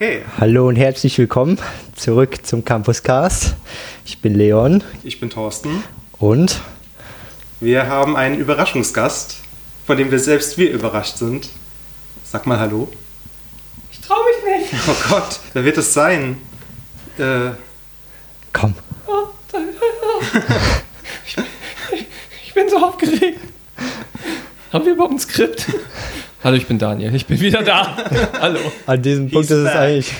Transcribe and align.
Hey, 0.00 0.22
Hallo 0.38 0.68
und 0.68 0.76
herzlich 0.76 1.18
willkommen 1.18 1.58
zurück 1.96 2.46
zum 2.46 2.64
Campus 2.64 3.02
Cast. 3.02 3.56
Ich 4.04 4.20
bin 4.20 4.32
Leon 4.36 4.84
ich 5.02 5.18
bin 5.18 5.28
Thorsten. 5.28 5.82
und 6.20 6.60
Wir 7.58 7.88
haben 7.88 8.16
einen 8.16 8.38
Überraschungsgast, 8.38 9.38
von 9.88 9.96
dem 9.98 10.12
wir 10.12 10.20
selbst 10.20 10.56
wir 10.56 10.70
überrascht 10.70 11.16
sind. 11.16 11.48
Sag 12.22 12.46
mal 12.46 12.60
Hallo. 12.60 12.88
Ich 13.90 14.00
trau 14.00 14.14
mich 14.22 14.70
nicht. 14.70 14.82
Oh 14.88 14.94
Gott, 15.10 15.40
wer 15.52 15.64
wird 15.64 15.78
es 15.78 15.92
sein? 15.92 16.36
Äh, 17.18 17.50
komm, 18.52 18.74
Oh, 19.08 19.26
da- 19.50 19.58
Ich, 21.26 21.36
ich 22.46 22.54
bin 22.54 22.68
so 22.68 22.76
aufgeregt. 22.76 23.40
Haben 24.72 24.84
wir 24.86 24.92
überhaupt 24.92 25.14
ein 25.14 25.18
Skript? 25.18 25.66
Hallo, 26.44 26.56
ich 26.56 26.66
bin 26.66 26.78
Daniel. 26.78 27.14
Ich 27.14 27.26
bin 27.26 27.40
wieder 27.40 27.62
da. 27.62 27.96
Hallo. 28.40 28.60
an 28.86 29.02
diesem 29.02 29.30
Punkt 29.30 29.50
ist 29.50 29.56
es 29.56 29.64
back. 29.64 29.76
eigentlich 29.76 30.12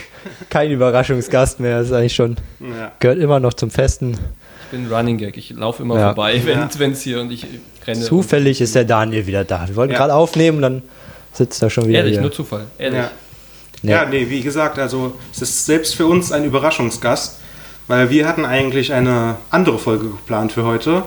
kein 0.50 0.70
Überraschungsgast 0.70 1.60
mehr. 1.60 1.78
Es 1.78 1.88
ist 1.88 1.92
eigentlich 1.92 2.14
schon, 2.14 2.36
ja. 2.60 2.90
gehört 2.98 3.18
immer 3.18 3.38
noch 3.38 3.54
zum 3.54 3.70
Festen. 3.70 4.12
Ich 4.12 4.70
bin 4.78 4.92
Running 4.92 5.16
Gag. 5.16 5.36
Ich 5.36 5.50
laufe 5.50 5.82
immer 5.84 5.96
Ja. 5.96 6.06
vorbei, 6.06 6.40
wenn 6.44 6.58
Ja. 6.58 6.90
es 6.92 7.02
hier 7.02 7.20
und 7.20 7.30
ich 7.30 7.46
renne. 7.86 8.00
Zufällig 8.00 8.60
ist 8.60 8.74
der 8.74 8.84
Daniel 8.84 9.26
wieder 9.26 9.44
da. 9.44 9.68
Wir 9.68 9.76
wollten 9.76 9.92
Ja. 9.92 9.98
gerade 9.98 10.14
aufnehmen, 10.14 10.60
dann 10.60 10.82
sitzt 11.32 11.62
er 11.62 11.70
schon 11.70 11.86
wieder 11.86 11.98
Ehrlich, 11.98 12.14
hier. 12.14 12.22
nur 12.22 12.32
Zufall. 12.32 12.66
Ehrlich. 12.78 12.98
Ja. 12.98 13.10
Nee. 13.82 13.92
ja, 13.92 14.04
nee, 14.06 14.26
wie 14.28 14.40
gesagt, 14.40 14.76
also 14.80 15.14
es 15.32 15.40
ist 15.40 15.66
selbst 15.66 15.94
für 15.94 16.06
uns 16.06 16.32
ein 16.32 16.44
Überraschungsgast, 16.44 17.38
weil 17.86 18.10
wir 18.10 18.26
hatten 18.26 18.44
eigentlich 18.44 18.92
eine 18.92 19.36
andere 19.50 19.78
Folge 19.78 20.08
geplant 20.08 20.50
für 20.50 20.64
heute. 20.64 21.04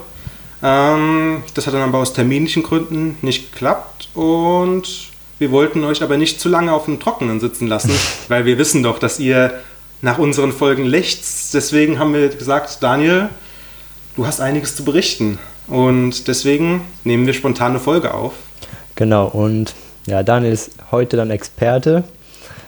Ähm, 0.63 1.43
das 1.53 1.67
hat 1.67 1.73
dann 1.73 1.81
aber 1.81 1.97
aus 1.97 2.13
terminlichen 2.13 2.63
Gründen 2.63 3.17
nicht 3.21 3.51
geklappt 3.51 4.00
und 4.13 5.09
wir 5.39 5.51
wollten 5.51 5.83
euch 5.83 6.03
aber 6.03 6.17
nicht 6.17 6.39
zu 6.39 6.49
lange 6.49 6.73
auf 6.73 6.85
dem 6.85 6.99
Trockenen 6.99 7.39
sitzen 7.39 7.67
lassen, 7.67 7.91
weil 8.27 8.45
wir 8.45 8.57
wissen 8.57 8.83
doch, 8.83 8.99
dass 8.99 9.19
ihr 9.19 9.53
nach 10.01 10.17
unseren 10.17 10.51
Folgen 10.51 10.85
lechzt. 10.85 11.53
Deswegen 11.53 11.99
haben 11.99 12.13
wir 12.13 12.29
gesagt, 12.29 12.77
Daniel, 12.81 13.29
du 14.15 14.25
hast 14.25 14.39
einiges 14.41 14.75
zu 14.75 14.83
berichten 14.83 15.39
und 15.67 16.27
deswegen 16.27 16.81
nehmen 17.03 17.25
wir 17.25 17.33
spontan 17.33 17.71
eine 17.71 17.79
Folge 17.79 18.13
auf. 18.13 18.33
Genau, 18.95 19.27
und 19.27 19.73
ja, 20.07 20.23
Daniel 20.23 20.53
ist 20.53 20.71
heute 20.91 21.17
dann 21.17 21.31
Experte, 21.31 22.03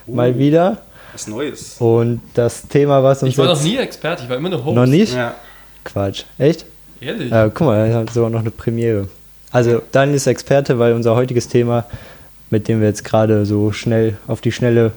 mal 0.06 0.38
wieder. 0.38 0.82
Was 1.12 1.26
Neues. 1.28 1.76
Und 1.78 2.20
das 2.34 2.66
Thema, 2.66 3.02
was 3.02 3.22
uns 3.22 3.32
Ich 3.32 3.38
war 3.38 3.46
noch 3.46 3.62
nie 3.62 3.76
Experte. 3.76 4.24
Ich 4.24 4.28
war 4.28 4.36
immer 4.36 4.48
nur 4.48 4.64
Host. 4.64 4.74
noch 4.74 4.86
nicht? 4.86 5.14
Ja, 5.14 5.34
Quatsch, 5.84 6.24
echt? 6.38 6.64
Ehrlich. 7.00 7.30
Äh, 7.30 7.50
guck 7.54 7.66
mal, 7.66 7.86
er 7.86 7.98
hat 7.98 8.10
sogar 8.10 8.30
noch 8.30 8.40
eine 8.40 8.50
Premiere. 8.50 9.08
Also 9.54 9.80
Daniel 9.92 10.16
ist 10.16 10.26
Experte, 10.26 10.78
weil 10.78 10.92
unser 10.94 11.14
heutiges 11.14 11.46
Thema, 11.48 11.86
mit 12.50 12.66
dem 12.68 12.80
wir 12.80 12.88
jetzt 12.88 13.04
gerade 13.04 13.46
so 13.46 13.70
schnell 13.72 14.16
auf 14.26 14.40
die 14.40 14.50
Schnelle, 14.52 14.92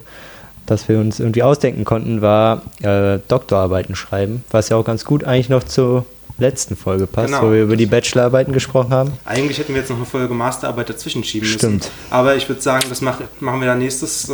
dass 0.65 0.89
wir 0.89 0.99
uns 0.99 1.19
irgendwie 1.19 1.43
ausdenken 1.43 1.85
konnten, 1.85 2.21
war 2.21 2.63
äh, 2.81 3.19
Doktorarbeiten 3.27 3.95
schreiben, 3.95 4.43
was 4.51 4.69
ja 4.69 4.75
auch 4.77 4.83
ganz 4.83 5.05
gut 5.05 5.23
eigentlich 5.23 5.47
noch 5.49 5.63
zur 5.63 6.05
letzten 6.39 6.75
Folge 6.75 7.07
passt, 7.07 7.33
Genau. 7.33 7.43
wo 7.43 7.51
wir 7.51 7.63
über 7.63 7.75
die 7.77 7.85
Bachelorarbeiten 7.85 8.51
gesprochen 8.51 8.91
haben. 8.91 9.13
Eigentlich 9.25 9.59
hätten 9.59 9.73
wir 9.73 9.81
jetzt 9.81 9.89
noch 9.89 9.97
eine 9.97 10.05
Folge 10.05 10.33
Masterarbeit 10.33 10.89
dazwischen 10.89 11.23
schieben 11.23 11.47
müssen. 11.47 11.59
Stimmt. 11.59 11.91
Aber 12.09 12.35
ich 12.35 12.49
würde 12.49 12.61
sagen, 12.61 12.85
das 12.89 13.01
mach, 13.01 13.19
machen 13.39 13.59
wir 13.61 13.67
dann 13.67 13.79
nächstes, 13.79 14.27
äh, 14.29 14.33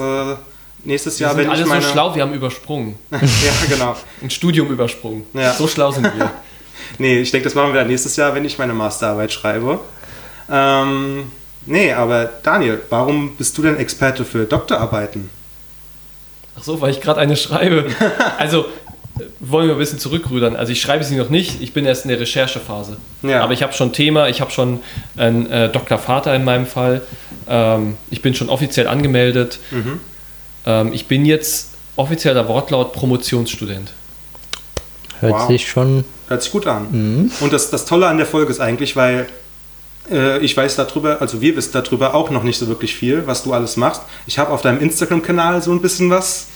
nächstes 0.86 1.20
wir 1.20 1.28
Jahr, 1.28 1.36
sind 1.36 1.44
wenn 1.44 1.52
alle 1.52 1.62
ich 1.62 1.68
meine. 1.68 1.82
so 1.82 1.90
schlau, 1.90 2.16
wir 2.16 2.22
haben 2.24 2.34
übersprungen. 2.34 2.96
ja, 3.12 3.20
genau. 3.70 3.96
Ein 4.22 4.30
Studium 4.30 4.70
übersprungen. 4.70 5.24
Ja. 5.34 5.54
So 5.54 5.68
schlau 5.68 5.92
sind 5.92 6.04
wir. 6.06 6.32
Nee, 7.00 7.20
ich 7.22 7.32
denke, 7.32 7.46
das 7.46 7.56
machen 7.56 7.74
wir 7.74 7.80
dann 7.80 7.88
nächstes 7.88 8.16
Jahr, 8.18 8.36
wenn 8.36 8.46
ich 8.46 8.58
meine 8.60 8.74
Masterarbeit 8.74 9.32
schreibe. 9.32 9.80
Ähm, 10.50 11.32
nee, 11.66 11.94
aber 11.94 12.30
Daniel, 12.44 12.82
warum 12.90 13.36
bist 13.36 13.58
du 13.58 13.62
denn 13.62 13.78
Experte 13.78 14.26
für 14.26 14.46
Doktorarbeiten? 14.46 15.30
Ach 16.58 16.64
so, 16.64 16.82
weil 16.82 16.92
ich 16.92 17.02
gerade 17.02 17.20
eine 17.20 17.36
schreibe. 17.36 17.88
Also, 18.38 18.66
wollen 19.40 19.68
wir 19.68 19.76
ein 19.76 19.80
bisschen 19.80 20.00
zurückrudern. 20.00 20.56
Also, 20.56 20.72
ich 20.72 20.82
schreibe 20.82 21.04
sie 21.04 21.16
noch 21.16 21.30
nicht. 21.30 21.62
Ich 21.62 21.74
bin 21.74 21.86
erst 21.86 22.06
in 22.06 22.10
der 22.10 22.20
Recherchephase. 22.20 22.98
Ja. 23.22 23.42
Aber 23.44 23.54
ich 23.54 23.62
habe 23.64 23.74
schon 23.74 23.94
Thema. 23.94 24.28
Ich 24.28 24.42
habe 24.42 24.52
schon 24.52 24.80
einen 25.18 25.50
äh, 25.52 25.70
Dr. 25.70 25.98
Vater 25.98 26.36
in 26.36 26.44
meinem 26.44 26.66
Fall. 26.66 27.02
Ähm, 27.48 27.96
ich 28.10 28.22
bin 28.22 28.34
schon 28.36 28.50
offiziell 28.50 28.88
angemeldet. 28.88 29.60
Mhm. 29.72 30.00
Ähm, 30.66 30.94
ich 30.94 31.08
bin 31.08 31.26
jetzt 31.26 31.72
offizieller 31.96 32.48
Wortlaut 32.48 32.94
Promotionsstudent. 32.94 33.94
Hört 35.20 35.34
Wow. 35.34 35.48
sich 35.48 35.68
schon. 35.68 36.04
Hört 36.28 36.42
sich 36.44 36.52
gut 36.52 36.66
an. 36.68 37.32
Und 37.40 37.54
das, 37.54 37.70
das 37.70 37.86
Tolle 37.86 38.08
an 38.08 38.18
der 38.18 38.26
Folge 38.26 38.52
ist 38.52 38.60
eigentlich, 38.60 38.96
weil 38.96 39.28
ich 40.42 40.56
weiß 40.58 40.76
darüber, 40.76 41.22
also 41.22 41.40
wir 41.42 41.56
wissen 41.56 41.72
darüber 41.74 42.14
auch 42.14 42.30
noch 42.30 42.44
nicht 42.44 42.58
so 42.60 42.68
wirklich 42.68 42.94
viel, 42.96 43.26
was 43.26 43.44
du 43.44 43.54
alles 43.54 43.78
machst. 43.78 44.02
Ich 44.28 44.38
habe 44.40 44.52
auf 44.52 44.62
deinem 44.62 44.80
Instagram-Kanal 44.82 45.62
so 45.62 45.72
ein 45.72 45.82
bisschen 45.82 46.10
was 46.10 46.48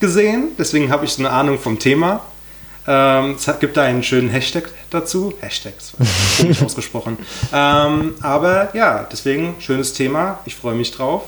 gesehen, 0.00 0.48
deswegen 0.58 0.90
habe 0.90 1.04
ich 1.04 1.12
so 1.12 1.20
eine 1.22 1.30
Ahnung 1.30 1.58
vom 1.58 1.78
Thema. 1.78 2.20
Ähm, 2.88 3.34
es 3.36 3.50
gibt 3.58 3.76
da 3.76 3.82
einen 3.82 4.02
schönen 4.02 4.28
Hashtag 4.28 4.70
dazu. 4.90 5.34
Hashtag, 5.40 5.74
das 5.76 5.92
war 5.98 6.06
komisch 6.40 6.62
ausgesprochen. 6.62 7.18
Ähm, 7.52 8.14
aber 8.22 8.68
ja, 8.74 9.06
deswegen 9.10 9.56
schönes 9.58 9.92
Thema. 9.92 10.38
Ich 10.44 10.54
freue 10.54 10.74
mich 10.76 10.92
drauf. 10.92 11.22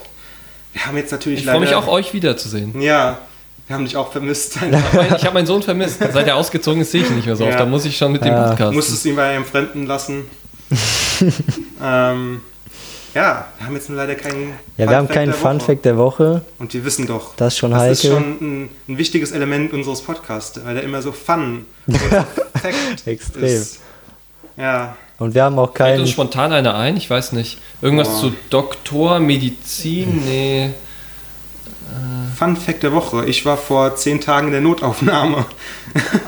Wir 0.72 0.86
haben 0.86 0.96
jetzt 0.96 1.10
natürlich 1.10 1.40
Ich 1.40 1.46
freue 1.46 1.58
mich 1.60 1.70
leider- 1.70 1.80
auch, 1.82 1.88
euch 1.88 2.12
wiederzusehen. 2.14 2.80
Ja, 2.80 3.18
wir 3.66 3.74
haben 3.76 3.84
dich 3.84 3.96
auch 3.96 4.12
vermisst. 4.12 4.56
Ich 5.16 5.24
habe 5.24 5.34
meinen 5.34 5.46
Sohn 5.46 5.62
vermisst. 5.62 5.98
Seit 5.98 6.26
er 6.28 6.36
ausgezogen 6.36 6.80
ist, 6.82 6.92
sehe 6.92 7.02
ich 7.02 7.10
ihn 7.10 7.16
nicht 7.16 7.26
mehr 7.26 7.36
so 7.36 7.44
oft. 7.44 7.54
Ja. 7.54 7.58
Da 7.58 7.66
muss 7.66 7.84
ich 7.84 7.96
schon 7.96 8.12
mit 8.12 8.22
dem 8.24 8.32
Ja. 8.32 8.48
Podcast. 8.50 8.74
Musstest 8.74 9.04
ihn 9.06 9.16
bei 9.16 9.34
einem 9.34 9.44
Fremden 9.44 9.86
lassen. 9.86 10.26
ähm, 11.82 12.40
ja, 13.14 13.46
wir 13.58 13.66
haben 13.66 13.74
jetzt 13.74 13.88
nur 13.88 13.96
leider 13.96 14.14
keinen. 14.14 14.52
Ja, 14.76 14.88
wir 14.88 14.96
haben 14.96 15.06
Fun-Fact 15.06 15.14
keinen 15.14 15.26
der 15.26 15.34
Fun 15.34 15.56
Woche. 15.56 15.64
Fact 15.66 15.84
der 15.84 15.96
Woche. 15.96 16.42
Und 16.58 16.74
wir 16.74 16.84
wissen 16.84 17.06
doch, 17.06 17.34
Das 17.36 17.54
ist 17.54 17.58
schon 17.58 17.70
das 17.70 17.86
ist 17.90 18.06
schon 18.06 18.22
ein, 18.40 18.70
ein 18.88 18.98
wichtiges 18.98 19.32
Element 19.32 19.72
unseres 19.72 20.02
Podcasts, 20.02 20.60
weil 20.64 20.74
der 20.74 20.84
immer 20.84 21.00
so 21.02 21.12
fun 21.12 21.64
und 21.86 21.94
so 21.94 21.98
Fact 22.60 23.06
Extrem. 23.06 23.44
ist. 23.44 23.80
Ja, 24.56 24.96
Und 25.18 25.34
wir 25.34 25.44
haben 25.44 25.58
auch 25.58 25.66
Fällt 25.74 25.76
keinen. 25.76 26.00
uns 26.00 26.10
spontan 26.10 26.52
einer 26.52 26.74
ein? 26.74 26.96
Ich 26.96 27.08
weiß 27.08 27.32
nicht. 27.32 27.58
Irgendwas 27.80 28.08
Boah. 28.08 28.20
zu 28.20 28.32
Doktor, 28.50 29.20
Medizin? 29.20 30.22
Nee. 30.26 30.70
Fun 32.36 32.56
Fact 32.56 32.82
der 32.82 32.92
Woche. 32.92 33.24
Ich 33.26 33.44
war 33.44 33.56
vor 33.56 33.96
zehn 33.96 34.20
Tagen 34.20 34.46
in 34.48 34.52
der 34.52 34.60
Notaufnahme, 34.60 35.44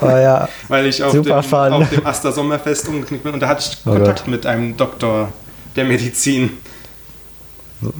Oh 0.01 0.05
ja, 0.07 0.49
weil 0.67 0.85
ich 0.87 1.01
auf, 1.03 1.13
Super 1.13 1.41
dem, 1.41 1.43
fun. 1.43 1.73
auf 1.73 1.89
dem 1.89 2.05
Aster 2.05 2.31
Sommerfest 2.31 2.87
umgeknickt 2.89 3.23
bin 3.23 3.33
und 3.33 3.39
da 3.39 3.47
hatte 3.47 3.63
ich 3.71 3.77
Oh 3.85 3.91
Kontakt 3.91 4.19
Gott. 4.19 4.27
mit 4.27 4.45
einem 4.45 4.75
Doktor 4.75 5.31
der 5.75 5.85
Medizin. 5.85 6.57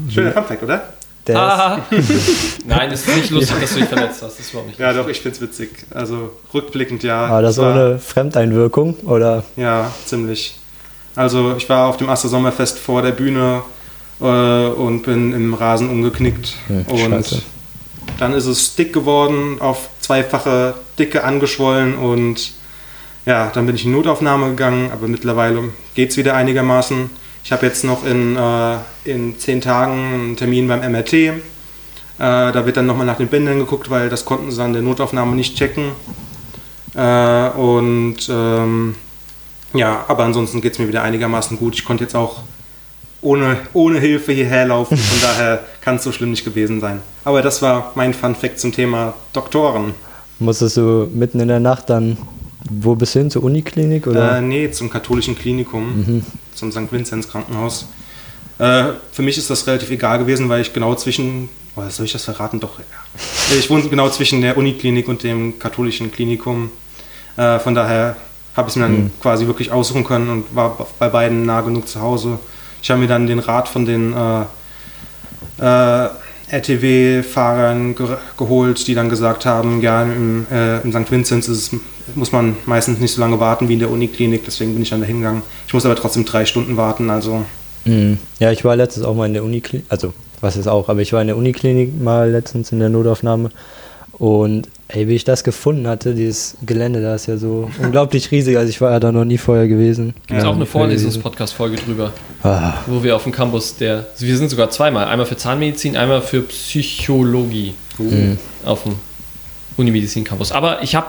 Schöner 0.10 0.32
Fun 0.32 0.44
Fact, 0.46 0.64
oder? 0.64 0.84
der 1.28 1.36
ist, 1.36 1.42
Ah. 1.42 1.80
Nein, 2.66 2.92
es 2.92 3.08
ist 3.08 3.16
nicht 3.16 3.30
lustig, 3.30 3.56
dass 3.62 3.74
du 3.74 3.80
dich 3.80 3.88
verletzt 3.90 4.22
hast. 4.24 4.38
Das 4.38 4.40
ist 4.40 4.50
überhaupt 4.50 4.70
nicht 4.70 4.80
Ja, 4.80 4.88
lustig. 4.88 5.04
doch, 5.06 5.10
ich 5.12 5.22
find's 5.22 5.42
witzig. 5.42 5.70
Also 5.92 6.32
rückblickend 6.54 7.04
ja. 7.04 7.30
war 7.30 7.42
das 7.42 7.58
war- 7.58 7.72
ohne 7.74 8.00
Fremdeinwirkung? 8.00 8.96
Oder? 9.06 9.44
Ja, 9.56 9.92
ziemlich. 10.06 10.58
Also 11.16 11.56
ich 11.58 11.68
war 11.70 11.88
auf 11.88 11.98
dem 11.98 12.10
Aster 12.10 12.28
Sommerfest 12.30 12.80
vor 12.80 13.02
der 13.02 13.12
Bühne 13.12 13.62
äh, 14.20 14.24
und 14.26 15.04
bin 15.04 15.34
im 15.34 15.54
Rasen 15.54 15.90
umgeknickt. 15.90 16.54
Hm, 16.68 16.86
und 16.88 17.00
scheiße. 17.00 17.42
Dann 18.22 18.34
ist 18.36 18.46
es 18.46 18.76
dick 18.76 18.94
geworden, 18.94 19.58
auf 19.60 19.90
zweifache 20.00 20.76
Dicke 21.00 21.24
angeschwollen 21.24 21.96
und 21.96 22.54
ja, 23.26 23.50
dann 23.52 23.66
bin 23.66 23.74
ich 23.74 23.84
in 23.84 23.94
Notaufnahme 23.94 24.50
gegangen, 24.50 24.92
aber 24.92 25.08
mittlerweile 25.08 25.70
geht's 25.96 26.18
wieder 26.18 26.36
einigermaßen. 26.36 27.10
Ich 27.44 27.52
habe 27.52 27.66
jetzt 27.66 27.84
noch 27.84 28.06
in, 28.06 28.38
äh, 28.38 28.78
in 29.06 29.40
zehn 29.40 29.60
Tagen 29.60 30.14
einen 30.14 30.38
Termin 30.38 30.68
beim 30.68 30.82
MRT. 30.82 31.14
Äh, 31.14 31.32
da 32.20 32.64
wird 32.64 32.78
dann 32.78 32.86
nochmal 32.86 33.08
nach 33.08 33.18
den 33.18 33.28
Bändern 33.28 33.58
geguckt, 33.58 33.90
weil 33.90 34.10
das 34.10 34.24
konnten 34.24 34.52
sie 34.52 34.62
an 34.62 34.74
der 34.74 34.84
Notaufnahme 34.84 35.36
nicht 35.36 35.58
checken. 35.58 35.94
Äh, 36.94 37.50
und 37.50 38.18
ähm, 38.30 38.96
ja, 39.74 40.06
aber 40.08 40.26
ansonsten 40.26 40.62
geht 40.62 40.74
es 40.74 40.80
mir 40.80 40.88
wieder 40.88 41.02
einigermaßen 41.02 41.58
gut. 41.58 41.74
Ich 41.74 41.86
konnte 41.86 42.04
jetzt 42.04 42.16
auch 42.16 42.44
ohne, 43.22 43.58
ohne 43.74 44.00
Hilfe 44.00 44.32
hierher 44.32 44.68
laufen, 44.68 44.98
von 44.98 45.22
daher 45.22 45.64
kann 45.82 45.98
es 45.98 46.04
so 46.04 46.12
schlimm 46.12 46.32
nicht 46.32 46.44
gewesen 46.44 46.80
sein. 46.80 47.02
Aber 47.24 47.42
das 47.42 47.62
war 47.62 47.92
mein 47.96 48.14
Fun 48.14 48.36
Fact 48.36 48.60
zum 48.60 48.72
Thema 48.72 49.14
Doktoren. 49.34 49.94
Musstest 50.40 50.78
du 50.78 51.08
mitten 51.14 51.40
in 51.40 51.48
der 51.48 51.60
Nacht 51.60 51.90
dann, 51.90 52.18
wo 52.70 52.96
bist 52.96 53.16
du 53.16 53.20
hin, 53.20 53.30
zur 53.30 53.44
Uniklinik? 53.44 54.08
Oder? 54.08 54.38
Äh, 54.38 54.42
nee, 54.42 54.72
zum 54.72 54.90
katholischen 54.90 55.38
Klinikum, 55.38 56.24
zum 56.56 56.72
St. 56.72 56.92
Vinzenz 56.92 57.28
Krankenhaus. 57.28 57.88
Äh, 58.58 58.94
für 59.12 59.22
mich 59.22 59.38
ist 59.38 59.50
das 59.50 59.66
relativ 59.68 59.92
egal 59.92 60.20
gewesen, 60.20 60.50
weil 60.50 60.62
ich 60.62 60.74
genau 60.74 60.96
zwischen, 60.96 61.50
oh, 61.76 61.82
soll 61.90 62.06
ich 62.06 62.12
das 62.14 62.26
verraten? 62.26 62.60
Doch, 62.60 62.80
ja. 62.80 63.56
Ich 63.58 63.70
wohne 63.70 63.88
genau 63.90 64.10
zwischen 64.10 64.42
der 64.42 64.58
Uniklinik 64.58 65.08
und 65.08 65.24
dem 65.24 65.60
katholischen 65.60 66.12
Klinikum. 66.12 66.72
Äh, 67.38 67.60
von 67.60 67.76
daher 67.76 68.16
habe 68.56 68.68
ich 68.68 68.74
es 68.74 68.76
mir 68.76 68.84
dann 68.84 69.12
quasi 69.22 69.48
wirklich 69.48 69.72
aussuchen 69.72 70.04
können 70.04 70.30
und 70.30 70.56
war 70.56 70.88
bei 71.00 71.10
beiden 71.10 71.46
nah 71.46 71.62
genug 71.62 71.88
zu 71.88 72.02
Hause. 72.02 72.40
Ich 72.82 72.90
habe 72.90 73.02
mir 73.02 73.08
dann 73.08 73.28
den 73.28 73.40
Rat 73.40 73.68
von 73.68 73.86
den 73.86 74.14
äh, 74.14 74.42
äh, 75.64 76.10
RTW-Fahrern 76.50 77.96
ge 77.96 78.08
geholt, 78.38 78.88
die 78.88 78.96
dann 78.96 79.10
gesagt 79.10 79.46
haben, 79.46 79.82
ja, 79.82 80.04
im, 80.04 80.46
äh, 80.52 80.82
im 80.82 80.92
St. 80.92 81.12
Vinzenz 81.12 81.48
es, 81.48 81.72
muss 82.16 82.32
man 82.32 82.58
meistens 82.66 83.00
nicht 83.00 83.14
so 83.14 83.22
lange 83.22 83.40
warten 83.40 83.70
wie 83.70 83.74
in 83.74 83.80
der 83.80 83.90
Uniklinik, 83.90 84.44
deswegen 84.46 84.74
bin 84.74 84.84
ich 84.84 84.90
dann 84.90 85.00
da 85.02 85.08
hingegangen. 85.08 85.44
Ich 85.68 85.74
muss 85.74 85.86
aber 85.86 85.96
trotzdem 85.96 86.26
drei 86.26 86.46
Stunden 86.46 86.76
warten, 86.76 87.10
also 87.10 87.46
Mhm. 87.86 88.20
Ja, 88.40 88.52
ich 88.52 88.64
war 88.64 88.76
letztens 88.76 89.06
auch 89.06 89.16
mal 89.16 89.26
in 89.26 89.34
der 89.34 89.44
Uniklinik, 89.44 89.86
also 89.90 90.14
was 90.40 90.56
ist 90.56 90.68
auch, 90.68 90.90
aber 90.90 91.02
ich 91.02 91.14
war 91.14 91.22
in 91.22 91.28
der 91.28 91.38
Uniklinik 91.38 92.00
mal 92.00 92.30
letztens 92.30 92.72
in 92.72 92.80
der 92.80 92.90
Notaufnahme 92.90 93.50
Und 94.22 94.68
ey, 94.90 95.08
wie 95.08 95.16
ich 95.16 95.24
das 95.24 95.44
gefunden 95.44 95.88
hatte, 95.88 96.14
dieses 96.14 96.56
Gelände, 96.64 97.02
da 97.02 97.16
ist 97.16 97.26
ja 97.26 97.38
so 97.38 97.72
unglaublich 97.82 98.30
riesig. 98.30 98.56
Also 98.56 98.70
ich 98.70 98.80
war 98.80 98.92
ja 98.92 99.00
da 99.00 99.12
noch 99.12 99.26
nie 99.26 99.40
vorher 99.40 99.68
gewesen. 99.68 100.14
Gibt 100.28 100.38
es 100.38 100.44
Ja, 100.44 100.52
auch 100.52 100.56
eine. 100.56 100.68
Vorlesungs-Podcast-Folge 100.68 101.78
drüber, 101.78 102.14
Ah, 102.44 102.74
wo 102.86 103.02
wir 103.02 103.16
auf 103.16 103.24
dem 103.24 103.32
Campus 103.32 103.78
der. 103.78 104.06
Wir 104.20 104.38
sind 104.38 104.50
sogar 104.52 104.70
zweimal. 104.70 105.08
Einmal 105.08 105.26
für 105.26 105.38
Zahnmedizin, 105.38 105.98
einmal 105.98 106.22
für 106.22 106.42
Psychologie 106.42 107.74
Mhm. 107.98 108.38
auf 108.64 108.84
dem 108.84 108.94
Unimedizin-Campus. 109.78 110.52
Aber 110.52 110.84
ich 110.84 110.94
habe 110.94 111.08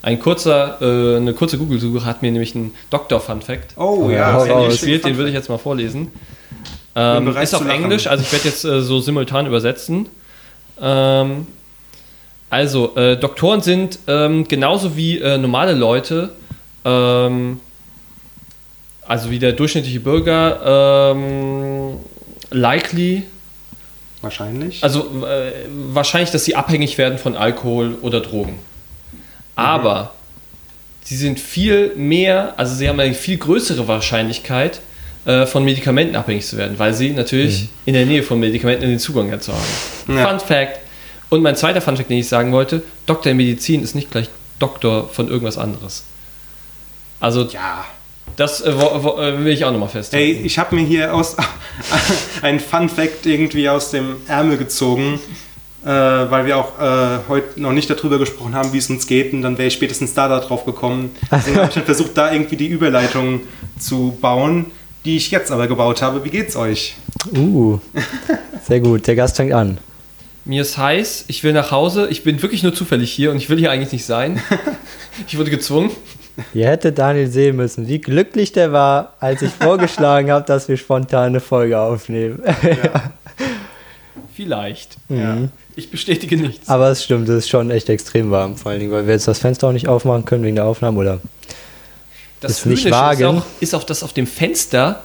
ein 0.00 0.18
kurzer, 0.18 0.78
äh, 0.80 1.16
eine 1.18 1.34
kurze 1.34 1.58
Google-Suche 1.58 2.06
hat 2.06 2.22
mir 2.22 2.32
nämlich 2.32 2.54
einen 2.54 2.72
Doktor-Fun-Fact 2.88 3.76
Oh 3.76 4.08
Ja, 4.08 4.16
ja, 4.16 4.30
raus. 4.34 4.48
schon 4.48 4.68
gespielt, 4.70 5.04
den 5.04 5.18
würde 5.18 5.28
ich 5.28 5.34
jetzt 5.34 5.50
mal 5.50 5.58
vorlesen. 5.58 6.08
Ähm, 6.94 7.36
ist 7.36 7.54
auf. 7.54 7.68
Englisch, 7.68 8.06
also 8.06 8.22
ich 8.24 8.32
werde 8.32 8.48
jetzt 8.48 8.64
äh, 8.64 8.80
so 8.80 8.98
simultan 9.00 9.44
übersetzen. 9.46 10.06
Ähm, 10.80 11.46
also, 12.56 12.96
äh, 12.96 13.18
Doktoren 13.18 13.60
sind 13.60 13.98
ähm, 14.06 14.48
genauso 14.48 14.96
wie 14.96 15.18
äh, 15.18 15.36
normale 15.36 15.74
Leute, 15.74 16.30
ähm, 16.86 17.60
also 19.06 19.30
wie 19.30 19.38
der 19.38 19.52
durchschnittliche 19.52 20.00
Bürger, 20.00 21.12
ähm, 21.14 21.98
likely, 22.50 23.24
Wahrscheinlich. 24.22 24.82
also 24.82 25.00
äh, 25.26 25.52
wahrscheinlich, 25.92 26.30
dass 26.30 26.46
sie 26.46 26.56
abhängig 26.56 26.96
werden 26.96 27.18
von 27.18 27.36
Alkohol 27.36 27.98
oder 28.00 28.20
Drogen. 28.20 28.58
Aber 29.54 30.14
sie 31.04 31.16
sind 31.16 31.38
viel 31.38 31.94
mehr, 31.94 32.54
also 32.56 32.74
sie 32.74 32.88
haben 32.88 32.98
eine 32.98 33.12
viel 33.12 33.36
größere 33.36 33.86
Wahrscheinlichkeit, 33.86 34.80
äh, 35.26 35.44
von 35.44 35.62
Medikamenten 35.62 36.16
abhängig 36.16 36.46
zu 36.46 36.56
werden, 36.56 36.78
weil 36.78 36.94
sie 36.94 37.10
natürlich 37.10 37.68
in 37.84 37.92
der 37.92 38.06
Nähe 38.06 38.22
von 38.22 38.40
Medikamenten 38.40 38.88
den 38.88 38.98
Zugang 38.98 39.30
dazu 39.30 39.52
haben. 39.52 40.16
Ja. 40.16 40.26
Fun 40.26 40.40
Fact. 40.40 40.85
Und 41.28 41.42
mein 41.42 41.56
zweiter 41.56 41.80
Fun 41.80 41.96
Fact, 41.96 42.10
den 42.10 42.18
ich 42.18 42.28
sagen 42.28 42.52
wollte, 42.52 42.82
Doktor 43.06 43.30
in 43.30 43.36
Medizin 43.36 43.82
ist 43.82 43.94
nicht 43.94 44.10
gleich 44.10 44.28
Doktor 44.58 45.08
von 45.08 45.28
irgendwas 45.28 45.58
anderes. 45.58 46.04
Also 47.20 47.42
ja. 47.44 47.84
das 48.36 48.60
äh, 48.60 48.72
wo, 48.76 49.02
wo, 49.02 49.20
äh, 49.20 49.44
will 49.44 49.52
ich 49.52 49.64
auch 49.64 49.72
nochmal 49.72 49.88
festhalten. 49.88 50.24
Ey, 50.24 50.32
ich 50.44 50.58
habe 50.58 50.74
mir 50.76 50.84
hier 50.84 51.14
aus 51.14 51.36
ein 52.42 52.60
Fun 52.60 52.88
Fact 52.88 53.26
irgendwie 53.26 53.68
aus 53.68 53.90
dem 53.90 54.16
Ärmel 54.28 54.56
gezogen, 54.56 55.18
äh, 55.84 55.88
weil 55.88 56.46
wir 56.46 56.58
auch 56.58 56.78
äh, 56.78 57.18
heute 57.28 57.60
noch 57.60 57.72
nicht 57.72 57.90
darüber 57.90 58.18
gesprochen 58.18 58.54
haben, 58.54 58.72
wie 58.72 58.78
es 58.78 58.88
uns 58.88 59.06
geht, 59.06 59.32
und 59.32 59.42
dann 59.42 59.58
wäre 59.58 59.68
ich 59.68 59.74
spätestens 59.74 60.14
da, 60.14 60.28
da 60.28 60.40
drauf 60.40 60.64
gekommen. 60.64 61.14
Deswegen 61.32 61.56
habe 61.56 61.68
ich 61.68 61.74
dann 61.74 61.84
versucht, 61.84 62.16
da 62.16 62.32
irgendwie 62.32 62.56
die 62.56 62.68
Überleitung 62.68 63.40
zu 63.78 64.16
bauen, 64.20 64.66
die 65.04 65.16
ich 65.16 65.30
jetzt 65.30 65.50
aber 65.50 65.66
gebaut 65.66 66.02
habe. 66.02 66.24
Wie 66.24 66.30
geht's 66.30 66.56
euch? 66.56 66.96
uh, 67.36 67.78
sehr 68.66 68.80
gut. 68.80 69.06
Der 69.06 69.16
Gast 69.16 69.36
fängt 69.36 69.52
an. 69.52 69.78
Mir 70.46 70.62
ist 70.62 70.78
heiß, 70.78 71.24
ich 71.26 71.42
will 71.42 71.52
nach 71.52 71.72
Hause, 71.72 72.06
ich 72.08 72.22
bin 72.22 72.40
wirklich 72.40 72.62
nur 72.62 72.72
zufällig 72.72 73.12
hier 73.12 73.32
und 73.32 73.36
ich 73.36 73.50
will 73.50 73.58
hier 73.58 73.72
eigentlich 73.72 73.90
nicht 73.90 74.06
sein. 74.06 74.40
ich 75.26 75.36
wurde 75.36 75.50
gezwungen. 75.50 75.90
Ihr 76.54 76.68
hättet 76.68 76.98
Daniel 76.98 77.28
sehen 77.28 77.56
müssen, 77.56 77.88
wie 77.88 77.98
glücklich 77.98 78.52
der 78.52 78.70
war, 78.70 79.14
als 79.18 79.42
ich 79.42 79.50
vorgeschlagen 79.50 80.30
habe, 80.30 80.46
dass 80.46 80.68
wir 80.68 80.76
spontan 80.76 81.24
eine 81.24 81.40
Folge 81.40 81.80
aufnehmen. 81.80 82.42
Vielleicht. 84.36 84.98
Ja. 85.08 85.48
Ich 85.74 85.90
bestätige 85.90 86.36
nichts. 86.36 86.68
Aber 86.68 86.90
es 86.90 87.02
stimmt, 87.02 87.28
es 87.28 87.38
ist 87.38 87.48
schon 87.48 87.72
echt 87.72 87.88
extrem 87.88 88.30
warm. 88.30 88.56
Vor 88.56 88.70
allen 88.70 88.80
Dingen, 88.80 88.92
weil 88.92 89.06
wir 89.06 89.14
jetzt 89.14 89.26
das 89.26 89.40
Fenster 89.40 89.66
auch 89.66 89.72
nicht 89.72 89.88
aufmachen 89.88 90.26
können 90.26 90.44
wegen 90.44 90.56
der 90.56 90.66
Aufnahme, 90.66 91.00
oder? 91.00 91.20
Das 92.38 92.52
ist 92.52 92.66
nicht 92.66 92.88
wagen. 92.92 93.20
Ist 93.20 93.26
auch, 93.26 93.44
ist 93.60 93.74
auch, 93.74 93.84
dass 93.84 94.04
auf 94.04 94.12
dem 94.12 94.28
Fenster 94.28 95.02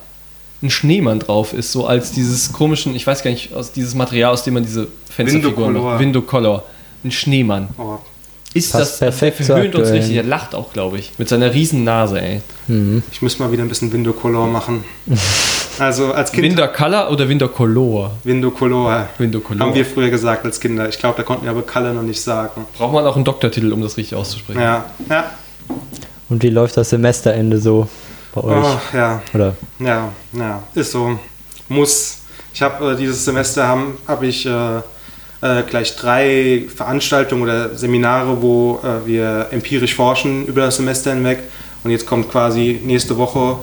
ein 0.63 0.69
Schneemann 0.69 1.19
drauf 1.19 1.53
ist, 1.53 1.71
so 1.71 1.85
als 1.87 2.11
dieses 2.11 2.53
komischen, 2.53 2.95
ich 2.95 3.05
weiß 3.07 3.23
gar 3.23 3.31
nicht, 3.31 3.53
aus 3.53 3.71
dieses 3.71 3.95
Material, 3.95 4.31
aus 4.31 4.43
dem 4.43 4.53
man 4.53 4.63
diese 4.63 4.87
Fensterfiguren 5.09 5.69
Window-Color. 5.69 5.91
macht. 5.93 5.99
Window-Color. 5.99 6.63
Ein 7.03 7.11
Schneemann. 7.11 7.69
Oh, 7.77 7.97
Ist 8.53 8.71
Passt 8.73 8.81
das, 8.93 8.99
perfekt 8.99 9.39
der 9.39 9.45
verhöhnt 9.47 9.75
uns 9.75 9.89
richtig. 9.91 10.13
Der 10.13 10.23
lacht 10.23 10.53
auch, 10.53 10.71
glaube 10.71 10.99
ich. 10.99 11.13
Mit 11.17 11.29
seiner 11.29 11.51
riesen 11.53 11.83
Nase, 11.83 12.21
ey. 12.21 12.41
ich 13.11 13.21
muss 13.21 13.39
mal 13.39 13.51
wieder 13.51 13.63
ein 13.63 13.69
bisschen 13.69 13.91
Window 13.91 14.13
Color 14.13 14.47
machen. 14.47 14.83
Also 15.79 16.13
als 16.13 16.31
Kind 16.31 16.43
Window 16.43 16.67
Color 16.67 17.09
oder 17.09 17.27
Window 17.27 17.47
Color? 17.47 18.11
Window 18.23 18.51
Color. 18.51 19.07
Window 19.17 19.39
Color. 19.39 19.59
Haben 19.61 19.73
wir 19.73 19.85
früher 19.85 20.09
gesagt 20.09 20.45
als 20.45 20.59
Kinder. 20.59 20.87
Ich 20.89 20.99
glaube, 20.99 21.15
da 21.17 21.23
konnten 21.23 21.45
wir 21.45 21.51
aber 21.51 21.61
Color 21.63 21.93
noch 21.93 22.03
nicht 22.03 22.21
sagen. 22.21 22.65
Braucht 22.77 22.93
man 22.93 23.05
auch 23.05 23.15
einen 23.15 23.23
Doktortitel, 23.25 23.71
um 23.71 23.81
das 23.81 23.97
richtig 23.97 24.15
auszusprechen. 24.15 24.59
Ja, 24.59 24.85
ja. 25.09 25.31
Und 26.29 26.43
wie 26.43 26.49
läuft 26.49 26.77
das 26.77 26.89
Semesterende 26.89 27.57
so 27.57 27.87
bei 28.33 28.41
euch? 28.41 28.65
Oh, 28.65 28.95
ja. 28.97 29.21
Oder? 29.33 29.55
Ja, 29.79 30.09
ja, 30.33 30.63
ist 30.73 30.91
so. 30.91 31.19
Muss. 31.69 32.17
Ich 32.53 32.61
habe 32.61 32.91
äh, 32.91 32.95
dieses 32.95 33.23
Semester 33.23 33.67
habe 33.67 33.83
hab 34.07 34.23
ich 34.23 34.45
äh, 34.45 34.77
äh, 35.41 35.63
gleich 35.69 35.95
drei 35.95 36.65
Veranstaltungen 36.75 37.43
oder 37.43 37.75
Seminare, 37.75 38.41
wo 38.41 38.79
äh, 38.83 39.05
wir 39.07 39.47
empirisch 39.51 39.95
forschen 39.95 40.45
über 40.47 40.61
das 40.61 40.75
Semester 40.77 41.13
hinweg. 41.13 41.39
Und 41.83 41.91
jetzt 41.91 42.05
kommt 42.05 42.29
quasi 42.31 42.79
nächste 42.83 43.17
Woche, 43.17 43.57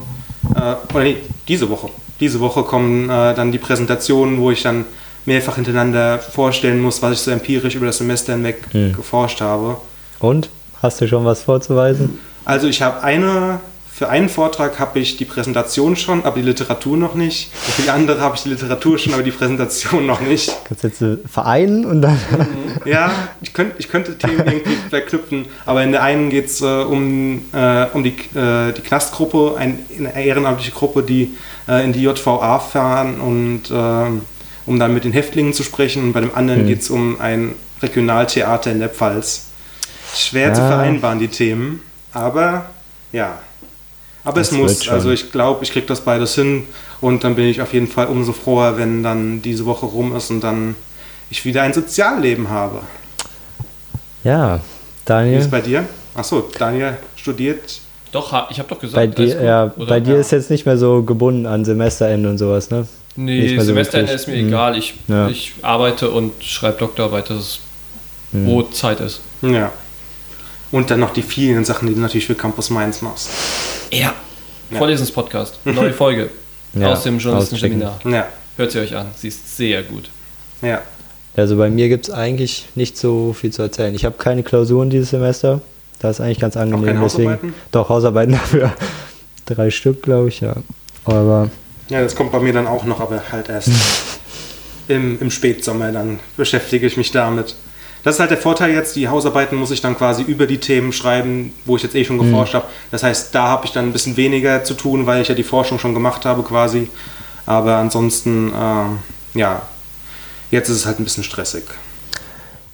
äh, 0.57 0.75
oder 0.95 1.05
nee, 1.05 1.17
diese 1.47 1.69
Woche. 1.69 1.91
Diese 2.19 2.41
Woche 2.41 2.63
kommen 2.65 3.09
äh, 3.11 3.35
dann 3.35 3.53
die 3.53 3.59
Präsentationen, 3.59 4.41
wo 4.41 4.51
ich 4.51 4.63
dann 4.63 4.85
mehrfach 5.25 5.57
hintereinander 5.57 6.19
vorstellen 6.19 6.81
muss, 6.81 7.01
was 7.03 7.13
ich 7.13 7.19
so 7.21 7.31
empirisch 7.31 7.75
über 7.75 7.87
das 7.87 7.99
Semester 7.99 8.33
hinweg 8.33 8.57
Hm. 8.73 8.95
geforscht 8.95 9.41
habe. 9.41 9.77
Und? 10.19 10.49
Hast 10.83 11.01
du 11.01 11.09
schon 11.09 11.25
was 11.25 11.43
vorzuweisen? 11.43 12.19
Also 12.45 12.69
ich 12.69 12.81
habe 12.81 13.03
eine, 13.03 13.59
für 13.99 14.09
einen 14.09 14.29
Vortrag 14.29 14.79
habe 14.79 15.01
ich 15.01 15.17
die 15.17 15.25
Präsentation 15.25 15.97
schon, 15.97 16.25
aber 16.25 16.37
die 16.37 16.43
Literatur 16.43 16.97
noch 16.97 17.17
nicht. 17.17 17.51
Und 17.67 17.73
für 17.75 17.83
die 17.83 17.91
andere 17.91 18.21
habe 18.21 18.37
ich 18.37 18.45
die 18.45 18.51
Literatur 18.51 18.97
schon, 18.97 19.13
aber 19.13 19.25
die 19.25 19.33
Präsentation 19.33 20.07
noch 20.07 20.21
nicht. 20.21 20.57
Kannst 20.67 20.85
du 20.85 20.87
jetzt 20.89 21.03
äh, 21.03 21.17
vereinen 21.29 21.85
und 21.85 22.03
dann. 22.03 22.17
Ja, 22.85 23.11
ich, 23.41 23.53
könnt, 23.53 23.73
ich 23.79 23.89
könnte 23.89 24.17
Themen 24.17 24.39
irgendwie 24.47 24.77
verknüpfen, 24.91 25.47
aber 25.67 25.83
in 25.83 25.91
der 25.91 26.05
einen 26.05 26.31
geht 26.31 26.47
es 26.47 26.61
äh, 26.61 26.65
um, 26.65 27.43
äh, 27.53 27.87
um 27.93 28.05
die, 28.05 28.11
äh, 28.39 28.73
die 28.73 28.83
Knastgruppe, 28.83 29.57
ein, 29.59 29.81
eine 29.99 30.25
ehrenamtliche 30.25 30.71
Gruppe, 30.71 31.03
die 31.03 31.35
äh, 31.69 31.83
in 31.85 31.93
die 31.93 32.03
JVA 32.05 32.61
fahren 32.61 33.21
und 33.21 33.63
ähm, 33.73 34.23
um 34.65 34.79
dann 34.79 34.95
mit 34.95 35.03
den 35.03 35.13
Häftlingen 35.13 35.53
zu 35.55 35.65
sprechen. 35.65 36.05
Und 36.05 36.13
bei 36.13 36.21
dem 36.21 36.37
anderen 36.37 36.61
Hm. 36.61 36.69
geht 36.69 36.83
es 36.83 36.91
um 36.91 37.21
ein 37.21 37.57
Regionaltheater 37.83 38.71
in 38.71 38.79
der 38.79 38.91
Pfalz. 38.91 39.47
Schwer 40.15 40.55
zu 40.55 40.63
Ah. 40.63 40.69
vereinbaren, 40.69 41.19
die 41.19 41.27
Themen, 41.27 41.81
aber 42.13 42.67
ja. 43.11 43.41
Aber 44.25 44.41
Das 44.41 44.53
es 44.53 44.59
muss, 44.59 44.85
schon. 44.85 44.95
also 44.95 45.11
ich 45.11 45.31
glaube, 45.33 45.65
ich 45.65 45.73
kriege 45.73 45.87
das 45.87 46.01
beides 46.03 46.35
hin 46.35 46.67
und 47.01 47.25
dann 47.25 47.35
bin 47.37 47.47
ich 47.47 47.63
auf 47.63 47.73
jeden 47.73 47.87
Fall 47.87 48.07
umso 48.07 48.33
froher, 48.33 48.77
wenn 48.77 49.03
dann 49.03 49.41
diese 49.43 49.65
Woche 49.65 49.87
rum 49.87 50.15
ist 50.17 50.31
und 50.31 50.41
dann 50.43 50.75
ich 51.31 51.45
wieder 51.45 51.63
ein 51.63 51.73
Sozialleben 51.73 52.49
habe. 52.51 52.81
Ja, 54.25 54.55
Wie 54.55 54.59
ist 54.59 54.63
Daniel. 55.05 55.39
es 55.39 55.49
bei 55.51 55.61
dir? 55.61 55.85
Achso, 56.15 56.49
Daniel 56.59 56.97
studiert. 57.17 57.81
Doch, 58.13 58.51
ich 58.51 58.59
habe 58.59 58.69
doch 58.69 58.79
gesagt. 58.81 58.97
Bei 58.97 59.07
dir, 59.07 59.43
ja, 59.43 59.73
oder? 59.77 59.87
bei 59.87 60.01
dir 60.01 60.15
Ja. 60.15 60.21
ist 60.21 60.33
jetzt 60.33 60.51
nicht 60.51 60.67
mehr 60.67 60.79
so 60.79 61.03
gebunden 61.03 61.47
an 61.47 61.65
Semesterende 61.65 62.29
und 62.29 62.39
sowas, 62.39 62.71
ne? 62.71 62.87
Nee, 63.17 63.41
Nicht 63.43 63.51
mehr 63.53 63.61
so 63.61 63.67
Semesterende 63.67 64.13
wirklich. 64.13 64.29
ist 64.29 64.35
mir 64.35 64.43
Mhm. 64.43 64.49
egal. 64.49 64.77
Ich, 64.79 64.95
Ja. 65.09 65.29
ich 65.29 65.53
arbeite 65.63 66.11
und 66.11 66.33
schreibe 66.43 66.79
Doktorarbeit, 66.79 67.31
das 67.31 67.39
ist, 67.39 67.61
Mhm. 68.33 68.47
wo 68.47 68.63
Zeit 68.63 69.01
ist. 69.01 69.21
Ja. 69.43 69.73
Und 70.71 70.91
dann 70.91 71.01
noch 71.01 71.13
die 71.13 71.23
vielen 71.23 71.65
Sachen, 71.65 71.89
die 71.89 71.95
du 71.95 72.01
natürlich 72.01 72.27
für 72.27 72.35
Campus 72.35 72.71
Mainz 72.71 73.01
machst. 73.03 73.29
Ja. 73.91 74.13
Ja. 74.71 74.79
Vorlesenspodcast, 74.79 75.61
neue 75.65 75.95
Folge 75.95 76.29
Ja, 76.75 76.93
aus 76.93 77.03
dem 77.05 77.19
Journalistenseminar. 77.19 77.99
Ja, 78.05 78.27
Hört 78.59 78.73
sie 78.73 78.81
euch 78.81 78.95
an, 78.95 79.07
sie 79.17 79.29
ist 79.29 79.57
sehr 79.57 79.83
gut. 79.83 80.11
ja. 80.63 80.81
Also 81.37 81.57
bei 81.57 81.71
mir 81.71 81.89
gibt 81.89 82.09
es 82.09 82.13
eigentlich 82.15 82.67
nicht 82.75 82.97
so 82.99 83.33
viel 83.33 83.53
zu 83.53 83.63
erzählen. 83.63 83.95
Ich 83.95 84.05
habe 84.05 84.17
keine 84.19 84.43
Klausuren 84.43 84.91
dieses 84.91 85.11
Semester. 85.11 85.61
Das 86.01 86.17
ist 86.19 86.21
eigentlich 86.21 86.41
ganz 86.41 86.57
angenehm. 86.57 86.85
keine 86.87 87.01
deswegen, 87.01 87.31
Hausarbeiten? 87.31 87.55
Doch, 87.71 87.89
Hausarbeiten 87.89 88.33
dafür. 88.41 88.73
Drei 89.47 89.71
Stück, 89.71 90.03
glaube 90.03 90.29
ich, 90.31 90.41
ja. 90.41 90.57
Aber 91.05 91.49
Ja, 91.91 92.03
das 92.03 92.17
kommt 92.17 92.33
bei 92.33 92.41
mir 92.41 92.53
dann 92.53 92.67
auch 92.67 92.83
noch, 92.85 92.99
aber 93.01 93.23
halt 93.31 93.49
erst 93.49 93.71
im, 94.89 95.21
im 95.21 95.31
Spätsommer, 95.31 95.93
dann 95.93 96.19
beschäftige 96.37 96.89
ich 96.89 96.97
mich 96.97 97.13
damit. 97.13 97.55
Das 98.05 98.15
ist 98.15 98.21
halt 98.21 98.31
der 98.31 98.39
Vorteil 98.39 98.73
jetzt, 98.73 98.97
die 98.97 99.09
Hausarbeiten 99.09 99.59
muss 99.59 99.71
ich 99.71 99.81
dann 99.81 99.97
quasi 99.97 100.23
über 100.23 100.47
die 100.47 100.59
Themen 100.59 100.93
schreiben, 100.93 101.53
wo 101.65 101.77
ich 101.77 101.83
jetzt 101.83 101.95
eh 101.95 102.05
schon 102.05 102.19
geforscht 102.19 102.55
habe. 102.55 102.67
Das 102.91 103.03
heißt, 103.03 103.35
da 103.35 103.49
habe 103.49 103.67
ich 103.67 103.73
dann 103.73 103.87
ein 103.87 103.93
bisschen 103.93 104.17
weniger 104.17 104.65
zu 104.65 104.75
tun, 104.75 105.07
weil 105.07 105.21
ich 105.23 105.29
ja 105.29 105.35
die 105.35 105.43
Forschung 105.43 105.79
schon 105.79 105.95
gemacht 105.95 106.25
habe 106.25 106.43
quasi. 106.43 106.89
Aber 107.47 107.77
ansonsten, 107.77 108.53
äh, 108.53 109.39
ja, 109.39 109.63
jetzt 110.51 110.69
ist 110.69 110.77
es 110.77 110.87
halt 110.87 111.01
ein 111.01 111.05
bisschen 111.05 111.25
stressig. 111.25 111.65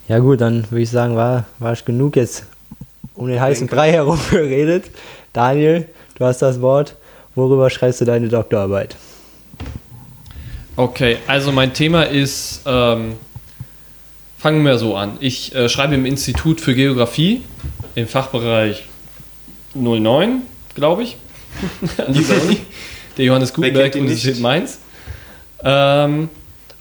ja 0.07 0.19
gut, 0.19 0.41
dann 0.41 0.69
würde 0.69 0.83
ich 0.83 0.89
sagen, 0.89 1.15
war, 1.15 1.45
war 1.59 1.73
ich 1.73 1.83
genug 1.83 2.15
jetzt 2.15 2.43
um 3.15 3.27
den 3.27 3.39
heißen 3.39 3.67
Denke. 3.67 3.75
Brei 3.75 3.91
herum 3.91 4.19
geredet. 4.31 4.85
Daniel, 5.33 5.87
du 6.17 6.25
hast 6.25 6.41
das 6.41 6.61
Wort. 6.61 6.95
Worüber 7.33 7.69
schreibst 7.69 7.99
du 7.99 8.05
deine 8.05 8.29
Doktorarbeit? 8.29 8.95
Okay, 10.77 11.17
also 11.27 11.51
mein 11.51 11.73
Thema 11.73 12.03
ist, 12.03 12.61
ähm, 12.65 13.15
fangen 14.45 14.63
wir 14.63 14.77
so 14.77 14.95
an. 14.95 15.17
Ich 15.21 15.55
äh, 15.55 15.69
schreibe 15.69 15.95
im 15.95 16.05
Institut 16.05 16.61
für 16.61 16.75
Geografie 16.75 17.41
im 17.95 18.07
Fachbereich 18.07 18.83
09, 19.73 20.43
glaube 20.75 21.01
ich, 21.01 21.17
an 21.97 22.13
dieser 22.13 22.39
Uni, 22.43 22.57
der 23.17 23.25
Johannes 23.25 23.55
Gutenberg 23.55 23.95
Universität? 23.95 24.39
Mainz. 24.39 24.77
Ähm, 25.63 26.29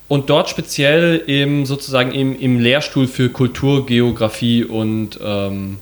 und 0.09 0.29
dort 0.29 0.51
speziell 0.51 1.23
im 1.27 1.65
sozusagen 1.65 2.13
im, 2.13 2.39
im 2.39 2.61
Lehrstuhl 2.61 3.07
für 3.07 3.31
Kulturgeografie 3.31 4.65
und 4.65 5.19
ähm, 5.25 5.79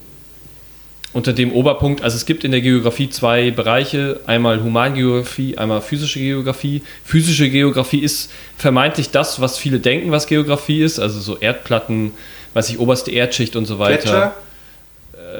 unter 1.13 1.33
dem 1.33 1.53
Oberpunkt, 1.53 2.03
also 2.03 2.17
es 2.17 2.25
gibt 2.25 2.43
in 2.45 2.53
der 2.53 2.61
Geografie 2.61 3.11
zwei 3.11 3.51
Bereiche, 3.51 4.21
einmal 4.27 4.63
Humangeografie, 4.63 5.59
einmal 5.59 5.83
physische 5.83 6.19
Geografie. 6.19 6.83
Physische 7.05 7.51
Geografie 7.51 8.01
ist 8.01 8.31
vermeintlich 8.57 9.11
das, 9.11 9.41
was 9.41 9.59
viele 9.59 9.79
denken, 9.79 10.11
was 10.11 10.27
Geografie 10.27 10.83
ist, 10.83 10.99
also 10.99 11.21
so 11.21 11.37
Erdplatten, 11.37 12.13
weiß 12.55 12.71
ich, 12.71 12.79
oberste 12.79 13.11
Erdschicht 13.11 13.57
und 13.57 13.67
so 13.67 13.79
weiter. 13.79 14.03
Gletscher? 14.03 14.35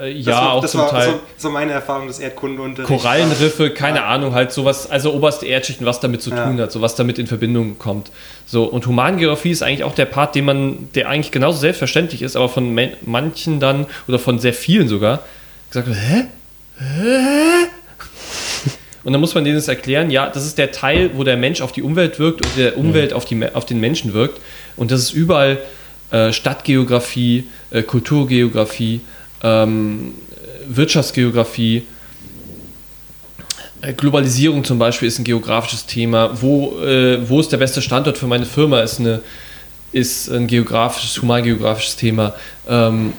Äh, 0.01 0.11
ja, 0.11 0.33
war, 0.33 0.53
auch 0.53 0.61
das 0.61 0.71
zum 0.71 0.81
war 0.81 0.89
Teil. 0.89 1.13
So, 1.37 1.49
meine 1.49 1.71
Erfahrung 1.71 2.07
des 2.07 2.19
Erdkundeunterrichts. 2.19 3.01
Korallenriffe, 3.01 3.69
keine 3.71 4.03
Ahnung, 4.03 4.33
halt 4.33 4.51
sowas, 4.51 4.89
also 4.89 5.13
oberste 5.13 5.45
Erdschichten, 5.45 5.85
was 5.85 5.99
damit 5.99 6.21
zu 6.21 6.31
Ja. 6.31 6.45
tun 6.45 6.59
hat, 6.59 6.71
so 6.71 6.81
was 6.81 6.95
damit 6.95 7.19
in 7.19 7.27
Verbindung 7.27 7.77
kommt. 7.79 8.11
So, 8.45 8.65
und 8.65 8.85
Humangeografie 8.87 9.51
ist 9.51 9.63
eigentlich 9.63 9.83
auch 9.83 9.95
der 9.95 10.05
Part, 10.05 10.35
den 10.35 10.45
man, 10.45 10.89
der 10.95 11.09
eigentlich 11.09 11.31
genauso 11.31 11.59
selbstverständlich 11.59 12.21
ist, 12.21 12.35
aber 12.35 12.49
von 12.49 12.77
manchen 13.05 13.59
dann, 13.59 13.85
oder 14.07 14.19
von 14.19 14.39
sehr 14.39 14.53
vielen 14.53 14.87
sogar, 14.87 15.19
gesagt 15.73 15.97
hä? 15.99 16.25
Hä? 16.79 17.67
Und 19.03 19.11
dann 19.11 19.19
muss 19.19 19.35
man 19.35 19.43
denen 19.43 19.57
das 19.57 19.67
erklären, 19.67 20.11
ja, 20.11 20.29
das 20.29 20.45
ist 20.45 20.57
der 20.57 20.71
Teil, 20.71 21.11
wo 21.15 21.23
der 21.25 21.35
Mensch 21.35 21.61
auf 21.61 21.73
die 21.73 21.81
Umwelt 21.81 22.19
wirkt 22.19 22.45
und 22.45 22.57
der 22.57 22.77
Umwelt 22.77 23.11
auf, 23.11 23.25
die, 23.25 23.43
auf 23.53 23.65
den 23.65 23.79
Menschen 23.79 24.13
wirkt. 24.13 24.39
Und 24.77 24.91
das 24.91 25.01
ist 25.01 25.13
überall 25.13 25.59
äh, 26.11 26.31
Stadtgeografie, 26.31 27.45
äh, 27.71 27.83
Kulturgeografie, 27.83 29.01
ähm, 29.43 30.13
Wirtschaftsgeografie, 30.67 31.83
äh, 33.81 33.91
Globalisierung 33.93 34.63
zum 34.63 34.79
Beispiel 34.79 35.09
ist 35.09 35.19
ein 35.19 35.25
geografisches 35.25 35.85
Thema. 35.85 36.29
Wo, 36.41 36.79
äh, 36.79 37.27
wo 37.27 37.41
ist 37.41 37.51
der 37.51 37.57
beste 37.57 37.81
Standort 37.81 38.17
für 38.17 38.27
meine 38.27 38.45
Firma? 38.45 38.79
Ist, 38.79 39.01
eine, 39.01 39.19
ist 39.91 40.29
ein 40.29 40.47
geografisches, 40.47 41.21
humangeografisches 41.21 41.97
Thema. 41.97 42.33
Ähm, 42.69 43.11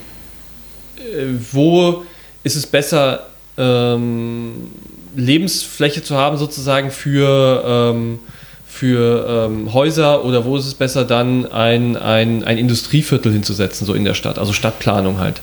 äh, 0.97 1.27
wo 1.53 2.07
ist 2.45 2.55
es 2.55 2.67
besser, 2.67 3.27
ähm, 3.59 4.69
Lebensfläche 5.17 6.03
zu 6.03 6.17
haben, 6.17 6.37
sozusagen 6.37 6.91
für, 6.91 7.65
ähm, 7.67 8.19
für 8.67 9.49
ähm, 9.49 9.73
Häuser 9.73 10.25
oder 10.25 10.45
wo 10.45 10.57
ist 10.57 10.67
es 10.67 10.75
besser, 10.75 11.05
dann 11.05 11.51
ein, 11.51 11.97
ein, 11.97 12.45
ein 12.45 12.59
Industrieviertel 12.59 13.33
hinzusetzen, 13.33 13.87
so 13.87 13.95
in 13.95 14.05
der 14.05 14.15
Stadt, 14.15 14.39
also 14.39 14.53
Stadtplanung 14.53 15.19
halt. 15.19 15.41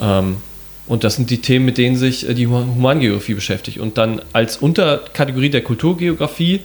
Ähm, 0.00 0.36
und 0.86 1.04
das 1.04 1.16
sind 1.16 1.30
die 1.30 1.38
Themen, 1.38 1.64
mit 1.64 1.78
denen 1.78 1.96
sich 1.96 2.28
äh, 2.28 2.34
die 2.34 2.46
Human- 2.46 2.74
Humangeografie 2.74 3.34
beschäftigt. 3.34 3.78
Und 3.78 3.98
dann 3.98 4.20
als 4.32 4.56
Unterkategorie 4.56 5.50
der 5.50 5.62
Kulturgeografie 5.62 6.60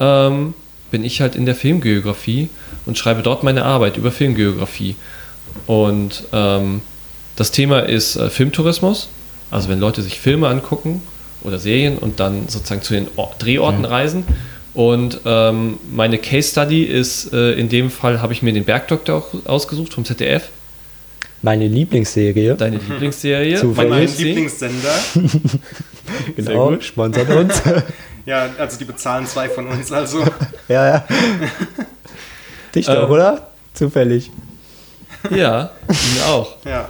ähm, 0.00 0.54
bin 0.90 1.04
ich 1.04 1.20
halt 1.20 1.36
in 1.36 1.46
der 1.46 1.54
Filmgeografie 1.54 2.48
und 2.86 2.96
schreibe 2.96 3.22
dort 3.22 3.42
meine 3.42 3.64
Arbeit 3.64 3.96
über 3.96 4.10
Filmgeografie. 4.10 4.96
Und 5.66 6.24
ähm, 6.32 6.80
das 7.36 7.50
Thema 7.50 7.80
ist 7.80 8.16
äh, 8.16 8.30
Filmtourismus. 8.30 9.08
Also 9.50 9.68
wenn 9.68 9.78
Leute 9.78 10.02
sich 10.02 10.18
Filme 10.18 10.48
angucken 10.48 11.02
oder 11.44 11.58
Serien 11.58 11.98
und 11.98 12.18
dann 12.18 12.48
sozusagen 12.48 12.82
zu 12.82 12.94
den 12.94 13.06
Or 13.16 13.32
Drehorten 13.38 13.84
reisen. 13.84 14.24
Und 14.74 15.20
ähm, 15.24 15.78
meine 15.90 16.18
Case 16.18 16.50
Study 16.50 16.82
ist, 16.82 17.32
äh, 17.32 17.52
in 17.52 17.68
dem 17.68 17.90
Fall 17.90 18.20
habe 18.20 18.32
ich 18.32 18.42
mir 18.42 18.52
den 18.52 18.64
Bergdoktor 18.64 19.16
auch 19.16 19.46
ausgesucht 19.46 19.94
vom 19.94 20.04
ZDF. 20.04 20.48
Meine 21.42 21.68
Lieblingsserie. 21.68 22.56
Deine 22.56 22.78
Lieblingsserie. 22.78 23.56
Zufällig. 23.56 23.90
Mein? 23.90 24.16
Lieblingssender. 24.18 24.94
genau, 26.36 26.80
sponsert 26.80 27.30
uns. 27.30 27.62
Ja, 28.26 28.50
also 28.58 28.76
die 28.76 28.84
bezahlen 28.84 29.24
zwei 29.24 29.48
von 29.48 29.68
uns, 29.68 29.92
also. 29.92 30.20
ja, 30.66 30.88
ja. 30.88 31.04
Dich 32.74 32.86
doch, 32.86 33.04
Ähm. 33.04 33.10
oder? 33.10 33.50
Zufällig. 33.72 34.32
Ja, 35.30 35.70
ihn 35.88 36.22
auch. 36.26 36.56
Ja. 36.64 36.88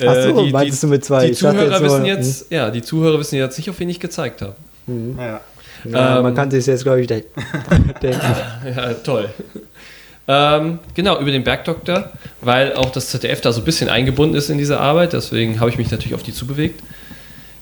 Ach 0.00 0.14
so, 0.14 0.46
Äh, 0.46 0.50
meintest 0.50 0.82
du 0.82 0.86
mit 0.86 1.04
zwei? 1.04 1.26
Die 1.26 1.32
Zuhörer 1.32 1.72
jetzt 1.72 1.82
wissen 1.82 2.04
jetzt, 2.04 2.50
ja, 2.50 2.70
die 2.70 2.82
Zuhörer 2.82 3.18
wissen 3.18 3.36
jetzt 3.36 3.56
nicht, 3.58 3.68
auf 3.68 3.78
wen 3.80 3.88
ich 3.88 4.00
gezeigt 4.00 4.42
habe. 4.42 4.54
ja. 5.18 5.40
Ja, 5.84 6.16
Ähm. 6.18 6.22
man 6.24 6.34
kann 6.34 6.50
sich 6.50 6.66
jetzt, 6.66 6.82
glaube 6.82 7.00
ich, 7.00 7.06
de- 7.06 7.22
denken. 8.02 8.20
Ja, 8.76 8.94
toll. 8.94 9.28
Ähm, 10.26 10.80
genau, 10.94 11.20
über 11.20 11.30
den 11.30 11.44
Bergdoktor, 11.44 12.10
weil 12.40 12.74
auch 12.74 12.90
das 12.90 13.08
ZDF 13.10 13.40
da 13.40 13.52
so 13.52 13.60
ein 13.60 13.64
bisschen 13.64 13.88
eingebunden 13.88 14.34
ist 14.36 14.50
in 14.50 14.58
diese 14.58 14.78
Arbeit, 14.80 15.12
deswegen 15.12 15.58
habe 15.60 15.70
ich 15.70 15.78
mich 15.78 15.90
natürlich 15.90 16.14
auf 16.14 16.22
die 16.24 16.34
zubewegt. 16.34 16.82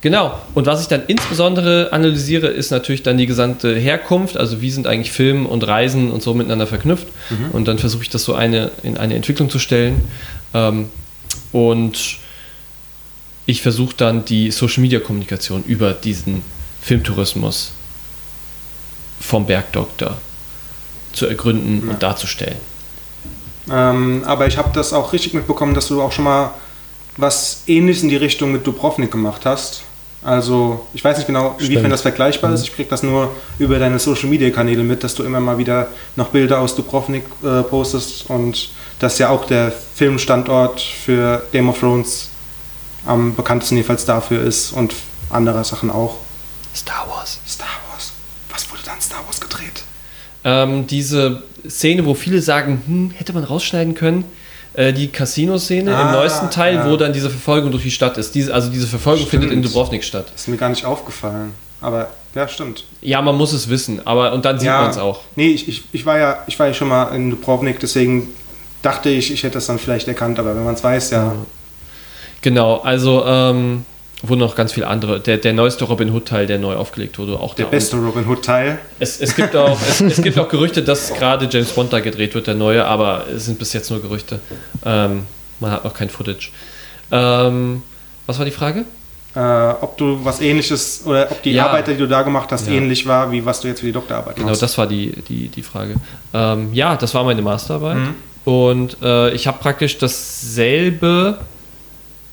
Genau, 0.06 0.38
und 0.54 0.66
was 0.66 0.82
ich 0.82 0.86
dann 0.86 1.02
insbesondere 1.08 1.92
analysiere, 1.92 2.46
ist 2.46 2.70
natürlich 2.70 3.02
dann 3.02 3.18
die 3.18 3.26
gesamte 3.26 3.74
Herkunft, 3.74 4.36
also 4.36 4.60
wie 4.60 4.70
sind 4.70 4.86
eigentlich 4.86 5.10
Film 5.10 5.46
und 5.46 5.66
Reisen 5.66 6.12
und 6.12 6.22
so 6.22 6.32
miteinander 6.32 6.68
verknüpft. 6.68 7.08
Und 7.52 7.66
dann 7.66 7.80
versuche 7.80 8.04
ich 8.04 8.08
das 8.08 8.22
so 8.22 8.32
eine, 8.32 8.70
in 8.84 8.98
eine 8.98 9.16
Entwicklung 9.16 9.50
zu 9.50 9.58
stellen. 9.58 10.04
Ähm, 10.54 10.90
und 11.50 12.18
ich 13.46 13.62
versuche 13.62 13.96
dann 13.96 14.24
die 14.24 14.52
Social-Media-Kommunikation 14.52 15.64
über 15.64 15.92
diesen 15.92 16.42
Filmtourismus 16.80 17.72
vom 19.18 19.44
Bergdoktor 19.44 20.18
zu 21.14 21.26
ergründen 21.26 21.88
und 21.88 22.00
darzustellen. 22.00 22.58
Ähm, 23.68 24.22
aber 24.24 24.46
ich 24.46 24.56
habe 24.56 24.70
das 24.72 24.92
auch 24.92 25.12
richtig 25.12 25.34
mitbekommen, 25.34 25.74
dass 25.74 25.88
du 25.88 26.00
auch 26.00 26.12
schon 26.12 26.26
mal 26.26 26.54
was 27.16 27.64
Ähnliches 27.66 28.04
in 28.04 28.08
die 28.08 28.14
Richtung 28.14 28.52
mit 28.52 28.64
Dubrovnik 28.64 29.10
gemacht 29.10 29.44
hast. 29.44 29.82
Also, 30.26 30.84
ich 30.92 31.04
weiß 31.04 31.18
nicht 31.18 31.28
genau, 31.28 31.54
inwiefern 31.56 31.82
Stimmt. 31.82 31.92
das 31.92 32.02
vergleichbar 32.02 32.52
ist. 32.52 32.62
Ich 32.62 32.74
kriege 32.74 32.88
das 32.88 33.04
nur 33.04 33.30
über 33.60 33.78
deine 33.78 34.00
Social 34.00 34.28
Media 34.28 34.50
Kanäle 34.50 34.82
mit, 34.82 35.04
dass 35.04 35.14
du 35.14 35.22
immer 35.22 35.38
mal 35.38 35.56
wieder 35.56 35.86
noch 36.16 36.30
Bilder 36.30 36.58
aus 36.58 36.74
Dubrovnik 36.74 37.22
äh, 37.44 37.62
postest 37.62 38.28
und 38.28 38.70
dass 38.98 39.20
ja 39.20 39.28
auch 39.28 39.46
der 39.46 39.70
Filmstandort 39.70 40.80
für 40.80 41.46
Game 41.52 41.68
of 41.68 41.78
Thrones 41.78 42.30
am 43.06 43.36
bekanntesten 43.36 43.76
jedenfalls 43.76 44.04
dafür 44.04 44.42
ist 44.42 44.72
und 44.72 44.94
andere 45.30 45.62
Sachen 45.62 45.92
auch. 45.92 46.16
Star 46.74 47.06
Wars. 47.08 47.38
Star 47.46 47.68
Wars. 47.88 48.10
Was 48.50 48.68
wurde 48.72 48.82
dann 48.84 49.00
Star 49.00 49.24
Wars 49.26 49.40
gedreht? 49.40 49.84
Ähm, 50.42 50.88
diese 50.88 51.44
Szene, 51.68 52.04
wo 52.04 52.14
viele 52.14 52.42
sagen, 52.42 52.82
hm, 52.84 53.10
hätte 53.12 53.32
man 53.32 53.44
rausschneiden 53.44 53.94
können, 53.94 54.24
äh, 54.76 54.92
die 54.92 55.08
Casino-Szene 55.08 55.90
im 55.90 55.96
Ah, 55.96 56.12
neuesten 56.12 56.50
Teil, 56.50 56.74
ja. 56.76 56.90
wo 56.90 56.96
dann 56.96 57.12
diese 57.12 57.30
Verfolgung 57.30 57.70
durch 57.70 57.82
die 57.82 57.90
Stadt 57.90 58.18
ist. 58.18 58.34
Diese, 58.34 58.52
also 58.54 58.70
diese 58.70 58.86
Verfolgung 58.86 59.26
Stimmt. 59.26 59.42
findet 59.42 59.52
in 59.56 59.62
Dubrovnik 59.62 60.04
statt. 60.04 60.26
Ist 60.34 60.48
mir 60.48 60.56
gar 60.56 60.68
nicht 60.68 60.84
aufgefallen. 60.84 61.54
Aber 61.80 62.08
ja, 62.34 62.46
stimmt. 62.48 62.84
Ja, 63.00 63.22
man 63.22 63.36
muss 63.36 63.52
es 63.52 63.68
wissen, 63.68 64.06
aber 64.06 64.32
und 64.32 64.44
dann 64.44 64.58
sieht 64.58 64.68
man 64.68 64.90
es 64.90 64.98
auch. 64.98 65.20
Nee, 65.36 65.48
ich, 65.48 65.68
ich, 65.68 65.84
ich, 65.92 66.04
war 66.06 66.18
ja, 66.18 66.38
ich 66.46 66.58
war 66.58 66.66
ja 66.66 66.74
schon 66.74 66.88
mal 66.88 67.14
in 67.14 67.30
Dubrovnik, 67.30 67.80
deswegen 67.80 68.28
dachte 68.82 69.08
ich, 69.08 69.32
ich 69.32 69.42
hätte 69.42 69.54
das 69.54 69.66
dann 69.66 69.78
vielleicht 69.78 70.08
erkannt, 70.08 70.38
aber 70.38 70.54
wenn 70.54 70.64
man 70.64 70.74
es 70.74 70.84
weiß, 70.84 71.10
ja. 71.10 71.34
Genau, 72.42 72.76
also 72.80 73.24
ähm, 73.26 73.84
wurden 74.22 74.40
noch 74.40 74.54
ganz 74.56 74.72
viele 74.72 74.86
andere. 74.86 75.20
Der, 75.20 75.36
der 75.36 75.52
neueste 75.52 75.84
Robin 75.84 76.10
Hood-Teil, 76.12 76.46
der 76.46 76.58
neu 76.58 76.74
aufgelegt 76.74 77.18
wurde, 77.18 77.38
auch 77.38 77.54
Der 77.54 77.66
da. 77.66 77.70
beste 77.70 77.96
Robin 77.96 78.26
Hood-Teil. 78.26 78.78
Es, 78.98 79.20
es, 79.20 79.36
gibt 79.36 79.54
auch, 79.54 79.78
es, 79.88 80.00
es 80.00 80.22
gibt 80.22 80.38
auch 80.38 80.48
Gerüchte, 80.48 80.82
dass 80.82 81.12
gerade 81.14 81.48
James 81.50 81.70
Bond 81.72 81.92
da 81.92 82.00
gedreht 82.00 82.34
wird, 82.34 82.46
der 82.46 82.54
neue, 82.54 82.84
aber 82.84 83.24
es 83.34 83.44
sind 83.44 83.58
bis 83.58 83.72
jetzt 83.74 83.90
nur 83.90 84.00
Gerüchte. 84.00 84.40
Ähm, 84.84 85.26
man 85.60 85.70
hat 85.70 85.84
noch 85.84 85.92
kein 85.94 86.08
Footage. 86.10 86.50
Ähm, 87.12 87.82
was 88.26 88.38
war 88.38 88.44
die 88.44 88.50
Frage? 88.50 88.84
Äh, 89.34 89.38
ob 89.82 89.98
du 89.98 90.18
was 90.24 90.40
ähnliches 90.40 91.02
oder 91.04 91.30
ob 91.30 91.42
die 91.42 91.52
Ja. 91.52 91.66
Arbeit, 91.66 91.88
die 91.88 91.96
du 91.96 92.08
da 92.08 92.22
gemacht 92.22 92.50
hast, 92.50 92.66
Ja. 92.68 92.72
ähnlich 92.72 93.06
war, 93.06 93.30
wie 93.30 93.44
was 93.44 93.60
du 93.60 93.68
jetzt 93.68 93.80
für 93.80 93.86
die 93.86 93.92
Doktorarbeit 93.92 94.36
Genau, 94.36 94.48
machst. 94.48 94.62
das 94.62 94.78
war 94.78 94.86
die, 94.86 95.10
die, 95.28 95.48
die 95.48 95.62
Frage. 95.62 95.96
Ähm, 96.32 96.72
ja, 96.72 96.96
das 96.96 97.12
war 97.14 97.22
meine 97.22 97.42
Masterarbeit. 97.42 97.98
Mhm. 97.98 98.14
Und 98.50 98.96
äh, 99.02 99.30
ich 99.34 99.46
habe 99.46 99.58
praktisch 99.58 99.98
dasselbe, 99.98 101.38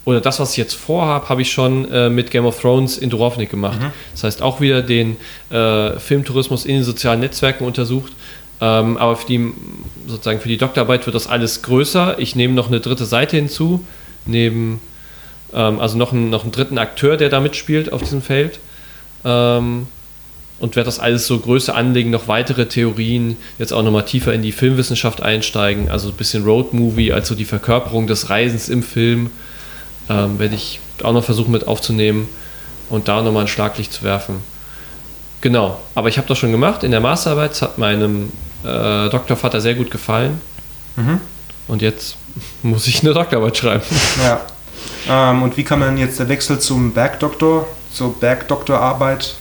oder 0.06 0.20
das, 0.20 0.40
was 0.40 0.52
ich 0.52 0.58
jetzt 0.58 0.74
vorhabe, 0.74 1.30
habe 1.30 1.42
ich 1.42 1.52
schon 1.52 1.90
äh, 1.92 2.10
mit 2.10 2.30
Game 2.30 2.46
of 2.46 2.60
Thrones 2.60 2.98
in 2.98 3.10
Dubrovnik 3.10 3.50
gemacht. 3.50 3.80
Mhm. 3.82 3.92
Das 4.12 4.24
heißt, 4.24 4.42
auch 4.42 4.60
wieder 4.60 4.82
den 4.82 5.16
äh, 5.50 5.98
Filmtourismus 5.98 6.66
in 6.66 6.76
den 6.76 6.84
sozialen 6.84 7.22
Netzwerken 7.22 7.66
untersucht. 7.66 8.12
Ähm, 8.60 8.98
aber 8.98 9.16
für 9.16 9.28
die, 9.28 9.54
sozusagen 10.08 10.42
für 10.42 10.50
die 10.50 10.58
Doktorarbeit 10.58 11.06
wird 11.06 11.16
das 11.16 11.28
alles 11.28 11.62
größer. 11.62 12.20
Ich 12.20 12.36
nehme 12.36 12.54
noch 12.54 12.68
eine 12.68 12.82
dritte 12.82 13.06
Seite 13.06 13.38
hinzu, 13.38 13.86
neben, 14.26 14.82
ähm, 15.54 15.80
also 15.80 15.98
noch 15.98 16.12
einen, 16.12 16.30
noch 16.30 16.44
einen 16.44 16.52
dritten 16.52 16.78
Akteur, 16.78 17.16
der 17.16 17.30
da 17.30 17.40
mitspielt 17.40 17.92
auf 17.94 18.02
diesem 18.02 18.22
Feld. 18.22 18.60
Ähm, 19.24 19.88
und 20.60 20.76
werde 20.78 20.86
das 20.86 21.00
alles 21.00 21.28
so 21.28 21.40
größer 21.40 21.76
anlegen, 21.76 22.10
noch 22.10 22.28
weitere 22.28 22.68
Theorien, 22.68 23.36
jetzt 23.58 23.74
auch 23.74 23.84
nochmal 23.84 24.06
tiefer 24.06 24.34
in 24.34 24.42
die 24.42 24.54
Filmwissenschaft 24.54 25.22
einsteigen, 25.22 25.90
also 25.90 26.10
ein 26.10 26.14
bisschen 26.14 26.46
Roadmovie, 26.46 27.12
also 27.12 27.36
die 27.36 27.44
Verkörperung 27.44 28.08
des 28.08 28.30
Reisens 28.30 28.70
im 28.70 28.82
Film, 28.82 29.32
ähm, 30.10 30.40
werde 30.40 30.56
ich 30.56 30.80
auch 31.04 31.14
noch 31.14 31.24
versuchen 31.24 31.52
mit 31.52 31.68
aufzunehmen 31.68 32.28
und 32.90 33.08
da 33.08 33.22
nochmal 33.22 33.44
ein 33.44 33.48
Schlaglicht 33.48 33.92
zu 33.94 34.04
werfen. 34.04 34.42
Genau, 35.42 35.78
aber 35.96 36.08
ich 36.10 36.18
habe 36.18 36.28
das 36.28 36.38
schon 36.38 36.52
gemacht 36.52 36.84
in 36.84 36.92
der 36.92 37.00
Masterarbeit, 37.02 37.52
es 37.52 37.62
hat 37.62 37.78
meinem 37.78 38.32
äh, 38.64 39.10
Doktorvater 39.10 39.60
sehr 39.62 39.76
gut 39.76 39.92
gefallen 39.92 40.42
Mhm. 40.96 41.20
und 41.68 41.82
jetzt 41.82 42.18
muss 42.64 42.86
ich 42.88 43.02
eine 43.02 43.14
Doktorarbeit 43.14 43.58
schreiben. 43.58 43.84
Ja. 44.22 44.42
Ähm, 45.10 45.42
und 45.44 45.58
wie 45.58 45.64
kann 45.64 45.80
man 45.80 45.98
jetzt 45.98 46.20
der 46.20 46.30
Wechsel 46.30 46.60
zum 46.60 46.94
Bergdoktor, 46.94 47.68
zur 47.92 48.14
Bergdoktorarbeit, 48.20 49.36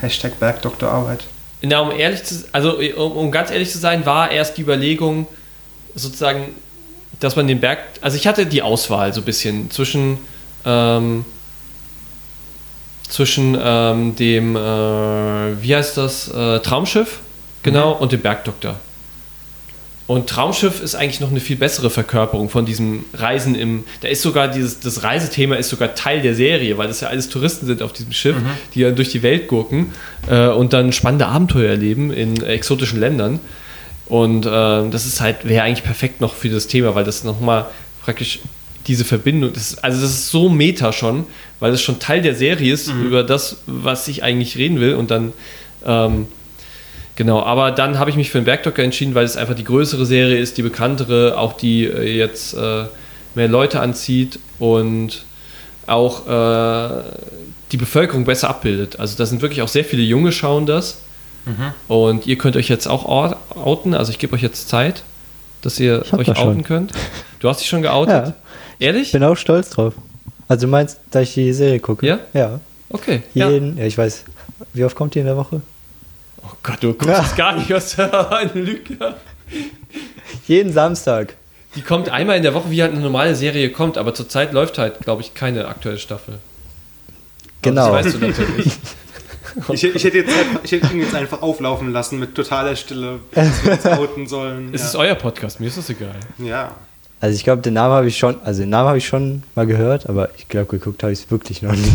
Hashtag 0.00 0.38
Bergdoktorarbeit, 0.38 1.24
Na, 1.62 1.80
um 1.80 1.90
ehrlich 1.90 2.22
zu, 2.24 2.44
also 2.52 2.78
um, 2.96 3.12
um 3.12 3.30
ganz 3.30 3.50
ehrlich 3.50 3.70
zu 3.70 3.78
sein, 3.78 4.06
war 4.06 4.30
erst 4.30 4.56
die 4.56 4.62
Überlegung 4.62 5.26
sozusagen, 5.94 6.54
dass 7.20 7.36
man 7.36 7.46
den 7.46 7.60
Berg, 7.60 7.78
also 8.00 8.16
ich 8.16 8.26
hatte 8.26 8.46
die 8.46 8.62
Auswahl 8.62 9.12
so 9.12 9.20
ein 9.20 9.24
bisschen 9.24 9.70
zwischen 9.70 10.18
ähm, 10.64 11.24
zwischen 13.08 13.56
ähm, 13.60 14.16
dem, 14.16 14.56
äh, 14.56 14.58
wie 15.62 15.74
heißt 15.74 15.96
das, 15.96 16.28
äh, 16.28 16.60
Traumschiff, 16.60 17.20
genau, 17.62 17.92
und 17.92 18.12
dem 18.12 18.20
Bergdoktor. 18.20 18.76
Und 20.06 20.28
Traumschiff 20.28 20.80
ist 20.80 20.94
eigentlich 20.94 21.18
noch 21.18 21.30
eine 21.30 21.40
viel 21.40 21.56
bessere 21.56 21.90
Verkörperung 21.90 22.48
von 22.48 22.64
diesem 22.64 23.04
Reisen 23.12 23.56
im. 23.56 23.82
Da 24.02 24.08
ist 24.08 24.22
sogar 24.22 24.46
dieses, 24.46 24.78
das 24.78 25.02
Reisethema 25.02 25.56
ist 25.56 25.68
sogar 25.68 25.96
Teil 25.96 26.22
der 26.22 26.36
Serie, 26.36 26.78
weil 26.78 26.86
das 26.86 27.00
ja 27.00 27.08
alles 27.08 27.28
Touristen 27.28 27.66
sind 27.66 27.82
auf 27.82 27.92
diesem 27.92 28.12
Schiff, 28.12 28.36
die 28.74 28.82
dann 28.82 28.94
durch 28.94 29.08
die 29.08 29.24
Welt 29.24 29.48
gurken 29.48 29.92
äh, 30.28 30.46
und 30.46 30.72
dann 30.72 30.92
spannende 30.92 31.26
Abenteuer 31.26 31.70
erleben 31.70 32.12
in 32.12 32.40
exotischen 32.40 33.00
Ländern. 33.00 33.40
Und 34.08 34.46
äh, 34.46 34.48
das 34.48 35.06
ist 35.06 35.20
halt, 35.20 35.48
wäre 35.48 35.64
eigentlich 35.64 35.84
perfekt 35.84 36.20
noch 36.20 36.34
für 36.34 36.48
das 36.48 36.66
Thema, 36.66 36.94
weil 36.94 37.04
das 37.04 37.24
nochmal 37.24 37.66
praktisch 38.04 38.40
diese 38.86 39.04
Verbindung, 39.04 39.52
das 39.52 39.72
ist, 39.72 39.84
also 39.84 40.00
das 40.00 40.10
ist 40.10 40.28
so 40.30 40.48
meta 40.48 40.92
schon, 40.92 41.26
weil 41.58 41.72
es 41.72 41.82
schon 41.82 41.98
Teil 41.98 42.22
der 42.22 42.36
Serie 42.36 42.72
ist 42.72 42.88
über 42.88 43.24
das, 43.24 43.62
was 43.66 44.06
ich 44.06 44.22
eigentlich 44.22 44.56
reden 44.56 44.78
will. 44.80 44.94
Und 44.94 45.10
dann, 45.10 45.32
ähm, 45.84 46.28
genau, 47.16 47.42
aber 47.42 47.72
dann 47.72 47.98
habe 47.98 48.10
ich 48.10 48.16
mich 48.16 48.30
für 48.30 48.38
den 48.38 48.44
Bergdoktor 48.44 48.84
entschieden, 48.84 49.14
weil 49.16 49.24
es 49.24 49.36
einfach 49.36 49.54
die 49.54 49.64
größere 49.64 50.06
Serie 50.06 50.38
ist, 50.38 50.56
die 50.56 50.62
bekanntere, 50.62 51.36
auch 51.36 51.54
die 51.54 51.84
äh, 51.84 52.16
jetzt 52.16 52.54
äh, 52.54 52.84
mehr 53.34 53.48
Leute 53.48 53.80
anzieht 53.80 54.38
und 54.60 55.24
auch 55.86 56.26
äh, 56.26 57.02
die 57.72 57.76
Bevölkerung 57.76 58.24
besser 58.24 58.48
abbildet. 58.48 59.00
Also 59.00 59.16
da 59.16 59.26
sind 59.26 59.42
wirklich 59.42 59.62
auch 59.62 59.68
sehr 59.68 59.84
viele 59.84 60.02
Junge 60.02 60.30
schauen 60.30 60.66
das. 60.66 60.98
Und 61.88 62.26
ihr 62.26 62.36
könnt 62.38 62.56
euch 62.56 62.68
jetzt 62.68 62.86
auch 62.88 63.04
ou- 63.04 63.36
outen, 63.58 63.94
also 63.94 64.10
ich 64.10 64.18
gebe 64.18 64.34
euch 64.34 64.42
jetzt 64.42 64.68
Zeit, 64.68 65.04
dass 65.62 65.78
ihr 65.80 66.04
euch 66.12 66.26
das 66.26 66.38
outen 66.38 66.64
könnt. 66.64 66.92
Du 67.40 67.48
hast 67.48 67.60
dich 67.60 67.68
schon 67.68 67.82
geoutet? 67.82 68.28
Ja. 68.28 68.32
Ehrlich? 68.78 69.02
Ich 69.04 69.12
bin 69.12 69.22
auch 69.24 69.36
stolz 69.36 69.70
drauf. 69.70 69.94
Also 70.48 70.66
du 70.66 70.70
meinst, 70.70 70.98
dass 71.10 71.24
ich 71.24 71.34
die 71.34 71.52
Serie 71.52 71.80
gucke? 71.80 72.06
Ja? 72.06 72.18
Ja. 72.32 72.60
Okay. 72.90 73.22
Ja. 73.34 73.48
Jeden, 73.50 73.76
ja. 73.78 73.84
ich 73.84 73.96
weiß. 73.98 74.24
Wie 74.74 74.84
oft 74.84 74.94
kommt 74.96 75.14
die 75.14 75.18
in 75.20 75.26
der 75.26 75.36
Woche? 75.36 75.60
Oh 76.42 76.50
Gott, 76.62 76.78
du 76.82 76.92
guckst 76.94 77.08
Ja. 77.08 77.24
gar 77.36 77.56
nicht 77.56 77.72
aus 77.72 77.98
eine 77.98 78.50
Lüge. 78.54 79.14
Jeden 80.46 80.72
Samstag. 80.72 81.34
Die 81.74 81.82
kommt 81.82 82.08
einmal 82.08 82.36
in 82.36 82.42
der 82.42 82.54
Woche, 82.54 82.70
wie 82.70 82.80
halt 82.82 82.92
eine 82.92 83.00
normale 83.02 83.34
Serie 83.34 83.70
kommt, 83.70 83.98
aber 83.98 84.14
zurzeit 84.14 84.52
läuft 84.52 84.78
halt, 84.78 85.00
glaube 85.00 85.22
ich, 85.22 85.34
keine 85.34 85.68
aktuelle 85.68 85.98
Staffel. 85.98 86.38
Genau. 87.62 87.92
Das 87.94 88.06
weißt 88.06 88.14
du 88.16 88.26
natürlich. 88.26 88.72
Ich, 89.72 89.84
ich, 89.84 90.04
hätte 90.04 90.18
jetzt 90.18 90.32
einfach, 90.32 90.60
ich 90.64 90.72
hätte 90.72 90.92
ihn 90.92 91.00
jetzt 91.00 91.14
einfach 91.14 91.42
auflaufen 91.42 91.92
lassen 91.92 92.18
mit 92.18 92.34
totaler 92.34 92.76
Stille, 92.76 93.20
dass 93.32 93.64
wir 93.64 93.72
uns 93.72 93.86
outen 93.86 94.26
sollen. 94.26 94.70
Es 94.72 94.82
ja. 94.82 94.86
ist 94.88 94.96
euer 94.96 95.14
Podcast, 95.14 95.60
mir 95.60 95.66
ist 95.66 95.78
das 95.78 95.90
egal. 95.90 96.16
ja. 96.38 96.72
Also 97.18 97.34
ich 97.34 97.44
glaube, 97.44 97.62
den 97.62 97.72
Namen 97.72 97.94
habe 97.94 98.08
ich 98.08 98.18
schon, 98.18 98.36
also 98.44 98.60
den 98.60 98.68
Namen 98.68 98.88
habe 98.88 98.98
ich 98.98 99.06
schon 99.06 99.42
mal 99.54 99.66
gehört, 99.66 100.06
aber 100.06 100.28
ich 100.36 100.48
glaube, 100.48 100.66
geguckt 100.66 101.02
habe 101.02 101.14
ich 101.14 101.20
es 101.20 101.30
wirklich 101.30 101.62
noch 101.62 101.72
nicht. 101.72 101.92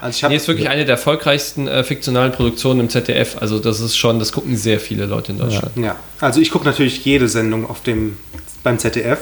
Also 0.00 0.16
ich 0.16 0.28
Nee, 0.28 0.36
ist 0.36 0.48
wirklich 0.48 0.68
eine 0.68 0.84
der 0.84 0.94
erfolgreichsten 0.94 1.68
äh, 1.68 1.84
fiktionalen 1.84 2.32
Produktionen 2.32 2.80
im 2.80 2.88
ZDF. 2.88 3.36
Also 3.40 3.60
das 3.60 3.80
ist 3.80 3.96
schon, 3.96 4.18
das 4.18 4.32
gucken 4.32 4.56
sehr 4.56 4.80
viele 4.80 5.06
Leute 5.06 5.30
in 5.30 5.38
Deutschland. 5.38 5.76
Ja, 5.76 5.96
also 6.20 6.40
ich 6.40 6.50
gucke 6.50 6.64
natürlich 6.64 7.04
jede 7.04 7.28
Sendung 7.28 7.68
auf 7.70 7.82
dem 7.82 8.16
beim 8.64 8.78
ZDF. 8.78 9.20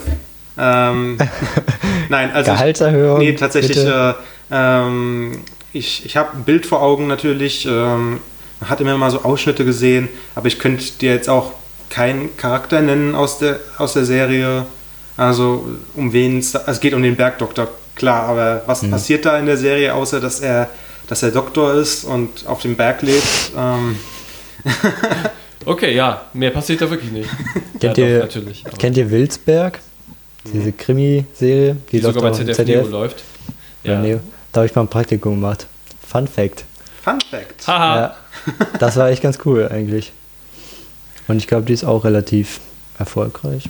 Ähm, 0.58 1.18
nein, 2.08 2.30
also 2.32 2.52
Gehaltserhöhung, 2.52 3.20
Ich, 3.20 3.28
nee, 3.28 3.36
tatsächlich. 3.36 3.76
bitte. 3.76 4.16
Äh, 4.50 4.54
ähm, 4.54 5.40
ich 5.72 6.04
ich 6.06 6.16
habe 6.16 6.36
ein 6.36 6.44
Bild 6.44 6.66
vor 6.66 6.82
Augen 6.82 7.06
natürlich. 7.06 7.66
Ähm, 7.66 8.20
man 8.60 8.70
hat 8.70 8.80
immer 8.80 8.96
mal 8.98 9.10
so 9.10 9.22
Ausschnitte 9.22 9.64
gesehen, 9.64 10.08
aber 10.34 10.46
ich 10.48 10.58
könnte 10.58 10.84
dir 11.00 11.14
jetzt 11.14 11.28
auch 11.28 11.52
keinen 11.88 12.36
Charakter 12.36 12.80
nennen 12.82 13.14
aus 13.14 13.38
der 13.38 13.58
aus 13.78 13.94
der 13.94 14.04
Serie. 14.04 14.66
Also 15.16 15.66
um 15.96 16.12
wen 16.12 16.38
es 16.38 16.52
da- 16.52 16.62
es 16.66 16.80
geht 16.80 16.94
um 16.94 17.02
den 17.02 17.16
Bergdoktor, 17.16 17.68
klar. 17.94 18.24
Aber 18.28 18.62
was 18.66 18.82
Mhm. 18.82 18.90
passiert 18.90 19.24
da 19.26 19.38
in 19.38 19.46
der 19.46 19.56
Serie, 19.56 19.94
außer 19.94 20.20
dass 20.20 20.40
er 20.40 20.68
dass 21.08 21.22
er 21.22 21.30
Doktor 21.32 21.74
ist 21.74 22.04
und 22.04 22.46
auf 22.46 22.60
dem 22.62 22.76
Berg 22.76 23.02
lebt? 23.02 23.26
Ähm, 23.56 23.96
Okay, 25.66 25.94
ja, 25.94 26.22
mehr 26.32 26.50
passiert 26.50 26.80
da 26.80 26.88
wirklich 26.90 27.12
nicht. 27.12 27.28
Kennt, 27.80 27.98
ja, 27.98 28.06
ihr, 28.06 28.14
doch, 28.20 28.26
natürlich. 28.26 28.64
aber 28.66 28.76
kennt 28.78 28.96
ihr 28.96 29.10
Wilsberg? 29.10 29.78
Diese 30.54 30.72
Krimi-Serie, 30.72 31.76
die, 31.92 31.98
die 31.98 32.02
sogar 32.02 32.22
bei 32.22 32.38
im 32.38 32.46
ZDF, 32.54 32.66
Neo 32.84 32.88
läuft. 32.88 33.22
Ja. 33.84 33.92
Ja. 33.92 34.00
Neo. 34.00 34.20
Da 34.52 34.60
habe 34.60 34.66
ich 34.66 34.74
mal 34.74 34.82
ein 34.82 34.88
Praktikum 34.88 35.34
gemacht. 35.34 35.66
Fun 36.10 36.26
Fact. 36.26 36.64
Fun 37.02 37.18
Fact. 37.30 37.66
Haha. 37.66 37.96
Ja, 37.96 38.16
das 38.78 38.96
war 38.96 39.08
echt 39.10 39.22
ganz 39.22 39.38
cool 39.44 39.68
eigentlich. 39.70 40.12
Und 41.28 41.36
ich 41.38 41.46
glaube, 41.46 41.64
die 41.66 41.72
ist 41.72 41.84
auch 41.84 42.04
relativ 42.04 42.60
erfolgreich. 42.98 43.64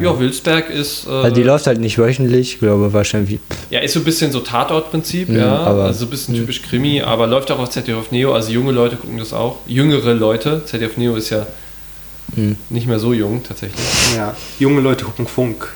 Ja, 0.00 0.18
Wilsberg 0.18 0.70
ist. 0.70 1.06
Äh, 1.06 1.10
Also 1.10 1.34
die 1.34 1.42
läuft 1.42 1.66
halt 1.66 1.78
nicht 1.78 1.98
wöchentlich, 1.98 2.54
ich 2.54 2.58
glaube 2.58 2.92
wahrscheinlich. 2.94 3.38
Ja, 3.68 3.80
ist 3.80 3.92
so 3.92 4.00
ein 4.00 4.04
bisschen 4.04 4.32
so 4.32 4.40
Tatortprinzip, 4.40 5.28
Mhm, 5.28 5.36
ja. 5.38 5.56
aber- 5.58 5.84
also 5.84 6.00
so 6.00 6.06
ein 6.06 6.10
bisschen 6.10 6.34
typisch 6.34 6.62
Krimi, 6.62 7.02
aber 7.02 7.26
läuft 7.26 7.50
auch 7.50 7.58
auf 7.58 7.68
ZDF 7.70 8.10
Neo. 8.10 8.32
Also 8.34 8.50
junge 8.50 8.72
Leute 8.72 8.96
gucken 8.96 9.18
das 9.18 9.32
auch. 9.34 9.58
Jüngere 9.66 10.14
Leute. 10.14 10.62
ZDF 10.64 10.96
Neo 10.96 11.16
ist 11.16 11.28
ja 11.30 11.46
Mhm. 12.36 12.56
nicht 12.70 12.86
mehr 12.86 12.98
so 12.98 13.12
jung 13.12 13.42
tatsächlich. 13.42 13.84
Ja, 14.16 14.34
junge 14.58 14.80
Leute 14.80 15.04
gucken 15.04 15.26
Funk. 15.26 15.68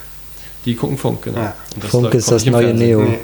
Die 0.64 0.74
gucken 0.74 0.96
Funk, 0.96 1.22
genau. 1.22 1.40
Ja. 1.40 1.54
Und 1.74 1.84
das 1.84 1.90
Funk 1.90 2.04
läuft- 2.04 2.14
ist 2.14 2.30
das 2.30 2.44
neue 2.46 2.64
Fernsehen. 2.68 2.88
Neo. 2.88 3.02
Nee. 3.02 3.18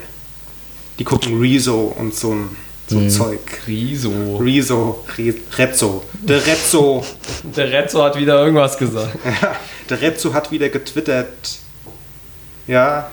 Die 0.98 1.04
gucken 1.04 1.40
Rezo 1.40 1.94
und 1.98 2.14
so 2.14 2.32
ein, 2.34 2.56
so 2.86 2.98
Mhm. 2.98 3.10
Zeug. 3.10 3.40
Riso. 3.66 4.36
Rezo, 4.36 5.04
Re 5.18 5.34
Rezzo. 5.58 6.02
Der 6.22 6.46
Rezzo. 6.46 7.04
Der 7.56 7.70
Rezzo 7.72 8.02
hat 8.02 8.16
wieder 8.16 8.40
irgendwas 8.44 8.76
gesagt. 8.78 9.16
Ja, 9.24 9.56
der 9.90 10.00
Rezzo 10.00 10.32
hat 10.32 10.50
wieder 10.50 10.68
getwittert. 10.68 11.28
Ja. 12.66 13.10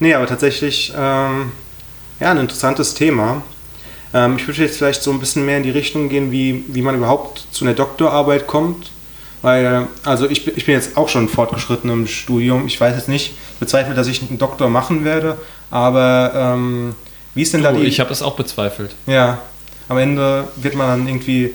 Nee, 0.00 0.14
aber 0.14 0.26
tatsächlich, 0.26 0.92
ähm, 0.96 1.52
ja, 2.18 2.30
ein 2.30 2.38
interessantes 2.38 2.94
Thema. 2.94 3.42
Ähm, 4.12 4.36
ich 4.38 4.46
würde 4.48 4.62
jetzt 4.62 4.78
vielleicht 4.78 5.02
so 5.02 5.10
ein 5.12 5.20
bisschen 5.20 5.44
mehr 5.46 5.58
in 5.58 5.62
die 5.62 5.70
Richtung 5.70 6.08
gehen, 6.08 6.32
wie, 6.32 6.64
wie 6.68 6.82
man 6.82 6.96
überhaupt 6.96 7.44
zu 7.52 7.64
einer 7.64 7.74
Doktorarbeit 7.74 8.46
kommt. 8.46 8.90
Weil, 9.42 9.86
also 10.04 10.28
ich, 10.28 10.44
bin- 10.44 10.54
ich 10.56 10.66
bin 10.66 10.74
jetzt 10.74 10.96
auch 10.96 11.08
schon 11.08 11.28
fortgeschritten 11.28 11.90
im 11.90 12.06
Studium. 12.06 12.66
Ich 12.66 12.80
weiß 12.80 12.96
jetzt 12.96 13.08
nicht, 13.08 13.34
ich 13.52 13.58
bezweifle, 13.60 13.94
dass 13.94 14.06
ich 14.08 14.20
einen 14.22 14.38
Doktor 14.38 14.68
machen 14.68 15.04
werde. 15.04 15.38
Aber 15.70 16.32
ähm, 16.34 16.94
wie 17.34 17.42
ist 17.42 17.52
denn 17.54 17.62
da 17.62 17.72
Du, 17.72 17.78
die... 17.80 17.86
ich 17.86 18.00
habe 18.00 18.10
das 18.10 18.22
auch 18.22 18.36
bezweifelt. 18.36 18.94
Ja, 19.06 19.40
am 19.88 19.98
Ende 19.98 20.48
wird 20.56 20.74
man 20.74 20.88
dann 20.88 21.08
irgendwie, 21.08 21.52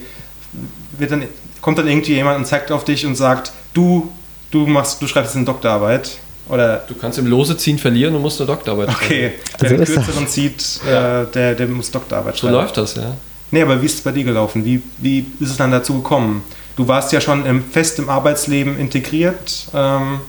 wird 0.98 1.10
dann, 1.10 1.24
kommt 1.60 1.78
dann 1.78 1.88
irgendwie 1.88 2.14
jemand 2.14 2.38
und 2.38 2.44
zeigt 2.46 2.70
auf 2.70 2.84
dich 2.84 3.04
und 3.06 3.14
sagt, 3.14 3.52
du, 3.74 4.10
du 4.50 4.66
machst, 4.66 5.00
du 5.02 5.06
schreibst 5.06 5.30
jetzt 5.30 5.36
eine 5.36 5.44
Doktorarbeit. 5.46 6.18
Oder 6.48 6.84
Du 6.86 6.94
kannst 6.94 7.18
im 7.18 7.26
Lose 7.26 7.56
ziehen 7.56 7.76
verlieren 7.78 8.14
und 8.14 8.22
musst 8.22 8.40
eine 8.40 8.46
Doktorarbeit 8.46 8.88
schreiben. 8.92 9.04
okay, 9.04 9.32
Also 9.54 9.58
wer 9.62 9.68
den 9.70 9.80
ist 9.82 9.96
das. 9.96 10.04
kürzeren 10.04 10.28
zieht, 10.28 10.80
äh, 10.86 11.24
der, 11.34 11.54
der 11.56 11.66
muss 11.66 11.90
Doktorarbeit 11.90 12.36
So 12.36 12.42
schreiben. 12.42 12.54
läuft 12.54 12.76
das, 12.76 12.94
ja. 12.94 13.16
Nee, 13.50 13.62
aber 13.62 13.80
wie 13.82 13.86
ist 13.86 13.94
es 13.94 14.00
bei 14.00 14.12
dir 14.12 14.22
gelaufen? 14.24 14.64
Wie, 14.64 14.80
wie 14.98 15.26
ist 15.40 15.50
es 15.50 15.56
dann 15.56 15.70
dazu 15.72 15.94
gekommen? 15.94 16.42
Du 16.76 16.86
warst 16.86 17.10
ja 17.12 17.20
schon 17.20 17.46
im, 17.46 17.64
fest 17.64 17.98
im 17.98 18.08
Arbeitsleben 18.08 18.78
integriert. 18.78 19.66
Ähm, 19.74 20.20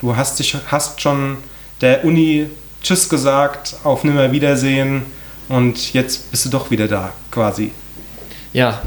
du 0.00 0.16
hast, 0.16 0.38
dich, 0.40 0.56
hast 0.66 1.00
schon 1.00 1.36
der 1.80 2.04
Uni 2.04 2.46
Tschüss 2.82 3.08
gesagt, 3.08 3.76
auf 3.84 4.04
Nimmerwiedersehen 4.04 5.02
und 5.48 5.92
jetzt 5.92 6.30
bist 6.30 6.46
du 6.46 6.48
doch 6.48 6.70
wieder 6.70 6.88
da, 6.88 7.12
quasi. 7.30 7.72
Ja. 8.52 8.82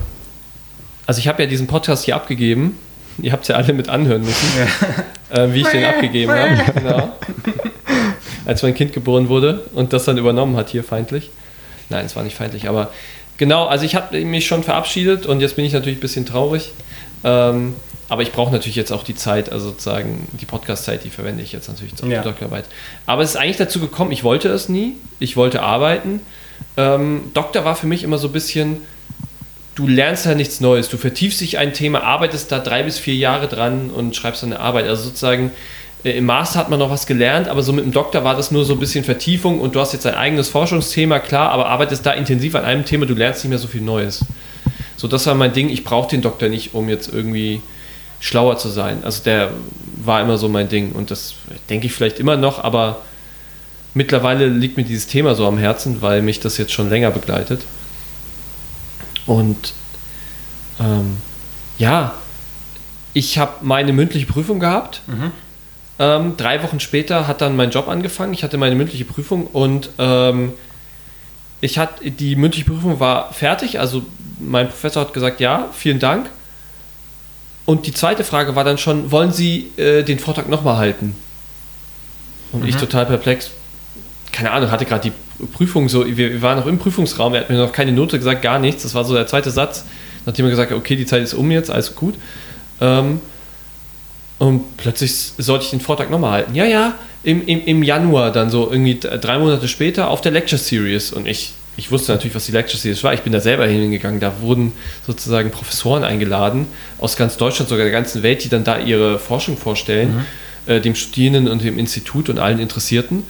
Also 1.05 1.19
ich 1.19 1.27
habe 1.27 1.43
ja 1.43 1.49
diesen 1.49 1.67
Podcast 1.67 2.05
hier 2.05 2.15
abgegeben. 2.15 2.77
Ihr 3.21 3.31
habt 3.31 3.43
es 3.43 3.49
ja 3.49 3.55
alle 3.55 3.73
mit 3.73 3.89
anhören 3.89 4.21
müssen, 4.21 4.47
äh, 5.29 5.53
wie 5.53 5.61
ich 5.61 5.67
den 5.67 5.85
abgegeben 5.85 6.31
habe. 6.31 6.71
Genau. 6.73 7.17
Als 8.45 8.63
mein 8.63 8.73
Kind 8.73 8.93
geboren 8.93 9.29
wurde 9.29 9.61
und 9.73 9.93
das 9.93 10.05
dann 10.05 10.17
übernommen 10.17 10.55
hat 10.55 10.69
hier 10.69 10.83
feindlich. 10.83 11.29
Nein, 11.89 12.05
es 12.05 12.15
war 12.15 12.23
nicht 12.23 12.35
feindlich, 12.35 12.67
aber 12.67 12.91
genau, 13.37 13.65
also 13.65 13.85
ich 13.85 13.95
habe 13.95 14.19
mich 14.25 14.47
schon 14.47 14.63
verabschiedet 14.63 15.25
und 15.25 15.41
jetzt 15.41 15.55
bin 15.55 15.65
ich 15.65 15.73
natürlich 15.73 15.99
ein 15.99 16.01
bisschen 16.01 16.25
traurig. 16.25 16.71
Ähm, 17.23 17.75
aber 18.13 18.21
ich 18.21 18.31
brauche 18.31 18.51
natürlich 18.51 18.75
jetzt 18.75 18.91
auch 18.91 19.03
die 19.03 19.15
Zeit, 19.15 19.51
also 19.51 19.69
sozusagen 19.69 20.27
die 20.39 20.45
Podcast-Zeit, 20.45 21.03
die 21.03 21.09
verwende 21.09 21.41
ich 21.41 21.51
jetzt 21.51 21.67
natürlich 21.67 21.95
zur 21.95 22.07
Ja. 22.09 22.21
Doktorarbeit. 22.21 22.65
Aber 23.07 23.23
es 23.23 23.31
ist 23.31 23.35
eigentlich 23.37 23.57
dazu 23.57 23.79
gekommen, 23.79 24.11
ich 24.11 24.23
wollte 24.23 24.49
es 24.49 24.69
nie, 24.69 24.93
ich 25.19 25.35
wollte 25.35 25.63
arbeiten. 25.63 26.21
Ähm, 26.77 27.31
Doktor 27.33 27.65
war 27.65 27.75
für 27.75 27.87
mich 27.87 28.03
immer 28.03 28.19
so 28.19 28.27
ein 28.27 28.31
bisschen, 28.31 28.77
du 29.73 29.87
lernst 29.87 30.27
ja 30.27 30.35
nichts 30.35 30.61
Neues, 30.61 30.89
du 30.89 30.97
vertiefst 30.97 31.41
dich 31.41 31.57
ein 31.57 31.73
Thema, 31.73 32.03
arbeitest 32.03 32.51
da 32.51 32.59
drei 32.59 32.83
bis 32.83 32.99
vier 32.99 33.15
Jahre 33.15 33.47
dran 33.47 33.89
und 33.89 34.15
schreibst 34.15 34.43
dann 34.43 34.53
eine 34.53 34.61
Arbeit. 34.61 34.87
Also 34.87 35.05
sozusagen 35.05 35.49
äh, 36.03 36.11
im 36.11 36.27
Master 36.27 36.59
hat 36.59 36.69
man 36.69 36.77
noch 36.77 36.91
was 36.91 37.07
gelernt, 37.07 37.47
aber 37.47 37.63
so 37.63 37.73
mit 37.73 37.83
dem 37.83 37.91
Doktor 37.91 38.23
war 38.23 38.35
das 38.35 38.51
nur 38.51 38.63
so 38.63 38.73
ein 38.73 38.79
bisschen 38.79 39.03
Vertiefung 39.03 39.59
und 39.59 39.73
du 39.73 39.79
hast 39.79 39.91
jetzt 39.91 40.05
dein 40.05 40.13
eigenes 40.13 40.49
Forschungsthema, 40.49 41.17
klar, 41.17 41.49
aber 41.49 41.67
arbeitest 41.67 42.05
da 42.05 42.11
intensiv 42.11 42.53
an 42.53 42.63
einem 42.63 42.85
Thema, 42.85 43.07
du 43.07 43.15
lernst 43.15 43.43
nicht 43.43 43.49
mehr 43.49 43.57
so 43.59 43.67
viel 43.67 43.81
Neues. 43.81 44.23
So, 44.97 45.07
das 45.07 45.25
war 45.25 45.33
mein 45.33 45.51
Ding, 45.51 45.69
ich 45.69 45.83
brauche 45.83 46.11
den 46.11 46.21
Doktor 46.21 46.47
nicht, 46.47 46.75
um 46.75 46.87
jetzt 46.89 47.11
irgendwie 47.11 47.61
schlauer 48.23 48.57
zu 48.57 48.69
sein. 48.69 49.03
Also 49.03 49.21
der 49.23 49.51
war 49.97 50.21
immer 50.21 50.37
so 50.37 50.47
mein 50.47 50.69
Ding 50.69 50.93
und 50.93 51.11
das 51.11 51.35
denke 51.69 51.87
ich 51.87 51.93
vielleicht 51.93 52.19
immer 52.19 52.37
noch, 52.37 52.63
aber 52.63 53.01
mittlerweile 53.93 54.47
liegt 54.47 54.77
mir 54.77 54.85
dieses 54.85 55.07
Thema 55.07 55.35
so 55.35 55.45
am 55.45 55.57
Herzen, 55.57 56.01
weil 56.01 56.21
mich 56.21 56.39
das 56.39 56.57
jetzt 56.57 56.71
schon 56.71 56.89
länger 56.89 57.11
begleitet. 57.11 57.65
Und 59.25 59.73
ähm, 60.79 61.17
ja, 61.77 62.13
ich 63.13 63.37
habe 63.37 63.53
meine 63.61 63.91
mündliche 63.91 64.25
Prüfung 64.25 64.59
gehabt. 64.61 65.01
Ähm, 65.99 66.37
drei 66.37 66.63
Wochen 66.63 66.79
später 66.79 67.27
hat 67.27 67.41
dann 67.41 67.57
mein 67.57 67.71
Job 67.71 67.89
angefangen. 67.89 68.33
Ich 68.33 68.43
hatte 68.43 68.57
meine 68.57 68.75
mündliche 68.75 69.05
Prüfung 69.05 69.47
und 69.47 69.89
ähm, 69.99 70.53
ich 71.59 71.77
hatte 71.77 72.09
die 72.09 72.37
mündliche 72.37 72.65
Prüfung 72.65 73.01
war 73.01 73.33
fertig. 73.33 73.81
Also 73.81 74.03
mein 74.39 74.69
Professor 74.69 75.01
hat 75.03 75.13
gesagt, 75.13 75.41
ja, 75.41 75.67
vielen 75.73 75.99
Dank. 75.99 76.29
Und 77.65 77.85
die 77.87 77.93
zweite 77.93 78.23
Frage 78.23 78.55
war 78.55 78.63
dann 78.63 78.77
schon, 78.77 79.11
wollen 79.11 79.31
Sie 79.31 79.71
äh, 79.77 80.03
den 80.03 80.19
Vortrag 80.19 80.49
nochmal 80.49 80.77
halten? 80.77 81.15
Und 82.51 82.67
ich 82.67 82.75
total 82.75 83.05
perplex. 83.05 83.51
Keine 84.31 84.51
Ahnung, 84.51 84.69
hatte 84.69 84.85
gerade 84.85 85.09
die 85.09 85.45
Prüfung 85.47 85.89
so, 85.89 86.05
wir, 86.05 86.17
wir 86.17 86.41
waren 86.41 86.59
noch 86.59 86.67
im 86.67 86.77
Prüfungsraum, 86.77 87.33
er 87.33 87.41
hat 87.41 87.49
mir 87.49 87.57
noch 87.57 87.71
keine 87.71 87.91
Note 87.91 88.17
gesagt, 88.17 88.41
gar 88.41 88.59
nichts. 88.59 88.83
Das 88.83 88.93
war 88.93 89.05
so 89.05 89.13
der 89.13 89.27
zweite 89.27 89.49
Satz, 89.49 89.85
nachdem 90.25 90.45
er 90.45 90.51
gesagt 90.51 90.71
hat, 90.71 90.77
okay, 90.77 90.95
die 90.95 91.05
Zeit 91.05 91.23
ist 91.23 91.33
um 91.33 91.49
jetzt, 91.51 91.71
alles 91.71 91.95
gut. 91.95 92.15
Ähm, 92.81 93.21
und 94.39 94.77
plötzlich 94.77 95.13
sollte 95.37 95.65
ich 95.65 95.71
den 95.71 95.79
Vortrag 95.79 96.09
nochmal 96.09 96.31
halten. 96.31 96.55
Ja, 96.55 96.65
ja, 96.65 96.95
im, 97.23 97.45
im, 97.45 97.65
im 97.65 97.83
Januar 97.83 98.31
dann 98.31 98.49
so 98.49 98.69
irgendwie 98.69 98.99
drei 98.99 99.39
Monate 99.39 99.67
später 99.67 100.09
auf 100.09 100.21
der 100.21 100.31
Lecture 100.31 100.59
Series. 100.59 101.13
Und 101.13 101.27
ich, 101.27 101.53
ich 101.75 101.91
wusste 101.91 102.11
natürlich, 102.11 102.35
was 102.35 102.45
die 102.45 102.51
Lecture 102.51 102.77
Series 102.77 103.03
war. 103.03 103.13
Ich 103.13 103.21
bin 103.21 103.33
da 103.33 103.39
selber 103.39 103.65
hingegangen. 103.65 104.19
Da 104.19 104.41
wurden 104.41 104.73
sozusagen 105.05 105.49
Professoren 105.49 106.03
eingeladen 106.03 106.67
aus 106.99 107.17
ganz 107.17 107.37
Deutschland, 107.37 107.69
sogar 107.69 107.85
der 107.85 107.91
ganzen 107.91 108.21
Welt, 108.21 108.43
die 108.43 108.49
dann 108.49 108.63
da 108.63 108.77
ihre 108.77 109.17
Forschung 109.17 109.57
vorstellen, 109.57 110.25
äh, 110.67 110.79
dem 110.79 110.93
Studierenden 110.93 111.47
und 111.47 111.63
dem 111.63 111.79
Institut 111.79 112.29
und 112.29 112.37
allen 112.37 112.59
Interessierten. 112.59 113.23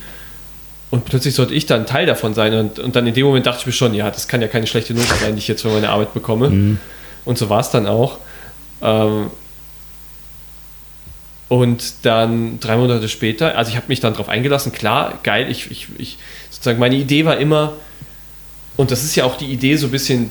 Und 0.90 1.06
plötzlich 1.06 1.34
sollte 1.36 1.54
ich 1.54 1.66
dann 1.66 1.86
Teil 1.86 2.06
davon 2.06 2.34
sein. 2.34 2.54
Und, 2.54 2.80
und 2.80 2.96
dann 2.96 3.08
in 3.08 3.14
dem 3.14 3.26
Moment 3.26 3.46
dachte 3.46 3.62
ich 3.62 3.66
mir 3.66 3.72
schon, 3.72 3.94
ja, 3.94 4.12
das 4.12 4.28
kann 4.28 4.42
ja 4.42 4.48
keine 4.48 4.68
schlechte 4.68 4.94
Note 4.94 5.14
sein, 5.22 5.34
die 5.34 5.40
ich 5.40 5.48
jetzt 5.48 5.62
für 5.62 5.70
meine 5.70 5.90
Arbeit 5.90 6.14
bekomme. 6.14 6.50
Und 7.26 7.38
so 7.38 7.50
war 7.50 7.62
es 7.62 7.70
dann 7.70 7.88
auch. 7.88 8.18
Ähm, 8.82 9.32
und 11.48 11.94
dann 12.04 12.60
drei 12.60 12.78
Monate 12.78 13.08
später, 13.08 13.58
also 13.58 13.70
ich 13.70 13.76
habe 13.76 13.86
mich 13.88 14.00
dann 14.00 14.14
darauf 14.14 14.28
eingelassen, 14.28 14.72
klar, 14.72 15.20
geil, 15.24 15.48
ich, 15.50 15.70
ich, 15.70 15.88
ich, 15.98 16.18
sozusagen, 16.50 16.80
meine 16.80 16.96
Idee 16.96 17.26
war 17.26 17.38
immer, 17.38 17.74
und 18.78 18.92
das 18.92 19.04
ist 19.04 19.16
ja 19.16 19.26
auch 19.26 19.38
die 19.38 19.46
Idee 19.46 19.76
so 19.76 19.88
ein 19.88 19.92
bisschen 19.92 20.30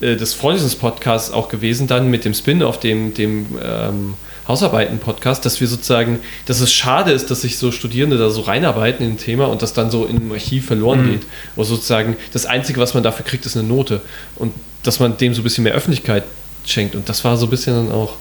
äh, 0.00 0.16
des 0.16 0.34
Vorlesungspodcasts 0.34 1.32
auch 1.32 1.48
gewesen, 1.48 1.86
dann 1.86 2.10
mit 2.10 2.24
dem 2.24 2.34
Spin-off, 2.34 2.80
dem, 2.80 3.14
dem 3.14 3.46
ähm, 3.62 4.14
Hausarbeiten-Podcast, 4.46 5.44
dass 5.44 5.60
wir 5.60 5.66
sozusagen, 5.66 6.20
dass 6.44 6.60
es 6.60 6.72
schade 6.72 7.12
ist, 7.12 7.30
dass 7.30 7.40
sich 7.40 7.58
so 7.58 7.72
Studierende 7.72 8.18
da 8.18 8.30
so 8.30 8.42
reinarbeiten 8.42 9.04
in 9.04 9.12
ein 9.12 9.18
Thema 9.18 9.46
und 9.46 9.62
das 9.62 9.72
dann 9.72 9.90
so 9.90 10.04
im 10.06 10.30
Archiv 10.30 10.66
verloren 10.66 11.10
geht. 11.10 11.26
Oder 11.56 11.66
sozusagen 11.66 12.16
das 12.32 12.46
Einzige, 12.46 12.80
was 12.80 12.94
man 12.94 13.02
dafür 13.02 13.24
kriegt, 13.24 13.46
ist 13.46 13.56
eine 13.56 13.66
Note. 13.66 14.02
Und 14.36 14.52
dass 14.82 15.00
man 15.00 15.16
dem 15.16 15.34
so 15.34 15.40
ein 15.40 15.44
bisschen 15.44 15.64
mehr 15.64 15.74
Öffentlichkeit 15.74 16.24
schenkt. 16.64 16.94
Und 16.94 17.08
das 17.08 17.24
war 17.24 17.36
so 17.36 17.46
ein 17.46 17.50
bisschen 17.50 17.74
dann 17.74 17.92
auch 17.92 18.14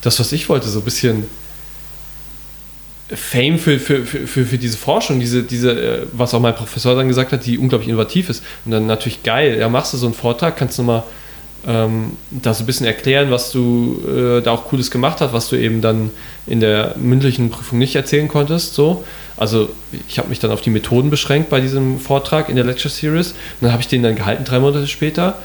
das, 0.00 0.18
was 0.20 0.32
ich 0.32 0.48
wollte, 0.48 0.68
so 0.68 0.78
ein 0.78 0.84
bisschen 0.84 1.26
Fame 3.08 3.58
für, 3.58 3.78
für, 3.78 4.04
für, 4.04 4.46
für, 4.46 4.58
diese 4.58 4.78
Forschung, 4.78 5.20
diese, 5.20 5.42
diese, 5.42 5.70
äh, 5.72 6.06
was 6.12 6.32
auch 6.32 6.40
mein 6.40 6.54
Professor 6.54 6.94
dann 6.94 7.08
gesagt 7.08 7.32
hat, 7.32 7.44
die 7.44 7.58
unglaublich 7.58 7.88
innovativ 7.88 8.30
ist. 8.30 8.42
Und 8.64 8.72
dann 8.72 8.86
natürlich 8.86 9.22
geil, 9.22 9.58
ja, 9.58 9.68
machst 9.68 9.92
du 9.92 9.98
so 9.98 10.06
einen 10.06 10.14
Vortrag, 10.14 10.56
kannst 10.56 10.78
du 10.78 10.84
mal 10.84 11.04
ähm, 11.66 12.16
da 12.30 12.54
so 12.54 12.62
ein 12.62 12.66
bisschen 12.66 12.86
erklären, 12.86 13.30
was 13.30 13.50
du 13.52 14.00
äh, 14.08 14.40
da 14.42 14.52
auch 14.52 14.64
Cooles 14.64 14.90
gemacht 14.90 15.20
hast, 15.20 15.32
was 15.32 15.48
du 15.48 15.56
eben 15.56 15.80
dann 15.80 16.10
in 16.46 16.60
der 16.60 16.94
mündlichen 16.96 17.50
Prüfung 17.50 17.78
nicht 17.78 17.94
erzählen 17.94 18.28
konntest. 18.28 18.74
So. 18.74 19.04
Also 19.36 19.68
ich 20.08 20.18
habe 20.18 20.28
mich 20.28 20.40
dann 20.40 20.50
auf 20.50 20.60
die 20.60 20.70
Methoden 20.70 21.10
beschränkt 21.10 21.50
bei 21.50 21.60
diesem 21.60 21.98
Vortrag 21.98 22.48
in 22.48 22.56
der 22.56 22.64
Lecture 22.64 22.92
Series. 22.92 23.32
Und 23.32 23.62
dann 23.62 23.72
habe 23.72 23.82
ich 23.82 23.88
den 23.88 24.02
dann 24.02 24.16
gehalten, 24.16 24.44
drei 24.44 24.60
Monate 24.60 24.86
später. 24.86 25.38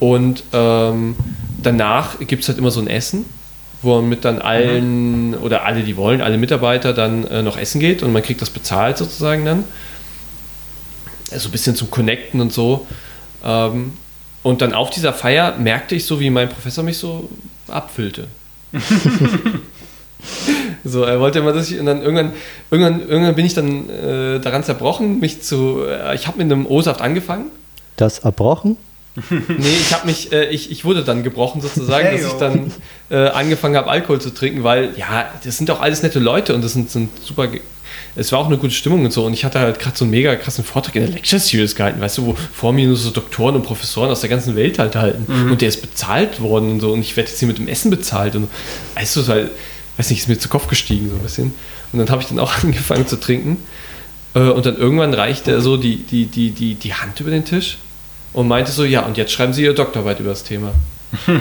Und 0.00 0.44
ähm, 0.52 1.16
danach 1.62 2.18
gibt 2.20 2.42
es 2.42 2.48
halt 2.48 2.58
immer 2.58 2.70
so 2.70 2.80
ein 2.80 2.86
Essen, 2.86 3.24
wo 3.82 3.96
man 3.96 4.08
mit 4.08 4.24
dann 4.24 4.40
allen 4.40 5.34
oder 5.34 5.64
alle, 5.64 5.82
die 5.82 5.96
wollen, 5.96 6.20
alle 6.20 6.36
Mitarbeiter 6.36 6.92
dann 6.92 7.26
äh, 7.26 7.42
noch 7.42 7.56
essen 7.56 7.80
geht 7.80 8.02
und 8.02 8.12
man 8.12 8.22
kriegt 8.22 8.42
das 8.42 8.50
bezahlt 8.50 8.98
sozusagen 8.98 9.44
dann. 9.44 9.64
Also 11.30 11.48
ein 11.48 11.52
bisschen 11.52 11.76
zum 11.76 11.90
Connecten 11.90 12.40
und 12.40 12.52
so. 12.52 12.86
Ähm, 13.44 13.92
und 14.42 14.62
dann 14.62 14.72
auf 14.72 14.90
dieser 14.90 15.12
Feier 15.12 15.56
merkte 15.58 15.94
ich 15.94 16.06
so, 16.06 16.20
wie 16.20 16.30
mein 16.30 16.48
Professor 16.48 16.82
mich 16.82 16.98
so 16.98 17.28
abfüllte. 17.68 18.28
so, 20.84 21.02
er 21.02 21.20
wollte 21.20 21.40
immer, 21.40 21.52
dass 21.52 21.70
ich, 21.70 21.78
und 21.78 21.86
dann 21.86 22.02
irgendwann, 22.02 22.32
irgendwann, 22.70 23.00
irgendwann 23.08 23.34
bin 23.34 23.46
ich 23.46 23.54
dann 23.54 23.88
äh, 23.90 24.40
daran 24.40 24.64
zerbrochen, 24.64 25.20
mich 25.20 25.42
zu, 25.42 25.84
äh, 25.86 26.14
ich 26.14 26.26
habe 26.26 26.38
mit 26.38 26.50
einem 26.50 26.66
O-Saft 26.66 27.00
angefangen. 27.00 27.46
Das 27.96 28.20
erbrochen? 28.20 28.76
Nee, 29.30 29.76
ich 29.80 29.92
habe 29.92 30.06
mich, 30.06 30.32
äh, 30.32 30.48
ich, 30.50 30.70
ich 30.70 30.84
wurde 30.84 31.04
dann 31.04 31.22
gebrochen 31.22 31.60
sozusagen, 31.60 32.06
Hey, 32.06 32.18
dass 32.18 32.26
ich 32.26 32.38
dann 32.38 32.72
äh, 33.10 33.28
angefangen 33.28 33.76
habe, 33.76 33.90
Alkohol 33.90 34.20
zu 34.20 34.30
trinken, 34.30 34.64
weil, 34.64 34.90
ja, 34.96 35.32
das 35.44 35.58
sind 35.58 35.70
auch 35.70 35.80
alles 35.80 36.02
nette 36.02 36.18
Leute 36.18 36.54
und 36.54 36.62
das 36.62 36.72
sind, 36.72 36.90
sind 36.90 37.10
super, 37.24 37.48
es 38.16 38.32
war 38.32 38.40
auch 38.40 38.46
eine 38.46 38.58
gute 38.58 38.74
Stimmung 38.74 39.04
und 39.04 39.12
so 39.12 39.24
und 39.24 39.32
ich 39.32 39.44
hatte 39.44 39.60
halt 39.60 39.78
gerade 39.78 39.96
so 39.96 40.04
einen 40.04 40.10
mega 40.10 40.34
krassen 40.36 40.64
Vortrag 40.64 40.94
in 40.96 41.02
der 41.02 41.10
Lecture 41.10 41.40
Series 41.40 41.74
gehalten, 41.74 42.00
weißt 42.00 42.18
du, 42.18 42.26
wo 42.26 42.34
vor 42.34 42.72
mir 42.72 42.86
nur 42.86 42.96
so 42.96 43.10
Doktoren 43.10 43.54
und 43.56 43.62
Professoren 43.62 44.10
aus 44.10 44.20
der 44.20 44.30
ganzen 44.30 44.56
Welt 44.56 44.78
halt 44.78 44.96
halten 44.96 45.26
und 45.50 45.60
der 45.60 45.68
ist 45.68 45.80
bezahlt 45.80 46.40
worden 46.40 46.70
und 46.70 46.80
so 46.80 46.92
und 46.92 47.00
ich 47.00 47.16
werde 47.16 47.30
jetzt 47.30 47.38
hier 47.38 47.48
mit 47.48 47.58
dem 47.58 47.68
Essen 47.68 47.90
bezahlt 47.90 48.36
und 48.36 48.48
weißt 48.94 49.16
du, 49.16 49.26
halt, 49.26 49.50
weiß 49.96 50.10
nicht, 50.10 50.20
ist 50.20 50.28
mir 50.28 50.38
zu 50.38 50.48
Kopf 50.48 50.68
gestiegen 50.68 51.08
so 51.08 51.16
ein 51.16 51.22
bisschen 51.22 51.54
und 51.92 51.98
dann 51.98 52.10
habe 52.10 52.22
ich 52.22 52.28
dann 52.28 52.38
auch 52.38 52.52
angefangen 52.62 53.06
zu 53.06 53.18
trinken 53.18 53.58
äh, 54.34 54.40
und 54.40 54.66
dann 54.66 54.76
irgendwann 54.76 55.14
reichte 55.14 55.50
er 55.50 55.60
so 55.60 55.76
die, 55.76 55.96
die, 55.96 56.26
die, 56.26 56.50
die, 56.50 56.74
die 56.74 56.94
Hand 56.94 57.20
über 57.20 57.30
den 57.30 57.44
Tisch 57.44 57.78
und 58.32 58.48
meinte 58.48 58.70
so, 58.72 58.84
ja, 58.84 59.02
und 59.06 59.16
jetzt 59.16 59.32
schreiben 59.32 59.52
Sie 59.52 59.64
Ihre 59.64 59.74
Doktorarbeit 59.74 60.20
über 60.20 60.30
das 60.30 60.44
Thema. 60.44 60.72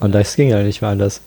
Und 0.00 0.12
das 0.12 0.34
ging 0.34 0.48
ja 0.48 0.62
nicht 0.62 0.80
mehr 0.82 0.90
anders. 0.90 1.20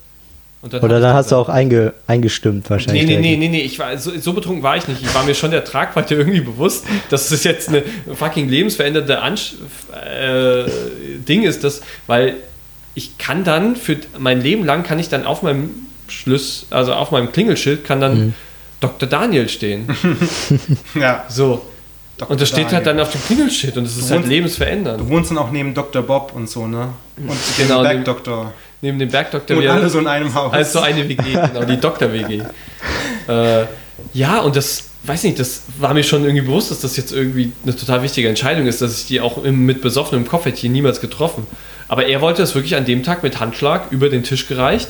Und 0.61 0.73
dann 0.73 0.81
Oder 0.81 0.99
dann 0.99 1.13
hast 1.13 1.31
du 1.31 1.35
auch 1.37 1.47
einge, 1.47 1.93
eingestimmt 2.07 2.65
Nee, 2.65 2.69
wahrscheinlich. 2.69 3.05
nee, 3.05 3.15
nee, 3.15 3.21
direkt. 3.21 3.39
nee, 3.39 3.47
nee, 3.49 3.61
ich 3.61 3.79
war, 3.79 3.97
so, 3.97 4.11
so 4.19 4.33
betrunken 4.33 4.63
war 4.63 4.75
ich 4.75 4.87
nicht. 4.87 5.01
Ich 5.01 5.13
war 5.15 5.23
mir 5.23 5.33
schon 5.33 5.51
der 5.51 5.63
Tragweite 5.63 6.15
irgendwie 6.15 6.41
bewusst, 6.41 6.85
dass 7.09 7.31
es 7.31 7.43
jetzt 7.45 7.69
eine 7.69 7.83
fucking 8.13 8.49
lebensverändernde 8.49 9.21
Ansch 9.21 9.53
äh, 9.93 10.65
Ding 11.27 11.43
ist, 11.43 11.63
das, 11.63 11.81
weil 12.07 12.35
ich 12.95 13.17
kann 13.17 13.43
dann 13.43 13.75
für 13.75 13.97
mein 14.17 14.41
Leben 14.41 14.65
lang 14.65 14.83
kann 14.83 14.99
ich 14.99 15.07
dann 15.07 15.25
auf 15.25 15.41
meinem 15.41 15.69
Schlüss, 16.07 16.65
also 16.69 16.93
auf 16.93 17.11
meinem 17.11 17.31
Klingelschild 17.31 17.85
kann 17.85 18.01
dann 18.01 18.33
Dr. 18.81 19.07
Daniel 19.07 19.47
stehen. 19.49 19.87
Ja. 20.95 21.25
So. 21.29 21.61
Dr. 22.17 22.31
Und 22.31 22.39
das 22.41 22.47
steht 22.47 22.65
halt 22.71 22.85
Daniel. 22.85 22.85
dann 22.85 22.99
auf 23.01 23.11
dem 23.11 23.21
Klingelschild 23.25 23.77
und 23.77 23.83
das 23.85 23.97
ist 23.97 24.09
halt 24.09 24.21
wohnst- 24.21 24.29
lebensverändernd. 24.29 25.01
Du 25.01 25.09
wohnst 25.09 25.31
dann 25.31 25.37
auch 25.37 25.51
neben 25.51 25.73
Dr. 25.73 26.01
Bob 26.01 26.31
und 26.33 26.49
so, 26.49 26.65
ne? 26.67 26.89
Und 27.17 27.29
Genau, 27.57 27.81
dem 27.81 27.87
neben- 27.91 28.03
Bergdoktor. 28.03 28.53
Neben 28.81 28.99
dem 28.99 29.09
Bergdoktor 29.09 29.57
Und 29.57 29.67
alle 29.67 29.89
so 29.89 29.99
in 29.99 30.07
einem 30.07 30.33
Haus. 30.33 30.53
als 30.53 30.73
so 30.73 30.79
eine 30.79 31.07
WG, 31.09 31.15
genau, 31.33 31.63
die 31.65 31.77
Doktor-WG. 31.79 32.41
Äh, 33.27 33.65
ja, 34.13 34.39
und 34.41 34.55
das, 34.55 34.83
weiß 35.03 35.23
nicht, 35.23 35.39
das 35.39 35.63
war 35.79 35.93
mir 35.95 36.03
schon 36.03 36.23
irgendwie 36.25 36.45
bewusst, 36.45 36.69
dass 36.69 36.81
das 36.81 36.95
jetzt 36.95 37.11
irgendwie 37.11 37.51
eine 37.63 37.75
total 37.75 38.03
wichtige 38.03 38.29
Entscheidung 38.29 38.67
ist, 38.67 38.81
dass 38.83 38.99
ich 38.99 39.07
die 39.07 39.19
auch 39.19 39.43
im, 39.43 39.65
mit 39.65 39.81
besoffenem 39.81 40.27
Kopf 40.27 40.45
hätte 40.45 40.57
ich 40.57 40.63
niemals 40.71 41.01
getroffen. 41.01 41.47
Aber 41.87 42.05
er 42.05 42.21
wollte 42.21 42.43
das 42.43 42.53
wirklich 42.53 42.75
an 42.75 42.85
dem 42.85 43.01
Tag 43.01 43.23
mit 43.23 43.39
Handschlag 43.39 43.91
über 43.91 44.09
den 44.09 44.21
Tisch 44.23 44.47
gereicht, 44.47 44.89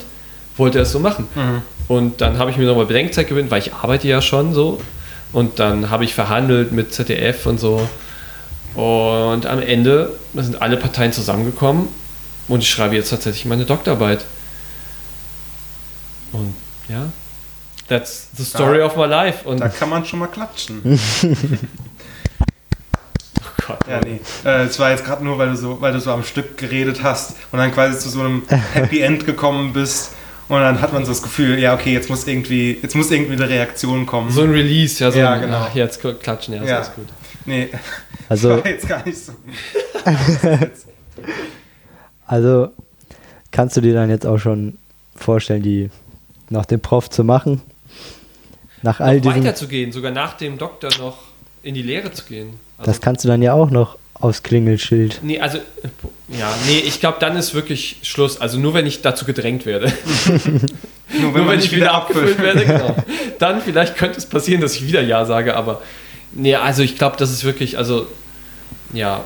wollte 0.58 0.78
er 0.78 0.82
es 0.82 0.92
so 0.92 0.98
machen. 0.98 1.28
Und 1.88 2.20
dann 2.20 2.36
habe 2.38 2.50
ich 2.50 2.58
mir 2.58 2.66
nochmal 2.66 2.84
Bedenkzeit 2.86 3.26
gewinnt, 3.28 3.50
weil 3.50 3.60
ich 3.60 3.72
arbeite 3.72 4.06
ja 4.08 4.20
schon 4.20 4.52
so. 4.52 4.80
Und 5.32 5.58
dann 5.58 5.90
habe 5.90 6.04
ich 6.04 6.14
verhandelt 6.14 6.72
mit 6.72 6.94
ZDF 6.94 7.46
und 7.46 7.58
so. 7.60 7.88
Und 8.74 9.46
am 9.46 9.60
Ende 9.60 10.12
sind 10.34 10.60
alle 10.62 10.76
Parteien 10.76 11.12
zusammengekommen 11.12 11.88
und 12.48 12.60
ich 12.60 12.68
schreibe 12.68 12.94
jetzt 12.94 13.10
tatsächlich 13.10 13.44
meine 13.46 13.64
Doktorarbeit. 13.64 14.24
Und 16.32 16.54
ja, 16.88 17.10
that's 17.88 18.28
the 18.36 18.44
story 18.44 18.78
Da- 18.78 18.86
of 18.86 18.96
my 18.96 19.06
life. 19.06 19.48
Und 19.48 19.60
Da 19.60 19.68
kann 19.68 19.88
man 19.88 20.04
schon 20.04 20.18
mal 20.18 20.26
klatschen. 20.26 20.82
oh 23.40 23.48
Gott, 23.66 23.78
Ja, 23.88 24.00
nee. 24.00 24.20
Äh, 24.44 24.64
Es 24.64 24.78
war 24.78 24.90
jetzt 24.90 25.04
gerade 25.04 25.24
nur, 25.24 25.38
weil 25.38 25.50
du, 25.50 25.56
so, 25.56 25.80
weil 25.80 25.92
du 25.92 26.00
so 26.00 26.12
am 26.12 26.24
Stück 26.24 26.56
geredet 26.58 27.02
hast 27.02 27.32
und 27.52 27.58
dann 27.58 27.72
quasi 27.72 27.98
zu 27.98 28.08
so 28.10 28.20
einem 28.20 28.42
Happy 28.74 29.00
End 29.00 29.24
gekommen 29.26 29.72
bist. 29.72 30.10
Und 30.48 30.60
dann 30.60 30.80
hat 30.80 30.92
man 30.92 31.04
so 31.04 31.10
das 31.10 31.22
Gefühl, 31.22 31.58
ja, 31.58 31.74
okay, 31.74 31.92
jetzt 31.92 32.08
muss 32.08 32.26
irgendwie, 32.26 32.78
jetzt 32.80 32.94
muss 32.94 33.10
irgendwie 33.10 33.32
eine 33.32 33.48
Reaktion 33.48 34.06
kommen. 34.06 34.30
so 34.30 34.42
ein 34.42 34.50
Release, 34.50 35.02
ja, 35.02 35.10
so 35.10 35.18
Ja, 35.18 35.32
ein, 35.32 35.40
genau. 35.40 35.66
ach, 35.68 35.74
jetzt 35.74 36.00
klatschen, 36.20 36.54
ja, 36.54 36.62
ist 36.62 36.68
Ja. 36.68 36.76
alles 36.76 36.94
gut. 36.94 37.06
nee, 37.46 37.68
Also, 38.28 38.50
war 38.62 38.66
jetzt 38.66 38.88
gar 38.88 39.04
nicht 39.04 39.18
so. 39.18 39.32
also 42.26 42.68
kannst 43.50 43.76
du 43.76 43.80
dir 43.80 43.94
dann 43.94 44.10
jetzt 44.10 44.26
auch 44.26 44.38
schon 44.38 44.78
vorstellen, 45.14 45.62
die 45.62 45.90
noch 46.50 46.64
den 46.64 46.80
Prof 46.80 47.10
zu 47.10 47.24
machen? 47.24 47.60
Nach 48.82 49.00
all 49.00 49.16
Noch 49.16 49.22
diesen. 49.32 49.44
weiterzugehen, 49.44 49.90
sogar 49.92 50.12
nach 50.12 50.34
dem 50.36 50.58
Doktor 50.58 50.90
noch 50.98 51.18
in 51.62 51.74
die 51.74 51.82
Lehre 51.82 52.12
zu 52.12 52.24
gehen. 52.24 52.50
Also, 52.78 52.90
Das 52.90 53.00
kannst 53.00 53.24
du 53.24 53.28
dann 53.28 53.42
ja 53.42 53.52
auch 53.54 53.70
noch 53.70 53.96
aufs 54.20 54.42
Klingelschild. 54.42 55.20
nee, 55.22 55.38
also, 55.40 55.58
ja, 56.28 56.52
nee, 56.66 56.78
ich 56.78 57.00
glaube, 57.00 57.18
dann 57.20 57.36
ist 57.36 57.54
wirklich 57.54 57.98
Schluss. 58.02 58.40
Also 58.40 58.58
nur 58.58 58.72
wenn 58.74 58.86
ich 58.86 59.02
dazu 59.02 59.24
gedrängt 59.24 59.66
werde. 59.66 59.92
Nur 61.20 61.30
Nur 61.30 61.32
man 61.32 61.48
wenn 61.48 61.56
nicht 61.58 61.66
ich 61.66 61.76
wieder 61.76 61.92
abgefüllt 61.94 62.38
werde, 62.40 62.64
genau. 62.66 62.96
Dann 63.38 63.60
vielleicht 63.62 63.96
könnte 63.96 64.18
es 64.18 64.26
passieren, 64.26 64.60
dass 64.60 64.74
ich 64.74 64.86
wieder 64.86 65.00
Ja 65.02 65.24
sage, 65.24 65.54
aber 65.54 65.80
nee, 66.32 66.54
also 66.56 66.82
ich 66.82 66.98
glaube, 66.98 67.16
das 67.16 67.30
ist 67.30 67.44
wirklich, 67.44 67.78
also 67.78 68.06
ja, 68.92 69.24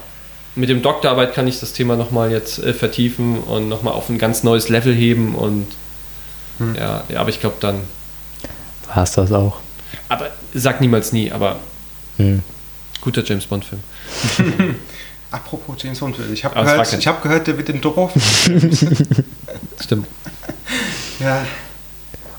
mit 0.56 0.68
dem 0.68 0.82
Doktorarbeit 0.82 1.32
kann 1.34 1.46
ich 1.48 1.58
das 1.60 1.72
Thema 1.72 1.96
nochmal 1.96 2.30
jetzt 2.32 2.58
äh, 2.62 2.74
vertiefen 2.74 3.38
und 3.38 3.68
nochmal 3.70 3.94
auf 3.94 4.08
ein 4.10 4.18
ganz 4.18 4.42
neues 4.42 4.68
Level 4.68 4.94
heben 4.94 5.34
und 5.34 5.66
Hm. 6.58 6.74
ja, 6.74 7.04
ja, 7.08 7.20
aber 7.20 7.30
ich 7.30 7.40
glaube 7.40 7.56
dann, 7.60 7.80
War 8.94 9.04
es 9.04 9.12
das 9.12 9.32
auch. 9.32 9.56
aber 10.10 10.28
sag 10.52 10.80
niemals 10.82 11.12
nie, 11.12 11.32
aber 11.32 11.60
Hm. 12.18 12.42
guter 13.00 13.24
James 13.24 13.46
Bond 13.46 13.64
Film. 13.64 13.80
Apropos 15.30 15.76
James 15.80 15.98
Bond, 16.00 16.16
ich 16.32 16.44
habe 16.44 16.56
war 16.56 16.64
gehört, 16.64 16.92
ich 16.92 17.06
hab 17.06 17.22
gehört, 17.22 17.46
der 17.46 17.56
wird 17.56 17.68
in 17.68 17.80
Dorf. 17.80 18.12
Stimmt. 19.80 20.06
ja. 21.20 21.26
ja 21.26 21.46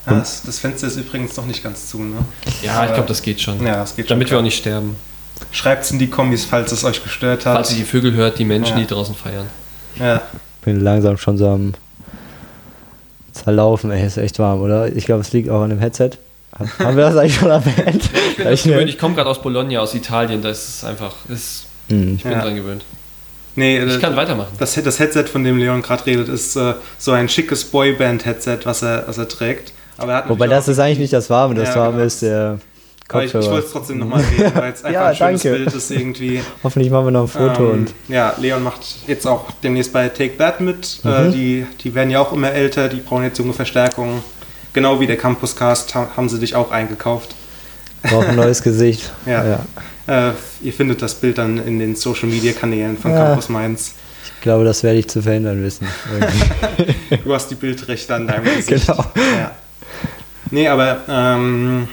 das, 0.06 0.44
das 0.44 0.60
Fenster 0.60 0.88
ist 0.88 0.98
übrigens 0.98 1.38
noch 1.38 1.46
nicht 1.46 1.64
ganz 1.64 1.88
zu, 1.90 2.04
ne? 2.04 2.18
Ja, 2.62 2.86
ich 2.86 2.94
glaube, 2.94 3.08
das 3.08 3.22
geht 3.22 3.40
schon. 3.40 3.66
Ja, 3.66 3.76
das 3.78 3.96
geht 3.96 4.08
schon 4.08 4.16
Damit 4.16 4.28
wir 4.28 4.32
klar. 4.32 4.40
auch 4.40 4.44
nicht 4.44 4.58
sterben. 4.58 4.98
Schreibt 5.52 5.86
es 5.86 5.92
in 5.92 6.00
die 6.00 6.10
Kommis, 6.10 6.44
falls 6.46 6.72
es 6.72 6.84
euch 6.84 7.02
gestört 7.02 7.46
hat. 7.46 7.56
Falls 7.56 7.72
ihr 7.72 7.78
die 7.78 7.84
Vögel 7.86 8.14
hört, 8.14 8.38
die 8.38 8.46
Menschen, 8.46 8.78
Ja. 8.78 8.84
die 8.84 8.88
draußen 8.88 9.16
feiern. 9.16 9.48
ja. 9.98 10.22
Bin 10.64 10.80
langsam 10.82 11.18
schon 11.18 11.40
so 11.40 11.48
am 11.48 11.74
zerlaufen, 13.32 13.90
ey, 13.90 14.06
ist 14.06 14.18
echt 14.18 14.38
warm, 14.38 14.62
oder? 14.62 14.96
Ich 14.96 15.06
glaube, 15.06 15.22
es 15.22 15.32
liegt 15.34 15.50
auch 15.50 15.62
an 15.64 15.72
dem 15.72 15.80
Headset. 15.80 16.12
Haben 16.80 16.98
wir 16.98 17.06
das 17.06 17.16
eigentlich 17.18 17.36
schon 17.36 17.50
erwähnt? 17.50 18.10
Ich 18.32 18.36
bin 18.38 18.48
Ich 18.54 18.64
gewöhnt, 18.64 18.90
ich 18.90 18.98
komme 18.98 19.16
gerade 19.16 19.30
aus 19.30 19.42
Bologna, 19.42 19.80
aus 19.80 19.94
Italien, 19.96 20.42
das 20.42 20.68
ist 20.68 20.84
einfach, 20.86 21.14
ist, 21.30 21.66
Hm. 21.90 22.16
ich 22.18 22.24
bin 22.24 22.32
Ja. 22.32 22.42
dran 22.42 22.56
gewöhnt. 22.56 22.84
Nee, 23.56 23.80
Ich 23.80 23.96
äh, 23.96 24.00
kann 24.00 24.16
weitermachen. 24.16 24.52
das, 24.60 24.76
das 24.82 25.00
Headset, 25.00 25.26
von 25.26 25.44
dem 25.44 25.58
Leon 25.58 25.82
gerade 25.82 26.06
redet, 26.06 26.30
ist 26.30 26.56
äh, 26.56 26.74
so 26.98 27.12
ein 27.12 27.28
schickes 27.30 27.66
Boyband-Headset, 27.66 28.60
was 28.64 28.82
er, 28.82 29.04
was 29.08 29.18
er 29.18 29.28
trägt. 29.28 29.74
Aber 29.98 30.14
er 30.14 30.18
hat 30.20 30.30
Wobei 30.30 30.48
das 30.48 30.68
ist 30.68 30.80
eigentlich 30.80 31.00
nicht 31.00 31.14
das 31.14 31.30
Warme, 31.30 31.56
das 31.56 31.70
Ja, 31.70 31.76
Warme 31.82 31.94
genau. 31.98 32.06
ist 32.08 32.22
der 32.22 32.60
Aber 33.10 33.20
ich, 33.24 33.26
ich 33.28 33.34
Kopfhörer. 33.34 33.52
wollte 33.54 33.66
es 33.68 33.72
trotzdem 33.74 33.98
nochmal 34.00 34.22
reden, 34.24 34.52
weil 34.56 34.72
es 34.72 34.84
einfach 34.86 34.92
Ja, 35.02 35.08
ein 35.08 35.16
schönes 35.16 35.42
danke. 35.44 35.58
Bild 35.58 35.74
ist 35.74 35.92
irgendwie. 35.92 36.42
Hoffentlich 36.64 36.92
machen 36.92 37.08
wir 37.08 37.12
noch 37.12 37.24
ein 37.24 37.28
Foto 37.28 37.64
Ähm, 37.66 37.72
und 37.82 37.94
Ja, 38.08 38.34
Leon 38.40 38.64
macht 38.64 38.82
jetzt 39.08 39.28
auch 39.28 39.52
demnächst 39.64 39.92
bei 39.92 40.08
Take 40.10 40.38
That 40.38 40.62
mit. 40.62 41.00
Äh, 41.04 41.08
Mhm. 41.28 41.32
die, 41.34 41.66
die 41.84 41.94
werden 41.94 42.10
ja 42.10 42.20
auch 42.22 42.32
immer 42.32 42.52
älter, 42.52 42.88
die 42.88 42.98
brauchen 43.02 43.24
jetzt 43.24 43.38
junge 43.38 43.54
Verstärkung. 43.54 44.24
Genau 44.74 45.00
wie 45.00 45.08
der 45.08 45.18
Campuscast 45.18 45.94
ha 45.96 46.10
haben 46.16 46.30
sie 46.30 46.40
dich 46.40 46.56
auch 46.56 46.72
eingekauft. 46.72 47.36
braucht 48.04 48.28
ein 48.30 48.36
neues 48.36 48.62
Gesicht. 48.64 49.12
Ja. 49.26 49.60
Äh, 50.08 50.32
ihr 50.62 50.74
findet 50.74 51.02
das 51.02 51.16
Bild 51.16 51.38
dann 51.38 51.58
in 51.66 51.80
den 51.80 51.96
Social 51.96 52.30
Media 52.30 52.54
Kanälen 52.54 52.98
von 52.98 53.12
Ja. 53.12 53.26
Campus 53.26 53.50
Mainz. 53.50 53.94
Ich 54.36 54.42
glaube, 54.44 54.64
das 54.64 54.82
werde 54.84 54.98
ich 55.00 55.08
zu 55.08 55.22
verhindern 55.22 55.62
wissen. 55.64 55.88
Du 57.24 57.34
hast 57.34 57.50
die 57.52 57.56
Bildrechte 57.56 58.16
an 58.16 58.26
deinem 58.28 58.46
Gesicht. 58.46 58.88
Genau. 58.88 59.06
Ja. 59.16 59.52
Nee, 60.50 60.68
aber 60.70 60.98
ähm, 61.10 61.88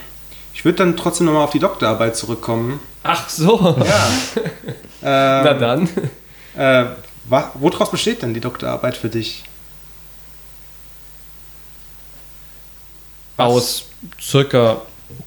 ich 0.55 0.64
würde 0.64 0.79
dann 0.79 0.97
trotzdem 0.97 1.27
nochmal 1.27 1.43
auf 1.45 1.51
die 1.51 1.59
Doktorarbeit 1.59 2.17
zurückkommen. 2.17 2.81
Ach 3.03 3.29
so. 3.29 3.77
Ja. 3.85 4.09
Na 5.03 5.51
ähm, 5.53 5.59
dann. 5.61 5.88
äh, 6.57 6.87
wa- 7.29 7.51
woraus 7.55 7.91
besteht 7.91 8.23
denn 8.23 8.33
die 8.35 8.41
Doktorarbeit 8.41 8.97
für 8.97 9.09
dich? 9.09 9.45
Was? 13.38 13.46
Aus 13.46 13.85
circa 14.20 14.83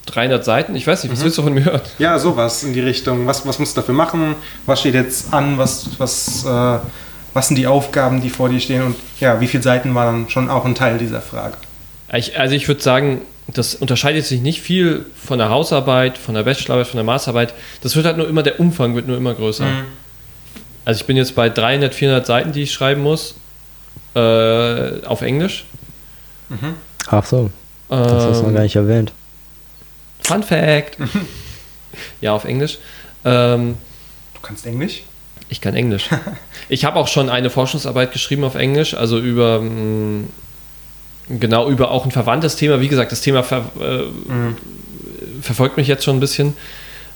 300 0.06 0.45
Seiten. 0.45 0.76
Ich 0.76 0.86
weiß 0.86 1.04
nicht, 1.04 1.12
was 1.12 1.19
Mhm. 1.19 1.24
willst 1.24 1.38
du 1.39 1.41
von 1.43 1.54
mir 1.54 1.65
hören? 1.65 1.82
Ja, 1.97 2.19
sowas 2.19 2.63
in 2.63 2.74
die 2.74 2.80
Richtung. 2.82 3.26
Was, 3.26 3.45
was 3.47 3.58
musst 3.58 3.76
du 3.76 3.82
dafür 3.82 3.95
machen? 3.95 4.36
Was 4.65 4.80
steht 4.82 4.93
jetzt 4.93 5.34
an? 5.34 5.58
Was, 5.58 5.88
was, 5.97 6.45
äh, 6.45 6.78
was 7.34 7.47
sind 7.47 7.58
die 7.58 7.65
Aufgaben, 7.67 8.21
die 8.21 8.30
vor 8.30 8.50
dir 8.50 8.60
stehen? 8.60 8.84
Und 8.84 8.95
ja, 9.19 9.39
wie 9.41 9.47
viele 9.47 9.63
Seiten 9.63 9.95
waren 9.95 10.21
dann 10.24 10.30
schon 10.30 10.50
auch 10.50 10.65
ein 10.65 10.76
Teil 10.76 10.97
dieser 11.00 11.21
Frage? 11.21 11.56
Ich, 12.13 12.38
also 12.39 12.54
ich 12.54 12.67
würde 12.67 12.82
sagen, 12.82 13.21
das 13.47 13.74
unterscheidet 13.76 14.26
sich 14.26 14.41
nicht 14.41 14.62
viel 14.62 15.06
von 15.15 15.39
der 15.39 15.50
Hausarbeit, 15.50 16.17
von 16.17 16.36
der 16.36 16.43
Bachelorarbeit, 16.43 16.88
von 16.88 16.97
der 16.97 17.04
Masterarbeit. 17.06 17.54
Das 17.82 17.95
wird 17.95 18.06
halt 18.06 18.17
nur 18.17 18.28
immer, 18.28 18.43
der 18.43 18.60
Umfang 18.60 18.95
wird 18.95 19.08
nur 19.08 19.17
immer 19.17 19.34
größer. 19.34 19.65
Mhm. 19.65 19.84
Also 20.86 21.02
ich 21.02 21.08
bin 21.08 21.15
jetzt 21.17 21.36
bei 21.36 21.50
300, 21.50 21.93
400 21.95 22.26
Seiten, 22.26 22.52
die 22.52 22.63
ich 22.63 22.74
schreiben 22.74 23.02
muss, 23.02 23.36
äh, 24.15 25.06
auf 25.06 25.21
Englisch. 25.21 25.65
Ach 27.08 27.26
so, 27.26 27.50
das 27.97 28.25
hast 28.25 28.38
du 28.38 28.43
noch 28.43 28.49
Ähm, 28.49 28.56
gar 28.56 28.63
nicht 28.63 28.75
erwähnt. 28.75 29.12
Fun 30.21 30.43
Fact. 30.43 30.97
ja, 32.21 32.34
auf 32.34 32.45
Englisch. 32.45 32.77
Ähm, 33.25 33.77
Du 34.34 34.39
kannst 34.41 34.65
Englisch? 34.65 35.04
ich 35.49 35.60
kann 35.62 35.75
Englisch. 35.75 36.10
Ich 36.69 36.86
habe 36.86 36.97
auch 36.99 37.08
schon 37.10 37.30
eine 37.30 37.49
Forschungsarbeit 37.49 38.13
geschrieben 38.13 38.45
auf 38.45 38.56
Englisch, 38.56 38.93
also 38.93 39.19
über 39.19 39.60
mh, 39.62 40.23
genau 41.27 41.67
über 41.69 41.91
auch 41.91 42.06
ein 42.06 42.12
verwandtes 42.12 42.56
Thema. 42.56 42.80
Wie 42.80 42.88
gesagt, 42.88 43.12
das 43.12 43.19
Thema 43.21 43.43
ver, 43.43 43.65
äh, 43.82 44.04
Mhm. 44.32 44.56
verfolgt 45.41 45.75
mich 45.75 45.88
jetzt 45.88 46.06
schon 46.06 46.15
ein 46.15 46.19
bisschen. 46.21 46.56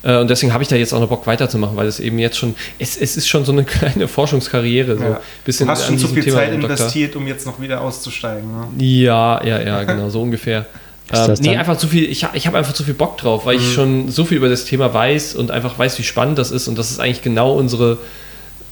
Äh, 0.05 0.17
Und 0.19 0.29
deswegen 0.29 0.53
habe 0.53 0.61
ich 0.63 0.69
da 0.69 0.75
jetzt 0.75 0.93
auch 0.93 0.99
noch 0.99 1.09
Bock 1.09 1.25
weiterzumachen, 1.27 1.75
weil 1.75 1.87
es 1.87 1.99
eben 1.99 2.19
jetzt 2.19 2.37
schon, 2.37 2.55
es, 2.79 2.95
es 2.95 3.17
ist 3.17 3.27
schon 3.27 3.43
so 3.43 3.51
eine 3.51 3.63
kleine 3.65 4.07
Forschungskarriere. 4.07 4.97
So 4.97 5.03
Ja. 5.03 5.21
bisschen 5.43 5.65
Du 5.65 5.71
hast 5.71 5.87
schon 5.87 5.97
zu 5.97 6.07
viel 6.07 6.23
Thema 6.23 6.37
Zeit 6.37 6.53
investiert, 6.53 7.15
um 7.15 7.27
jetzt 7.27 7.45
noch 7.45 7.59
wieder 7.59 7.81
auszusteigen. 7.81 8.49
Ne? 8.51 8.85
Ja, 8.85 9.43
ja, 9.43 9.59
ja, 9.59 9.83
genau, 9.85 10.09
so 10.09 10.21
ungefähr. 10.21 10.65
Ähm, 11.13 11.35
nee, 11.39 11.55
einfach 11.55 11.77
zu 11.77 11.87
viel, 11.87 12.03
ich, 12.09 12.25
ich 12.33 12.47
habe 12.47 12.57
einfach 12.57 12.73
zu 12.73 12.83
viel 12.83 12.95
Bock 12.95 13.17
drauf, 13.17 13.45
weil 13.45 13.57
ich 13.57 13.73
schon 13.73 14.09
so 14.09 14.25
viel 14.25 14.37
über 14.37 14.49
das 14.49 14.65
Thema 14.65 14.91
weiß 14.91 15.35
und 15.35 15.51
einfach 15.51 15.77
weiß, 15.77 15.99
wie 15.99 16.03
spannend 16.03 16.39
das 16.39 16.49
ist 16.49 16.67
und 16.67 16.77
das 16.79 16.89
ist 16.89 16.99
eigentlich 16.99 17.21
genau 17.21 17.53
unsere, 17.53 17.99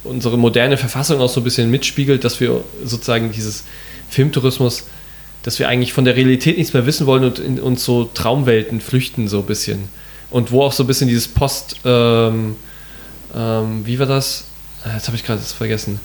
unsere 0.04 0.36
moderne 0.38 0.78
Verfassung 0.78 1.22
auch 1.22 1.30
so 1.30 1.42
ein 1.42 1.44
bisschen 1.44 1.70
mitspiegelt, 1.70 2.24
dass 2.24 2.40
wir 2.40 2.62
sozusagen 2.84 3.32
dieses 3.32 3.66
Filmtourismus, 4.10 4.86
dass 5.44 5.60
wir 5.60 5.68
eigentlich 5.68 5.94
von 5.94 6.06
der 6.06 6.16
Realität 6.16 6.58
nichts 6.58 6.74
mehr 6.74 6.88
wissen 6.88 7.06
wollen 7.06 7.24
und 7.24 7.38
in 7.38 7.60
uns 7.60 7.86
so 7.86 8.06
Traumwelten 8.06 8.82
flüchten 8.82 9.28
so 9.28 9.40
ein 9.40 9.46
bisschen. 9.46 9.90
Und 10.34 10.52
wo 10.52 10.64
auch 10.64 10.74
so 10.74 10.84
ein 10.84 10.88
bisschen 10.88 11.08
dieses 11.08 11.28
Post, 11.28 11.78
ähm, 11.86 12.56
ähm, 13.36 13.86
wie 13.86 13.98
war 14.00 14.06
das? 14.08 14.46
Ah, 14.84 14.96
Jetzt 14.96 15.08
habe 15.08 15.16
ich 15.16 15.24
gerade 15.24 15.40
das 15.40 15.54
vergessen. 15.54 16.00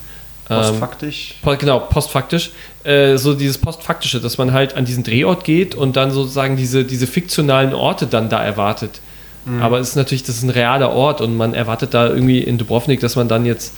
Ähm, 0.50 0.56
Postfaktisch. 0.58 1.34
Po- 1.42 1.56
Genau, 1.56 1.80
postfaktisch. 1.80 2.50
Äh, 2.84 3.16
so 3.16 3.34
dieses 3.34 3.58
Postfaktische, 3.58 4.20
dass 4.20 4.38
man 4.38 4.52
halt 4.52 4.74
an 4.76 4.84
diesen 4.84 5.02
Drehort 5.02 5.44
geht 5.44 5.74
und 5.74 5.96
dann 5.96 6.10
sozusagen 6.10 6.56
diese, 6.56 6.84
diese 6.84 7.06
fiktionalen 7.06 7.74
Orte 7.74 8.06
dann 8.06 8.28
da 8.28 8.42
erwartet. 8.42 9.00
Mhm. 9.44 9.62
Aber 9.62 9.78
es 9.78 9.88
ist 9.90 9.96
natürlich, 9.96 10.22
das 10.22 10.36
ist 10.36 10.42
ein 10.44 10.50
realer 10.50 10.90
Ort 10.92 11.20
und 11.20 11.36
man 11.36 11.54
erwartet 11.54 11.92
da 11.94 12.06
irgendwie 12.08 12.38
in 12.38 12.56
Dubrovnik, 12.58 13.00
dass 13.00 13.16
man 13.16 13.28
dann 13.28 13.44
jetzt 13.46 13.74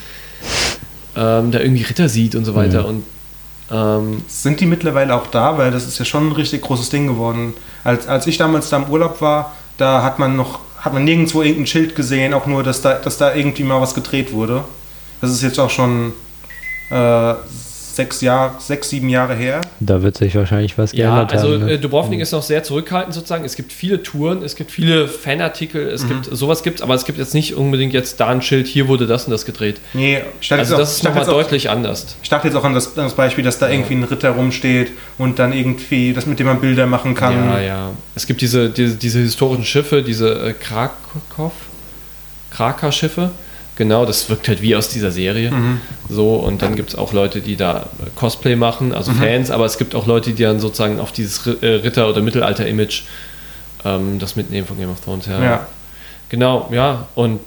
ähm, 1.17 1.51
da 1.51 1.59
irgendwie 1.61 1.83
Ritter 1.83 2.09
sieht 2.09 2.35
und 2.35 2.45
so 2.45 2.55
weiter. 2.55 2.83
Mhm. 2.83 2.87
Und 2.89 3.05
ähm, 3.73 4.23
Sind 4.29 4.61
die 4.61 4.67
mittlerweile 4.67 5.15
auch 5.15 5.27
da? 5.29 5.59
Weil 5.59 5.71
das 5.71 5.87
ist 5.87 5.99
ja 5.99 6.05
schon 6.05 6.29
ein 6.29 6.33
richtig 6.33 6.63
großes 6.63 6.91
Ding 6.91 7.07
geworden. 7.07 7.55
Als, 7.85 8.07
als 8.07 8.27
ich 8.27 8.37
damals 8.37 8.69
da 8.69 8.77
im 8.79 8.85
Urlaub 8.91 9.21
war, 9.21 9.57
da 9.81 10.03
hat 10.03 10.19
man 10.19 10.37
noch, 10.37 10.61
hat 10.79 10.93
man 10.93 11.05
nirgendwo 11.05 11.43
irgendein 11.43 11.67
Schild 11.67 11.97
gesehen, 11.97 12.35
auch 12.35 12.47
nur, 12.47 12.63
dass 12.63 12.83
da, 12.83 12.95
dass 12.95 13.17
da 13.17 13.35
irgendwie 13.35 13.65
mal 13.65 13.81
was 13.81 13.95
gedreht 13.95 14.33
wurde. 14.33 14.65
Das 15.21 15.31
ist 15.31 15.43
jetzt 15.43 15.59
auch 15.59 15.71
schon 15.71 16.13
äh, 16.91 17.35
sechs, 17.49 18.21
Jahr, 18.21 18.57
sechs, 18.59 18.91
sieben 18.91 19.09
Jahre 19.09 19.35
her. 19.35 19.61
Da 19.83 20.03
wird 20.03 20.19
sich 20.19 20.35
wahrscheinlich 20.35 20.77
was 20.77 20.93
ja, 20.93 21.07
geändert 21.07 21.33
also 21.33 21.55
haben. 21.55 21.63
äh, 21.63 21.73
Ne? 21.73 21.79
Dubrovnik 21.79 22.21
ist 22.21 22.33
noch 22.33 22.43
sehr 22.43 22.63
zurückhaltend 22.63 23.15
sozusagen. 23.15 23.47
Es 23.47 23.57
gibt 23.57 23.73
viele 23.73 24.03
Touren, 24.03 24.43
es 24.43 24.55
gibt 24.55 24.71
viele 24.71 25.09
Fanartikel, 25.09 25.89
es 25.89 26.07
gibt 26.07 26.27
sowas 26.31 26.63
gibt's, 26.63 26.83
aber 26.83 26.95
es 26.95 27.07
gibt 27.07 27.19
jetzt 27.19 27.33
nicht 27.33 27.55
unbedingt 27.55 27.95
jetzt 27.95 28.21
da 28.21 28.27
ein 28.29 28.43
Schild, 28.43 28.67
hier 28.67 28.89
wurde 28.89 29.07
das 29.07 29.25
und 29.25 29.31
das 29.31 29.47
gedreht. 29.47 29.81
Nee, 29.95 30.21
Also 30.51 30.75
auch- 30.75 30.79
das 30.81 30.91
ich 30.93 30.97
ist 30.99 31.05
nochmal 31.05 31.21
jetzt 31.23 31.29
auch- 31.31 31.33
deutlich 31.35 31.71
anders. 31.71 32.15
Ich 32.23 32.29
dachte 32.29 32.49
jetzt 32.49 32.57
auch 32.57 32.65
an 32.65 32.75
das, 32.75 32.89
an 32.99 33.05
das 33.05 33.15
Beispiel, 33.15 33.43
dass 33.43 33.59
da 33.59 33.71
irgendwie 33.71 33.95
ein 33.95 34.05
Ritter 34.05 34.31
rumsteht 34.33 34.93
und 35.17 35.39
dann 35.39 35.55
irgendwie, 35.55 36.13
das 36.13 36.27
mit 36.27 36.39
dem 36.39 36.47
man 36.47 36.61
Bilder 36.61 36.87
machen 36.87 37.15
kann. 37.15 37.35
Ja, 37.49 37.61
ja. 37.61 37.91
Es 38.15 38.27
gibt 38.27 38.43
diese, 38.43 38.69
diese, 38.69 38.97
diese 38.97 39.21
historischen 39.21 39.65
Schiffe, 39.65 40.03
diese 40.03 40.29
äh, 40.49 40.53
Krakow, 40.53 41.53
Kraka-Schiffe. 42.51 43.31
Genau, 43.81 44.05
das 44.05 44.29
wirkt 44.29 44.47
halt 44.47 44.61
wie 44.61 44.77
aus 44.77 44.91
dieser 44.91 45.11
Serie. 45.11 45.51
Mhm. 45.51 45.81
So, 46.11 46.35
und 46.35 46.61
dann 46.61 46.77
gibt 46.77 46.91
es 46.91 46.97
auch 46.97 47.15
Leute, 47.15 47.41
die 47.41 47.57
da 47.57 47.79
äh, 47.79 48.11
Cosplay 48.15 48.55
machen, 48.55 48.89
Mhm. 48.89 48.95
also 48.95 49.11
Fans, 49.13 49.51
aber 49.51 49.65
es 49.65 49.79
gibt 49.79 49.95
auch 49.95 50.07
Leute, 50.07 50.33
die 50.33 50.43
dann 50.43 50.61
sozusagen 50.61 51.01
auf 51.01 51.13
dieses 51.13 51.47
äh, 51.47 51.67
Ritter- 51.67 52.07
oder 52.07 52.21
Mittelalter-Image 52.21 53.05
ähm, 53.87 54.19
das 54.19 54.37
mitnehmen 54.37 54.67
von 54.67 54.77
Game 54.77 54.91
of 54.91 55.01
Thrones. 55.01 55.25
Ja. 55.25 55.43
Ja. 55.43 55.67
Genau, 56.29 56.69
ja. 56.71 57.09
Und 57.15 57.41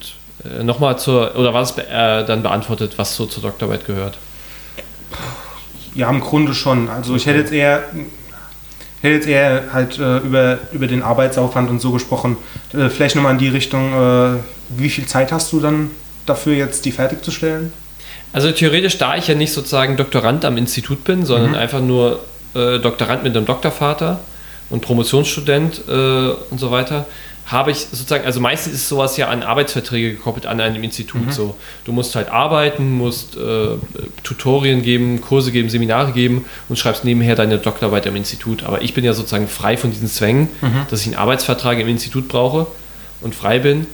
äh, 0.43 0.63
nochmal 0.63 0.97
zur, 0.97 1.35
oder 1.35 1.53
war 1.53 1.61
es 1.61 1.73
be 1.73 1.85
äh, 1.87 2.25
dann 2.25 2.41
beantwortet, 2.41 2.93
was 2.97 3.15
so 3.15 3.27
zur 3.27 3.43
Doktorarbeit 3.43 3.85
gehört? 3.85 4.17
Ja, 5.93 6.09
im 6.09 6.19
Grunde 6.19 6.55
schon. 6.55 6.89
Also 6.89 7.15
ich 7.15 7.27
hätte 7.27 7.37
jetzt 7.37 7.53
eher, 7.53 7.83
hätte 9.03 9.13
jetzt 9.13 9.27
eher 9.27 9.65
halt 9.71 9.99
äh, 9.99 10.17
über, 10.17 10.57
über 10.71 10.87
den 10.87 11.03
Arbeitsaufwand 11.03 11.69
und 11.69 11.79
so 11.79 11.91
gesprochen. 11.91 12.37
Äh, 12.73 12.89
vielleicht 12.89 13.15
nochmal 13.15 13.33
in 13.33 13.37
die 13.37 13.49
Richtung, 13.49 13.93
äh, 13.93 14.39
wie 14.75 14.89
viel 14.89 15.05
Zeit 15.05 15.31
hast 15.31 15.53
du 15.53 15.59
dann 15.59 15.91
dafür 16.25 16.53
jetzt, 16.55 16.85
die 16.85 16.91
fertigzustellen? 16.91 17.73
Also 18.31 18.51
theoretisch, 18.51 18.97
da 18.97 19.15
ich 19.15 19.27
ja 19.27 19.35
nicht 19.35 19.53
sozusagen 19.53 19.95
Doktorand 19.97 20.43
am 20.45 20.57
Institut 20.57 21.03
bin, 21.03 21.25
sondern 21.25 21.51
Mhm. 21.51 21.57
einfach 21.57 21.81
nur 21.81 22.19
äh, 22.55 22.79
Doktorand 22.79 23.23
mit 23.23 23.35
einem 23.35 23.45
Doktorvater 23.45 24.19
und 24.69 24.81
Promotionsstudent 24.81 25.81
äh, 25.87 25.91
und 25.91 26.59
so 26.59 26.71
weiter, 26.71 27.05
habe 27.45 27.71
ich 27.71 27.79
sozusagen, 27.79 28.25
also 28.25 28.39
meistens 28.39 28.73
ist 28.73 28.87
sowas 28.87 29.17
ja 29.17 29.27
an 29.27 29.43
Arbeitsverträge 29.43 30.11
gekoppelt 30.13 30.45
an 30.45 30.61
einem 30.61 30.81
Institut. 30.81 31.25
Mhm. 31.25 31.31
So, 31.31 31.55
du 31.85 31.91
musst 31.91 32.15
halt 32.15 32.29
arbeiten, 32.29 32.91
musst 32.91 33.35
äh, 33.35 33.75
Tutorien 34.23 34.81
geben, 34.81 35.19
Kurse 35.19 35.51
geben, 35.51 35.69
Seminare 35.69 36.13
geben 36.13 36.45
und 36.69 36.79
schreibst 36.79 37.03
nebenher 37.03 37.35
deine 37.35 37.57
Doktorarbeit 37.57 38.07
am 38.07 38.15
Institut. 38.15 38.63
Aber 38.63 38.81
ich 38.81 38.93
bin 38.93 39.03
ja 39.03 39.13
sozusagen 39.13 39.47
frei 39.49 39.75
von 39.77 39.91
diesen 39.91 40.07
Zwängen, 40.07 40.47
Mhm. 40.61 40.85
dass 40.89 41.01
ich 41.01 41.07
einen 41.07 41.15
Arbeitsvertrag 41.17 41.79
im 41.79 41.87
Institut 41.89 42.27
brauche 42.29 42.65
und 43.21 43.35
frei 43.35 43.59
bin. 43.59 43.87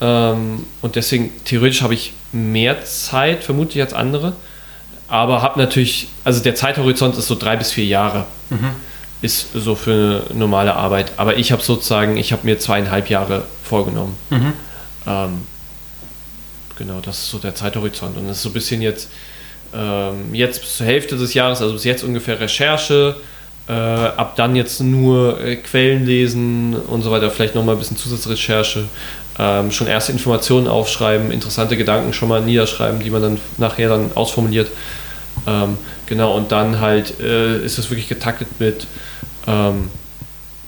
Ähm, 0.00 0.66
und 0.82 0.96
deswegen, 0.96 1.30
theoretisch 1.44 1.82
habe 1.82 1.94
ich 1.94 2.12
mehr 2.32 2.84
Zeit, 2.84 3.44
vermutlich 3.44 3.82
als 3.82 3.94
andere. 3.94 4.34
Aber 5.08 5.40
habe 5.42 5.58
natürlich, 5.60 6.08
also 6.24 6.42
der 6.42 6.54
Zeithorizont 6.54 7.16
ist 7.16 7.28
so 7.28 7.34
drei 7.36 7.56
bis 7.56 7.72
vier 7.72 7.86
Jahre. 7.86 8.26
Ist 9.22 9.52
so 9.54 9.74
für 9.74 10.24
eine 10.28 10.38
normale 10.38 10.74
Arbeit. 10.74 11.12
Aber 11.16 11.36
ich 11.36 11.52
habe 11.52 11.62
sozusagen, 11.62 12.16
ich 12.16 12.32
habe 12.32 12.44
mir 12.44 12.58
zweieinhalb 12.58 13.08
Jahre 13.08 13.44
vorgenommen. 13.64 14.16
Ähm, 15.06 15.42
genau, 16.76 17.00
das 17.00 17.18
ist 17.18 17.30
so 17.30 17.38
der 17.38 17.54
Zeithorizont. 17.54 18.16
Und 18.16 18.28
das 18.28 18.38
ist 18.38 18.42
so 18.42 18.50
ein 18.50 18.52
bisschen 18.52 18.82
jetzt, 18.82 19.08
ähm, 19.74 20.34
jetzt 20.34 20.60
bis 20.60 20.76
zur 20.76 20.86
Hälfte 20.86 21.16
des 21.16 21.34
Jahres, 21.34 21.62
also 21.62 21.72
bis 21.72 21.84
jetzt 21.84 22.04
ungefähr 22.04 22.38
Recherche, 22.40 23.16
äh, 23.68 23.72
ab 23.72 24.36
dann 24.36 24.54
jetzt 24.54 24.80
nur 24.80 25.40
äh, 25.40 25.56
Quellen 25.56 26.04
lesen 26.06 26.74
und 26.74 27.02
so 27.02 27.10
weiter, 27.10 27.30
vielleicht 27.30 27.54
nochmal 27.54 27.74
ein 27.74 27.78
bisschen 27.78 27.96
Zusatzrecherche, 27.96 28.84
ähm, 29.38 29.70
schon 29.70 29.86
erste 29.86 30.12
Informationen 30.12 30.66
aufschreiben, 30.66 31.30
interessante 31.30 31.76
Gedanken 31.76 32.12
schon 32.12 32.28
mal 32.28 32.40
niederschreiben, 32.40 33.00
die 33.00 33.10
man 33.10 33.22
dann 33.22 33.40
nachher 33.58 33.88
dann 33.88 34.10
ausformuliert. 34.14 34.70
Ähm, 35.46 35.76
genau, 36.06 36.34
und 36.36 36.52
dann 36.52 36.80
halt 36.80 37.20
äh, 37.20 37.58
ist 37.58 37.78
es 37.78 37.90
wirklich 37.90 38.08
getaktet 38.08 38.48
mit 38.58 38.86
ähm, 39.46 39.90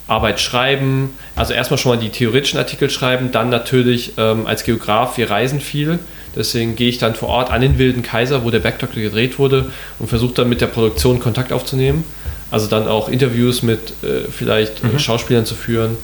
Arbeit 0.06 0.40
schreiben, 0.40 1.10
also 1.36 1.52
erstmal 1.52 1.78
schon 1.78 1.92
mal 1.92 1.98
die 1.98 2.10
theoretischen 2.10 2.58
Artikel 2.58 2.88
schreiben, 2.88 3.30
dann 3.30 3.50
natürlich 3.50 4.12
ähm, 4.16 4.46
als 4.46 4.64
Geograf, 4.64 5.18
wir 5.18 5.30
reisen 5.30 5.60
viel, 5.60 5.98
deswegen 6.34 6.76
gehe 6.76 6.88
ich 6.88 6.98
dann 6.98 7.14
vor 7.14 7.28
Ort 7.28 7.50
an 7.50 7.60
den 7.60 7.78
Wilden 7.78 8.02
Kaiser, 8.02 8.44
wo 8.44 8.50
der 8.50 8.60
Bergdoktor 8.60 9.02
gedreht 9.02 9.38
wurde 9.38 9.70
und 9.98 10.08
versuche 10.08 10.34
dann 10.34 10.48
mit 10.48 10.60
der 10.60 10.66
Produktion 10.66 11.20
Kontakt 11.20 11.52
aufzunehmen, 11.52 12.04
also 12.50 12.68
dann 12.68 12.88
auch 12.88 13.08
Interviews 13.08 13.62
mit 13.62 13.92
äh, 14.02 14.30
vielleicht 14.30 14.82
äh, 14.82 14.98
Schauspielern 14.98 15.44
zu 15.44 15.54
führen 15.54 15.96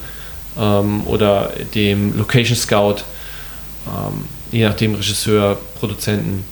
ähm, 0.58 1.06
oder 1.06 1.50
dem 1.74 2.16
Location 2.16 2.56
Scout, 2.56 3.02
ähm, 3.86 4.24
je 4.52 4.64
nachdem 4.64 4.94
Regisseur, 4.94 5.58
Produzenten, 5.78 6.44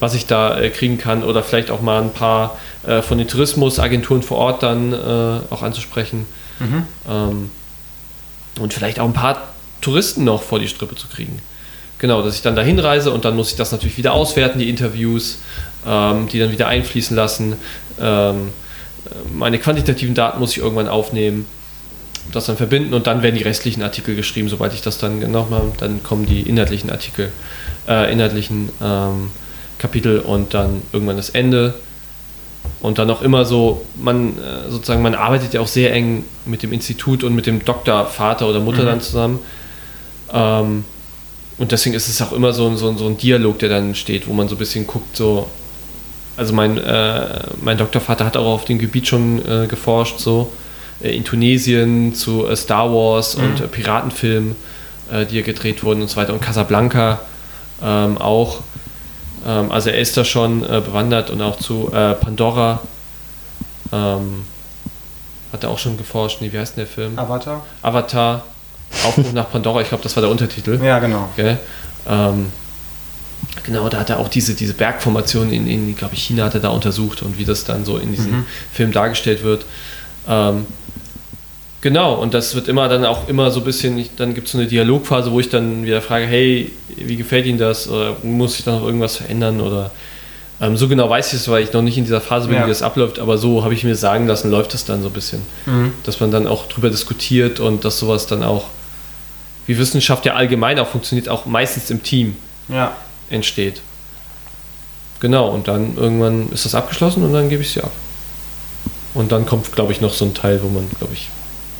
was 0.00 0.14
ich 0.14 0.26
da 0.26 0.58
äh, 0.58 0.70
kriegen 0.70 0.98
kann 0.98 1.24
oder 1.24 1.42
vielleicht 1.42 1.70
auch 1.70 1.80
mal 1.80 2.02
ein 2.02 2.12
paar 2.12 2.56
äh, 2.86 3.02
von 3.02 3.18
den 3.18 3.26
Tourismusagenturen 3.26 4.22
vor 4.22 4.38
Ort 4.38 4.62
dann 4.62 4.92
äh, 4.92 5.40
auch 5.50 5.62
anzusprechen 5.62 6.26
ähm, 7.08 7.50
und 8.60 8.74
vielleicht 8.74 9.00
auch 9.00 9.06
ein 9.06 9.12
paar 9.12 9.48
Touristen 9.80 10.24
noch 10.24 10.42
vor 10.42 10.58
die 10.58 10.68
Strippe 10.68 10.94
zu 10.94 11.08
kriegen. 11.08 11.40
Genau, 11.98 12.22
dass 12.22 12.36
ich 12.36 12.42
dann 12.42 12.54
dahin 12.54 12.78
reise 12.78 13.10
und 13.12 13.24
dann 13.24 13.34
muss 13.34 13.50
ich 13.50 13.56
das 13.56 13.72
natürlich 13.72 13.98
wieder 13.98 14.12
auswerten, 14.12 14.60
die 14.60 14.68
Interviews, 14.68 15.38
ähm, 15.86 16.28
die 16.28 16.38
dann 16.38 16.52
wieder 16.52 16.68
einfließen 16.68 17.16
lassen. 17.16 17.56
Ähm, 18.00 18.50
meine 19.32 19.58
quantitativen 19.58 20.14
Daten 20.14 20.38
muss 20.38 20.52
ich 20.52 20.58
irgendwann 20.58 20.88
aufnehmen, 20.88 21.46
das 22.32 22.46
dann 22.46 22.56
verbinden 22.56 22.94
und 22.94 23.06
dann 23.06 23.22
werden 23.22 23.36
die 23.36 23.42
restlichen 23.42 23.82
Artikel 23.82 24.14
geschrieben, 24.16 24.48
sobald 24.48 24.74
ich 24.74 24.82
das 24.82 24.98
dann 24.98 25.20
habe. 25.34 25.72
Dann 25.78 26.02
kommen 26.02 26.26
die 26.26 26.42
inhaltlichen 26.42 26.90
Artikel, 26.90 27.30
äh, 27.88 28.12
inhaltlichen 28.12 28.68
ähm, 28.82 29.30
Kapitel 29.78 30.20
und 30.20 30.54
dann 30.54 30.82
irgendwann 30.92 31.16
das 31.16 31.30
Ende. 31.30 31.74
Und 32.80 32.98
dann 32.98 33.10
auch 33.10 33.22
immer 33.22 33.44
so, 33.44 33.84
man 34.00 34.36
äh, 34.38 34.70
sozusagen, 34.70 35.00
man 35.02 35.14
arbeitet 35.14 35.54
ja 35.54 35.60
auch 35.60 35.66
sehr 35.68 35.92
eng 35.92 36.24
mit 36.44 36.62
dem 36.62 36.72
Institut 36.72 37.24
und 37.24 37.34
mit 37.34 37.46
dem 37.46 37.64
Doktor, 37.64 38.06
Vater 38.06 38.48
oder 38.48 38.60
Mutter 38.60 38.84
dann 38.84 39.00
zusammen. 39.00 39.38
Ähm, 40.32 40.84
und 41.56 41.72
deswegen 41.72 41.94
ist 41.96 42.08
es 42.08 42.20
auch 42.22 42.32
immer 42.32 42.52
so, 42.52 42.68
ein- 42.68 42.76
so, 42.76 42.96
so 42.96 43.06
ein 43.06 43.16
Dialog, 43.16 43.58
der 43.58 43.68
dann 43.68 43.94
steht, 43.94 44.28
wo 44.28 44.32
man 44.32 44.48
so 44.48 44.54
ein 44.54 44.58
bisschen 44.58 44.86
guckt, 44.86 45.16
so. 45.16 45.48
Also 46.36 46.52
mein, 46.52 46.78
äh, 46.78 47.40
mein 47.62 47.78
Doktorvater 47.78 48.24
hat 48.24 48.36
auch 48.36 48.46
auf 48.46 48.64
dem 48.64 48.78
Gebiet 48.78 49.08
schon 49.08 49.44
äh, 49.44 49.66
geforscht, 49.66 50.20
so 50.20 50.52
in 51.00 51.24
Tunesien 51.24 52.14
zu 52.14 52.46
äh, 52.46 52.56
Star 52.56 52.92
Wars 52.92 53.34
und 53.34 53.60
äh, 53.60 53.68
Piratenfilmen, 53.68 54.56
äh, 55.12 55.26
die 55.26 55.36
ja 55.36 55.42
gedreht 55.42 55.82
wurden 55.84 56.02
und 56.02 56.08
so 56.08 56.16
weiter. 56.16 56.32
Und 56.32 56.42
Casablanca 56.42 57.20
ähm, 57.82 58.18
auch. 58.18 58.60
Ähm, 59.46 59.70
also 59.70 59.90
er 59.90 59.98
ist 59.98 60.16
da 60.16 60.24
schon 60.24 60.62
äh, 60.64 60.80
bewandert 60.80 61.30
und 61.30 61.40
auch 61.42 61.58
zu 61.58 61.90
äh, 61.92 62.14
Pandora 62.14 62.80
ähm, 63.92 64.44
hat 65.52 65.62
er 65.62 65.70
auch 65.70 65.78
schon 65.78 65.96
geforscht. 65.96 66.40
Nee, 66.40 66.52
wie 66.52 66.58
heißt 66.58 66.76
denn 66.76 66.84
der 66.84 66.92
Film? 66.92 67.18
Avatar? 67.18 67.64
Avatar, 67.82 68.44
Aufbruch 69.06 69.32
nach 69.32 69.50
Pandora, 69.50 69.80
ich 69.80 69.88
glaube, 69.88 70.02
das 70.02 70.16
war 70.16 70.20
der 70.20 70.30
Untertitel. 70.30 70.80
Ja, 70.82 70.98
genau. 70.98 71.28
Ähm, 72.08 72.46
genau, 73.62 73.88
da 73.88 74.00
hat 74.00 74.10
er 74.10 74.18
auch 74.18 74.28
diese, 74.28 74.54
diese 74.54 74.74
Bergformation 74.74 75.52
in, 75.52 75.66
in 75.66 75.96
glaube 75.96 76.14
ich, 76.14 76.24
China 76.24 76.44
hat 76.44 76.54
er 76.54 76.60
da 76.60 76.68
untersucht 76.68 77.22
und 77.22 77.38
wie 77.38 77.44
das 77.44 77.64
dann 77.64 77.84
so 77.84 77.96
in 77.96 78.12
diesem 78.12 78.44
Film 78.72 78.92
dargestellt 78.92 79.42
wird. 79.42 79.64
Ähm, 80.28 80.66
genau, 81.80 82.14
und 82.14 82.34
das 82.34 82.54
wird 82.54 82.68
immer 82.68 82.88
dann 82.88 83.04
auch 83.04 83.28
immer 83.28 83.50
so 83.50 83.60
ein 83.60 83.64
bisschen, 83.64 84.04
dann 84.16 84.34
gibt 84.34 84.46
es 84.48 84.52
so 84.52 84.58
eine 84.58 84.66
Dialogphase, 84.66 85.32
wo 85.32 85.40
ich 85.40 85.48
dann 85.48 85.84
wieder 85.84 86.02
frage, 86.02 86.26
hey, 86.26 86.70
wie 86.96 87.16
gefällt 87.16 87.46
Ihnen 87.46 87.58
das? 87.58 87.88
Oder 87.88 88.16
muss 88.22 88.58
ich 88.58 88.64
da 88.64 88.72
noch 88.72 88.84
irgendwas 88.84 89.16
verändern? 89.16 89.60
Oder 89.60 89.90
ähm, 90.60 90.76
so 90.76 90.88
genau 90.88 91.08
weiß 91.08 91.28
ich 91.28 91.40
es, 91.40 91.48
weil 91.48 91.62
ich 91.62 91.72
noch 91.72 91.82
nicht 91.82 91.96
in 91.98 92.04
dieser 92.04 92.20
Phase 92.20 92.48
bin, 92.48 92.56
Ja. 92.56 92.64
wie 92.64 92.68
das 92.68 92.82
abläuft, 92.82 93.18
aber 93.20 93.38
so 93.38 93.62
habe 93.64 93.74
ich 93.74 93.84
mir 93.84 93.94
sagen 93.96 94.26
lassen, 94.26 94.50
läuft 94.50 94.74
das 94.74 94.84
dann 94.84 95.02
so 95.02 95.08
ein 95.08 95.12
bisschen. 95.14 95.42
Dass 96.04 96.18
man 96.20 96.30
dann 96.30 96.46
auch 96.46 96.66
drüber 96.68 96.90
diskutiert 96.90 97.60
und 97.60 97.84
dass 97.84 97.98
sowas 97.98 98.26
dann 98.26 98.42
auch, 98.42 98.64
wie 99.66 99.78
Wissenschaft 99.78 100.24
ja 100.26 100.34
allgemein 100.34 100.78
auch 100.80 100.88
funktioniert, 100.88 101.28
auch 101.28 101.46
meistens 101.46 101.90
im 101.90 102.02
Team 102.02 102.36
Ja. 102.68 102.96
entsteht. 103.30 103.80
Genau, 105.20 105.48
und 105.48 105.68
dann 105.68 105.96
irgendwann 105.96 106.50
ist 106.52 106.64
das 106.64 106.74
abgeschlossen 106.74 107.22
und 107.24 107.32
dann 107.32 107.48
gebe 107.48 107.62
ich 107.62 107.70
sie 107.70 107.80
ab. 107.82 107.90
Und 109.18 109.32
dann 109.32 109.46
kommt, 109.46 109.72
glaube 109.72 109.90
ich, 109.90 110.00
noch 110.00 110.12
so 110.14 110.24
ein 110.24 110.32
Teil, 110.32 110.62
wo 110.62 110.68
man, 110.68 110.88
glaube 110.96 111.12
ich, 111.12 111.28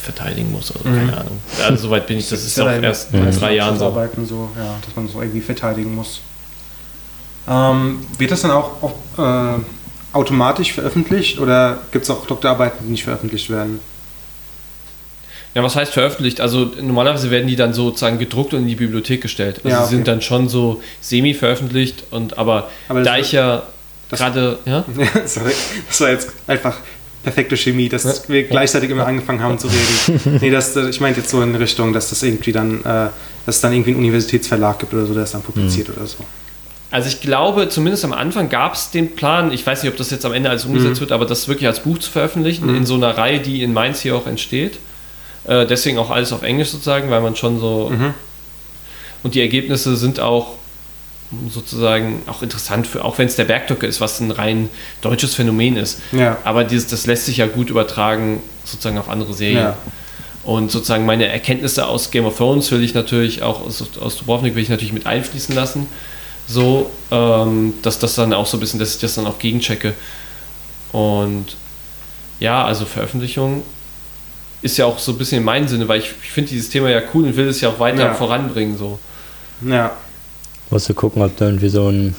verteidigen 0.00 0.50
muss 0.50 0.72
oder 0.72 0.80
so, 0.80 0.88
keine 0.88 1.16
Ahnung. 1.16 1.38
Also 1.64 1.84
soweit 1.84 2.08
bin 2.08 2.18
ich, 2.18 2.28
das 2.28 2.44
ist 2.44 2.56
ja 2.56 2.64
auch 2.64 2.82
erst 2.82 3.14
in 3.14 3.30
drei 3.30 3.54
Jahren 3.54 3.78
so. 3.78 3.86
Arbeiten 3.86 4.26
so, 4.26 4.48
ja, 4.56 4.76
dass 4.84 4.96
man 4.96 5.06
so 5.06 5.20
irgendwie 5.20 5.40
verteidigen 5.40 5.94
muss. 5.94 6.20
Ähm, 7.48 8.00
wird 8.18 8.32
das 8.32 8.42
dann 8.42 8.50
auch 8.50 8.92
äh, 9.16 9.60
automatisch 10.12 10.72
veröffentlicht 10.72 11.38
oder 11.38 11.78
gibt 11.92 12.04
es 12.04 12.10
auch 12.10 12.26
Doktorarbeiten, 12.26 12.86
die 12.86 12.90
nicht 12.90 13.04
veröffentlicht 13.04 13.50
werden? 13.50 13.78
Ja, 15.54 15.62
was 15.62 15.76
heißt 15.76 15.92
veröffentlicht? 15.92 16.40
Also 16.40 16.72
normalerweise 16.80 17.30
werden 17.30 17.46
die 17.46 17.56
dann 17.56 17.72
sozusagen 17.72 18.18
gedruckt 18.18 18.52
und 18.52 18.62
in 18.62 18.66
die 18.66 18.74
Bibliothek 18.74 19.22
gestellt. 19.22 19.58
Also 19.58 19.68
Ja, 19.68 19.76
sie 19.76 19.82
okay. 19.84 19.94
sind 19.94 20.08
dann 20.08 20.22
schon 20.22 20.48
so 20.48 20.82
semi-veröffentlicht 21.00 22.04
und 22.10 22.36
aber, 22.36 22.68
Aber 22.88 23.02
da 23.02 23.16
ich 23.16 23.30
ja 23.30 23.62
gerade, 24.10 24.58
ja? 24.64 24.84
Sorry, 25.26 25.52
das 25.86 26.00
war 26.00 26.10
jetzt 26.10 26.30
einfach 26.46 26.78
perfekte 27.28 27.56
Chemie, 27.56 27.90
dass 27.90 28.28
wir 28.28 28.44
gleichzeitig 28.44 28.88
immer 28.88 29.06
angefangen 29.06 29.42
haben 29.42 29.58
zu 29.58 29.68
reden. 29.68 30.38
nee, 30.40 30.50
das, 30.50 30.74
ich 30.76 31.00
meinte 31.00 31.20
jetzt 31.20 31.30
so 31.30 31.42
in 31.42 31.54
Richtung, 31.54 31.92
dass 31.92 32.08
das 32.08 32.22
irgendwie 32.22 32.52
dann, 32.52 32.80
äh, 32.80 33.10
dass 33.44 33.56
es 33.56 33.60
dann 33.60 33.72
irgendwie 33.72 33.90
einen 33.90 34.00
Universitätsverlag 34.00 34.78
gibt 34.78 34.94
oder 34.94 35.04
so, 35.04 35.12
der 35.14 35.24
es 35.24 35.32
dann 35.32 35.42
publiziert 35.42 35.90
oder 35.90 36.06
so. 36.06 36.24
Also 36.90 37.08
ich 37.08 37.20
glaube, 37.20 37.68
zumindest 37.68 38.06
am 38.06 38.14
Anfang 38.14 38.48
gab 38.48 38.72
es 38.72 38.90
den 38.90 39.14
Plan, 39.14 39.52
ich 39.52 39.66
weiß 39.66 39.82
nicht, 39.82 39.92
ob 39.92 39.98
das 39.98 40.10
jetzt 40.10 40.24
am 40.24 40.32
Ende 40.32 40.48
alles 40.48 40.64
umgesetzt 40.64 41.00
wird, 41.00 41.12
aber 41.12 41.26
das 41.26 41.46
wirklich 41.46 41.66
als 41.66 41.80
Buch 41.80 41.98
zu 41.98 42.10
veröffentlichen, 42.10 42.74
in 42.74 42.86
so 42.86 42.94
einer 42.94 43.16
Reihe, 43.18 43.40
die 43.40 43.62
in 43.62 43.74
Mainz 43.74 44.00
hier 44.00 44.16
auch 44.16 44.26
entsteht. 44.26 44.78
Äh, 45.44 45.66
deswegen 45.66 45.98
auch 45.98 46.10
alles 46.10 46.32
auf 46.32 46.42
Englisch 46.42 46.70
sozusagen, 46.70 47.10
weil 47.10 47.20
man 47.20 47.36
schon 47.36 47.60
so... 47.60 47.92
Und 49.22 49.34
die 49.34 49.40
Ergebnisse 49.40 49.96
sind 49.96 50.20
auch 50.20 50.54
sozusagen 51.50 52.22
auch 52.26 52.42
interessant, 52.42 52.86
für, 52.86 53.04
auch 53.04 53.18
wenn 53.18 53.26
es 53.26 53.36
der 53.36 53.44
Bergdocke 53.44 53.86
ist, 53.86 54.00
was 54.00 54.18
ein 54.20 54.30
rein 54.30 54.70
deutsches 55.02 55.34
Phänomen 55.34 55.76
ist. 55.76 56.00
Ja. 56.12 56.38
Aber 56.44 56.64
dieses, 56.64 56.86
das 56.88 57.06
lässt 57.06 57.26
sich 57.26 57.36
ja 57.38 57.46
gut 57.46 57.68
übertragen 57.70 58.42
sozusagen 58.64 58.98
auf 58.98 59.08
andere 59.08 59.34
Serien. 59.34 59.58
Ja. 59.58 59.76
Und 60.44 60.70
sozusagen 60.70 61.04
meine 61.04 61.26
Erkenntnisse 61.26 61.86
aus 61.86 62.10
Game 62.10 62.24
of 62.24 62.36
Thrones 62.38 62.70
will 62.70 62.82
ich 62.82 62.94
natürlich 62.94 63.42
auch 63.42 63.60
aus, 63.60 63.84
aus 64.00 64.16
Dubrovnik 64.16 64.54
will 64.54 64.62
ich 64.62 64.70
natürlich 64.70 64.94
mit 64.94 65.04
einfließen 65.06 65.54
lassen. 65.54 65.86
So, 66.46 66.88
ähm, 67.10 67.74
dass 67.82 67.98
das 67.98 68.14
dann 68.14 68.32
auch 68.32 68.46
so 68.46 68.56
ein 68.56 68.60
bisschen, 68.60 68.80
dass 68.80 68.94
ich 68.94 69.00
das 69.00 69.16
dann 69.16 69.26
auch 69.26 69.38
gegenchecke. 69.38 69.92
Und 70.92 71.56
ja, 72.40 72.64
also 72.64 72.86
Veröffentlichung 72.86 73.62
ist 74.62 74.78
ja 74.78 74.86
auch 74.86 74.98
so 74.98 75.12
ein 75.12 75.18
bisschen 75.18 75.38
in 75.38 75.44
meinem 75.44 75.68
Sinne, 75.68 75.86
weil 75.88 76.00
ich, 76.00 76.10
ich 76.22 76.30
finde 76.30 76.48
dieses 76.50 76.70
Thema 76.70 76.88
ja 76.88 77.02
cool 77.12 77.24
und 77.24 77.36
will 77.36 77.48
es 77.48 77.60
ja 77.60 77.68
auch 77.68 77.78
weiter 77.78 77.98
Ja. 78.06 78.14
voranbringen. 78.14 78.78
So. 78.78 78.98
Ja, 79.60 79.92
Musst 80.70 80.88
du 80.88 80.94
gucken, 80.94 81.22
ob 81.22 81.36
du 81.36 81.44
irgendwie 81.44 81.68
so 81.68 81.86
einen 81.86 82.14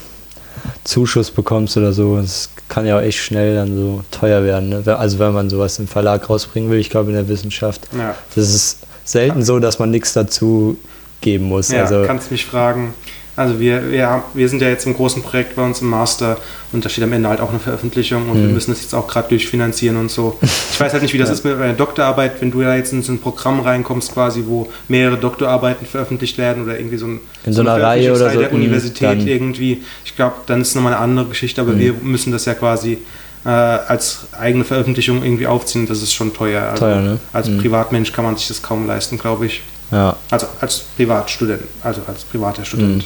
Zuschuss 0.84 1.32
bekommst 1.32 1.78
oder 1.78 1.94
so. 1.94 2.18
Das 2.18 2.50
kann 2.68 2.86
ja 2.86 2.98
auch 2.98 3.02
echt 3.02 3.20
schnell 3.20 3.56
dann 3.56 3.76
so 3.76 4.04
teuer 4.12 4.44
werden. 4.44 4.70
Ne? 4.70 4.98
Also 4.98 5.20
wenn 5.20 5.34
man 5.34 5.50
sowas 5.50 5.80
im 5.80 5.88
Verlag 5.88 6.30
rausbringen 6.30 6.70
will, 6.70 6.80
ich 6.80 6.90
glaube 6.90 7.10
in 7.10 7.16
der 7.16 7.28
Wissenschaft. 7.28 7.88
ja. 7.98 8.16
Das 8.36 8.50
ist 8.54 8.80
selten 9.06 9.44
so, 9.44 9.60
dass 9.60 9.80
man 9.80 9.90
nichts 9.90 10.14
dazu 10.14 10.78
geben 11.22 11.46
muss. 11.46 11.70
Ja, 11.70 11.84
also 11.84 12.04
kannst 12.06 12.32
mich 12.32 12.46
fragen. 12.46 12.94
Also 13.40 13.58
wir, 13.58 13.90
wir, 13.90 14.24
wir 14.34 14.50
sind 14.50 14.62
ja 14.62 14.68
jetzt 14.68 14.86
im 14.86 14.94
großen 14.94 15.24
Projekt 15.24 15.56
bei 15.56 15.64
uns 15.64 15.80
im 15.82 15.90
Master 15.90 16.38
und 16.74 16.84
da 16.84 16.90
steht 16.90 17.06
am 17.06 17.14
Ende 17.14 17.30
halt 17.30 17.40
auch 17.40 17.50
eine 17.52 17.60
Veröffentlichung 17.60 18.30
und 18.30 18.42
wir 18.42 18.50
müssen 18.50 18.72
das 18.72 18.82
jetzt 18.82 18.94
auch 18.94 19.08
gerade 19.08 19.30
durchfinanzieren 19.30 19.96
und 19.96 20.12
so. 20.12 20.38
Ich 20.42 20.78
weiß 20.78 20.92
halt 20.92 21.04
nicht, 21.04 21.14
wie 21.14 21.18
das 21.18 21.30
ist 21.30 21.46
mit 21.46 21.56
einer 21.56 21.72
Doktorarbeit, 21.72 22.42
wenn 22.42 22.52
du 22.52 22.62
ja 22.62 22.76
jetzt 22.76 22.92
in 22.92 23.02
so 23.02 23.14
ein 23.14 23.20
Programm 23.20 23.62
reinkommst 23.62 24.12
quasi, 24.14 24.44
wo 24.46 24.70
mehrere 24.90 25.16
Doktorarbeiten 25.16 25.88
veröffentlicht 25.88 26.38
werden 26.38 26.64
oder 26.64 26.78
irgendwie 26.78 26.98
so, 26.98 27.06
ein, 27.08 27.22
In 27.46 27.54
so 27.54 27.62
einer 27.62 27.82
Reihe 27.82 28.12
oder 28.14 28.30
so, 28.30 28.40
der 28.40 28.50
mh, 28.50 28.56
Universität 28.56 29.26
irgendwie. 29.26 29.84
Ich 30.04 30.18
glaube, 30.18 30.36
dann 30.48 30.60
ist 30.60 30.70
es 30.70 30.76
nochmal 30.76 30.94
eine 30.94 31.02
andere 31.02 31.28
Geschichte, 31.28 31.62
aber 31.62 31.80
wir 31.80 31.94
müssen 31.94 32.34
das 32.34 32.44
ja 32.44 32.54
quasi 32.56 32.98
äh, 33.46 33.50
als 33.50 34.28
eigene 34.38 34.66
Veröffentlichung 34.66 35.24
irgendwie 35.24 35.48
aufziehen. 35.48 35.88
Das 35.88 36.02
ist 36.04 36.14
schon 36.14 36.34
teuer. 36.34 36.64
Also 36.72 36.84
Teuer, 36.86 37.00
ne? 37.00 37.20
Als 37.32 37.48
Mhm. 37.48 37.60
Privatmensch 37.60 38.12
kann 38.12 38.26
man 38.26 38.36
sich 38.36 38.50
das 38.50 38.62
kaum 38.62 38.86
leisten, 38.86 39.18
glaube 39.18 39.46
ich. 39.46 39.62
Ja. 39.92 40.18
Also 40.30 40.48
als 40.60 40.80
Privatstudent, 40.98 41.62
also 41.84 42.02
als 42.06 42.26
privater 42.26 42.66
Student. 42.66 43.06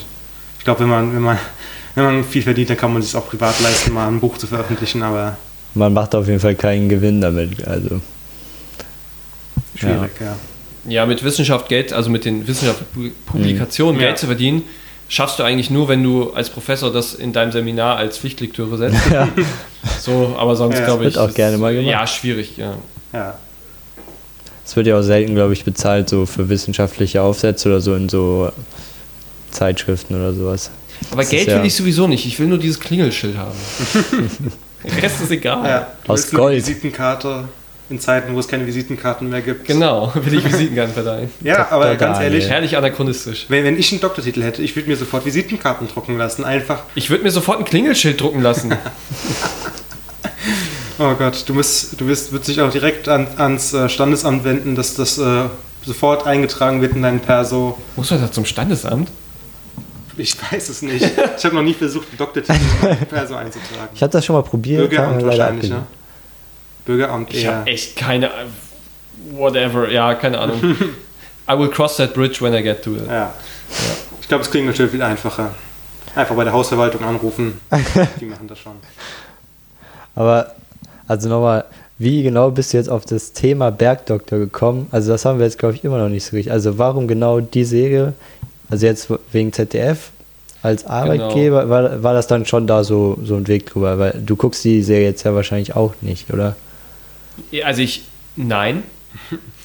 Ich 0.64 0.66
glaube, 0.66 0.80
wenn 0.80 0.88
man, 0.88 1.14
wenn 1.14 1.22
man, 1.22 1.38
wenn 1.94 2.04
man 2.06 2.24
viel 2.24 2.42
verdient, 2.42 2.70
dann 2.70 2.78
kann 2.78 2.94
man 2.94 3.02
sich 3.02 3.14
auch 3.18 3.28
privat 3.28 3.60
leisten, 3.60 3.92
mal 3.92 4.08
ein 4.08 4.22
Buch 4.22 4.38
zu 4.38 4.48
veröffentlichen, 4.48 5.04
aber 5.04 5.36
Man 5.74 5.92
macht 5.92 6.16
auf 6.16 6.26
jeden 6.26 6.40
Fall 6.40 6.56
keinen 6.56 6.88
Gewinn 6.88 7.20
damit. 7.20 7.68
Also, 7.68 8.00
schwierig, 9.78 10.12
ja. 10.22 10.38
Ja, 10.86 11.06
mit 11.06 11.22
Wissenschaft 11.22 11.68
Geld, 11.68 11.92
also 11.92 12.10
mit 12.10 12.24
den 12.24 12.48
Wissenschaftspublikationen 12.48 13.96
Mhm. 13.96 14.02
Ja. 14.02 14.08
Geld 14.08 14.20
zu 14.20 14.26
verdienen, 14.28 14.64
schaffst 15.10 15.38
du 15.40 15.44
eigentlich 15.44 15.70
nur, 15.70 15.90
wenn 15.90 16.02
du 16.02 16.32
als 16.32 16.50
Professor 16.50 16.94
das 16.94 17.14
in 17.14 17.34
deinem 17.34 17.52
Seminar 17.52 17.98
als 17.98 18.18
Pflichtlektüre 18.18 18.78
setzt. 18.78 18.96
So, 20.00 20.34
aber 20.40 20.56
sonst 20.56 20.80
Ja. 20.80 20.86
glaube 20.86 21.06
ich. 21.06 21.16
Wird 21.16 21.18
auch 21.30 21.34
gerne 21.34 21.58
mal 21.58 21.74
gemacht. 21.74 21.92
Ja, 21.92 22.08
schwierig, 22.08 22.56
ja. 22.56 22.76
ja. 23.12 23.38
es 24.66 24.78
wird 24.78 24.88
ja 24.88 24.98
auch 24.98 25.02
selten, 25.02 25.36
glaube 25.36 25.52
ich, 25.52 25.66
bezahlt, 25.66 26.08
so 26.08 26.26
für 26.26 26.48
wissenschaftliche 26.48 27.22
Aufsätze 27.22 27.68
oder 27.68 27.82
so 27.82 27.94
in 27.94 28.08
so 28.08 28.50
Zeitschriften 29.54 30.16
oder 30.16 30.34
sowas. 30.34 30.70
Aber 31.12 31.22
Das 31.22 31.30
Geld 31.32 31.48
ja- 31.48 31.60
will 31.60 31.66
ich 31.66 31.76
sowieso 31.76 32.08
nicht. 32.08 32.26
Ich 32.26 32.40
will 32.40 32.48
nur 32.48 32.58
dieses 32.58 32.80
Klingelschild 32.80 33.38
haben. 33.38 33.52
Der 34.84 35.04
Rest 35.04 35.22
ist 35.22 35.32
egal. 35.32 35.66
ja. 35.68 35.88
Du 36.04 36.12
Aus 36.12 36.30
Gold. 36.32 36.58
Visitenkarte 36.58 37.46
in 37.90 38.00
Zeiten, 38.00 38.34
wo 38.34 38.40
es 38.40 38.48
keine 38.48 38.66
Visitenkarten 38.66 39.30
mehr 39.30 39.42
gibt. 39.42 39.66
Genau, 39.68 40.12
will 40.16 40.34
ich 40.34 40.44
Visitenkarten 40.46 40.94
verleihen. 40.94 41.30
Ja, 41.42 41.68
aber 41.70 41.86
Dr. 41.86 41.98
ganz 41.98 42.18
Daniel. 42.18 42.34
ehrlich, 42.34 42.50
Herrlich 42.50 42.78
anachronistisch. 42.78 43.46
wenn, 43.50 43.64
wenn 43.66 43.78
ich 43.78 43.92
einen 43.92 44.02
Doktortitel 44.02 44.42
hätte, 44.44 44.62
ich 44.62 44.76
würde 44.76 44.90
mir 44.90 44.96
sofort 44.98 45.26
Visitenkarten 45.26 45.88
drucken 45.88 46.18
lassen. 46.18 46.44
Einfach, 46.46 46.84
Ich 46.96 47.10
würde 47.10 47.24
mir 47.24 47.32
sofort 47.32 47.60
ein 47.60 47.66
Klingelschild 47.66 48.20
drucken 48.20 48.42
lassen. 48.42 48.74
oh 51.00 51.14
Gott, 51.18 51.44
du 51.48 51.54
musst, 51.54 52.00
du 52.00 52.08
wirst, 52.08 52.32
wird 52.32 52.46
sich 52.46 52.62
auch 52.62 52.72
direkt 52.72 53.08
an, 53.10 53.28
ans 53.38 53.74
äh, 53.74 53.90
Standesamt 53.90 54.44
wenden, 54.44 54.76
dass 54.76 54.96
das 54.96 55.18
äh, 55.18 55.44
sofort 55.86 56.26
eingetragen 56.26 56.82
wird 56.82 56.96
in 56.96 57.02
dein 57.02 57.20
Perso. 57.20 57.78
Muss 57.96 58.12
man 58.12 58.22
da 58.22 58.32
zum 58.32 58.46
Standesamt? 58.46 59.10
Ich 60.18 60.36
weiß 60.52 60.70
es 60.70 60.82
nicht. 60.82 61.04
Ich 61.38 61.46
habe 61.46 61.56
noch 61.56 61.64
nie 61.64 61.74
versucht, 61.74 62.08
einen 62.10 62.18
Doktortitel 62.18 62.54
in 62.88 63.08
Perso 63.08 63.36
einzutragen. 63.36 63.90
Ich 63.96 64.02
habe 64.02 64.12
das 64.12 64.26
schon 64.26 64.36
mal 64.36 64.44
probiert. 64.44 64.90
Bürgeramt 64.90 65.24
wahrscheinlich, 65.26 65.70
ne? 65.70 65.84
Bürgeramt 66.86 67.34
Ich 67.34 67.44
eher. 67.44 67.58
habe 67.58 67.70
echt 67.70 67.96
keine. 67.96 68.30
Whatever, 69.32 69.90
ja, 69.90 70.14
keine 70.16 70.40
Ahnung. 70.40 70.60
I 71.50 71.58
will 71.58 71.70
cross 71.70 71.98
that 71.98 72.14
bridge 72.14 72.42
when 72.42 72.54
I 72.54 72.62
get 72.62 72.84
to 72.84 72.96
it. 72.96 73.08
Ja. 73.08 73.34
Ich 74.22 74.28
glaube, 74.28 74.44
es 74.44 74.52
klingt 74.52 74.68
natürlich 74.68 74.92
viel 74.92 75.02
einfacher. 75.02 75.54
Einfach 76.16 76.36
bei 76.36 76.44
der 76.44 76.54
Hausverwaltung 76.54 77.04
anrufen. 77.04 77.60
Die 78.20 78.26
machen 78.26 78.48
das 78.48 78.60
schon. 78.60 78.74
Aber, 80.16 80.54
also 81.08 81.28
nochmal, 81.30 81.66
wie 81.98 82.24
genau 82.24 82.52
bist 82.52 82.74
du 82.74 82.78
jetzt 82.78 82.90
auf 82.90 83.06
das 83.06 83.34
Thema 83.34 83.72
Bergdoktor 83.72 84.40
gekommen? 84.40 84.88
Also 84.92 85.12
das 85.12 85.26
haben 85.26 85.40
wir 85.40 85.46
jetzt, 85.46 85.58
glaube 85.58 85.76
ich, 85.76 85.84
immer 85.84 85.98
noch 85.98 86.10
nicht 86.10 86.26
so 86.26 86.36
richtig. 86.36 86.52
Also 86.52 86.78
warum 86.78 87.08
genau 87.08 87.40
die 87.40 87.66
Serie? 87.66 88.14
Also 88.74 88.88
jetzt 88.88 89.08
wegen 89.32 89.54
ZDF 89.54 90.10
als 90.64 90.84
Arbeitgeber, 90.88 91.70
war, 91.70 92.02
war 92.02 92.14
das 92.16 92.26
dann 92.26 92.48
schon 92.48 92.66
da 92.66 92.84
so, 92.84 93.20
so 93.24 93.36
ein 93.36 93.48
Weg 93.48 93.68
drüber? 93.68 94.00
Weil 94.00 94.20
du 94.26 94.36
guckst 94.36 94.64
die 94.64 94.82
Serie 94.82 95.10
jetzt 95.10 95.22
ja 95.22 95.36
wahrscheinlich 95.36 95.76
auch 95.76 95.94
nicht, 96.02 96.34
oder? 96.34 96.56
Also 97.64 97.84
ich. 97.84 98.02
Nein, 98.36 98.82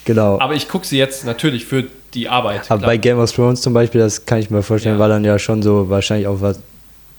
Genau. 0.05 0.39
aber 0.41 0.55
ich 0.55 0.69
gucke 0.69 0.87
sie 0.87 0.99
jetzt 0.99 1.25
natürlich 1.25 1.65
für 1.65 1.85
die 2.13 2.29
Arbeit. 2.29 2.71
Aber 2.71 2.81
klar. 2.81 2.91
bei 2.91 2.97
Game 2.99 3.19
of 3.19 3.33
Thrones 3.33 3.63
zum 3.63 3.73
Beispiel, 3.73 3.99
das 4.03 4.27
kann 4.27 4.41
ich 4.41 4.51
mir 4.51 4.63
vorstellen, 4.63 4.97
Ja. 4.97 5.01
war 5.01 5.09
dann 5.09 5.25
ja 5.25 5.39
schon 5.39 5.63
so 5.63 5.89
wahrscheinlich 5.89 6.27
auch 6.27 6.43
was. 6.43 6.61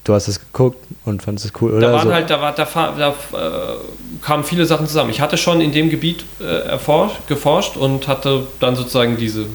Du 0.03 0.13
hast 0.13 0.27
es 0.27 0.39
geguckt 0.39 0.77
und 1.05 1.23
fandest 1.23 1.47
es 1.47 1.51
cool, 1.59 1.71
oder? 1.71 1.87
da 1.87 1.93
waren 1.93 2.07
so. 2.07 2.13
halt, 2.13 2.29
da, 2.29 2.39
war, 2.39 2.53
da, 2.53 2.65
da 2.65 3.09
äh, 3.09 3.77
kamen 4.21 4.43
viele 4.43 4.67
Sachen 4.67 4.85
zusammen. 4.85 5.09
Ich 5.09 5.21
hatte 5.21 5.37
schon 5.37 5.59
in 5.59 5.71
dem 5.71 5.89
Gebiet 5.89 6.23
äh, 6.39 6.43
erforscht, 6.67 7.25
geforscht 7.27 7.77
und 7.77 8.07
hatte 8.07 8.45
dann 8.59 8.75
sozusagen 8.75 9.17
diese 9.17 9.47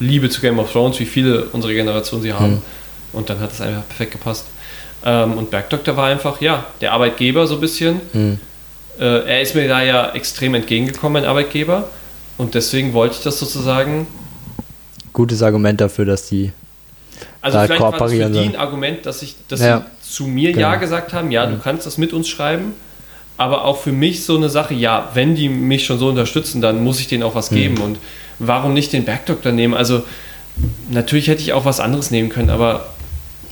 Liebe 0.00 0.28
zu 0.28 0.40
Game 0.40 0.58
of 0.58 0.72
Thrones, 0.72 0.98
wie 0.98 1.06
viele 1.06 1.44
unserer 1.46 1.72
Generation 1.72 2.20
sie 2.22 2.32
haben. 2.32 2.54
Hm. 2.54 2.62
Und 3.12 3.30
dann 3.30 3.40
hat 3.40 3.52
es 3.52 3.60
einfach 3.60 3.86
perfekt 3.86 4.12
gepasst. 4.12 4.46
Ähm, 5.04 5.38
und 5.38 5.50
Bergdoktor 5.50 5.96
war 5.96 6.06
einfach, 6.08 6.40
ja, 6.40 6.66
der 6.80 6.92
Arbeitgeber 6.92 7.46
so 7.46 7.54
ein 7.54 7.60
bisschen. 7.60 8.00
Hm. 8.12 8.38
Äh, 8.98 9.04
er 9.04 9.40
ist 9.40 9.54
mir 9.54 9.68
da 9.68 9.82
ja 9.82 10.12
extrem 10.12 10.54
entgegengekommen, 10.54 11.22
mein 11.22 11.30
Arbeitgeber. 11.30 11.88
Und 12.36 12.54
deswegen 12.54 12.92
wollte 12.92 13.16
ich 13.16 13.22
das 13.22 13.38
sozusagen 13.38 14.06
Gutes 15.12 15.42
Argument 15.42 15.80
dafür, 15.80 16.04
dass 16.04 16.28
die. 16.28 16.52
Also 17.40 17.58
Da 17.58 17.64
vielleicht 17.64 17.80
war 17.80 17.92
das 17.92 18.12
für 18.12 18.30
die 18.30 18.38
ein 18.38 18.56
Argument, 18.56 19.04
dass, 19.04 19.22
ich, 19.22 19.34
dass 19.48 19.60
Ja. 19.60 19.84
sie 20.00 20.12
zu 20.12 20.26
mir 20.26 20.52
Genau. 20.52 20.68
Ja 20.68 20.76
gesagt 20.76 21.12
haben, 21.12 21.30
ja, 21.30 21.46
du 21.46 21.58
kannst 21.58 21.86
das 21.86 21.98
mit 21.98 22.12
uns 22.12 22.28
schreiben, 22.28 22.74
aber 23.40 23.64
auch 23.64 23.78
für 23.80 23.90
mich 23.92 24.24
so 24.24 24.36
eine 24.36 24.50
Sache, 24.50 24.74
ja, 24.74 25.08
wenn 25.14 25.34
die 25.34 25.48
mich 25.48 25.86
schon 25.86 25.98
so 25.98 26.08
unterstützen, 26.08 26.60
dann 26.60 26.84
muss 26.84 27.00
ich 27.00 27.08
denen 27.08 27.22
auch 27.22 27.34
was 27.34 27.48
geben 27.48 27.78
und 27.78 27.98
warum 28.38 28.74
nicht 28.74 28.92
den 28.92 29.06
Bergdoktor 29.06 29.50
nehmen? 29.50 29.72
Also 29.72 30.02
natürlich 30.90 31.28
hätte 31.28 31.40
ich 31.40 31.54
auch 31.54 31.64
was 31.64 31.80
anderes 31.80 32.10
nehmen 32.10 32.28
können, 32.28 32.50
aber 32.50 32.88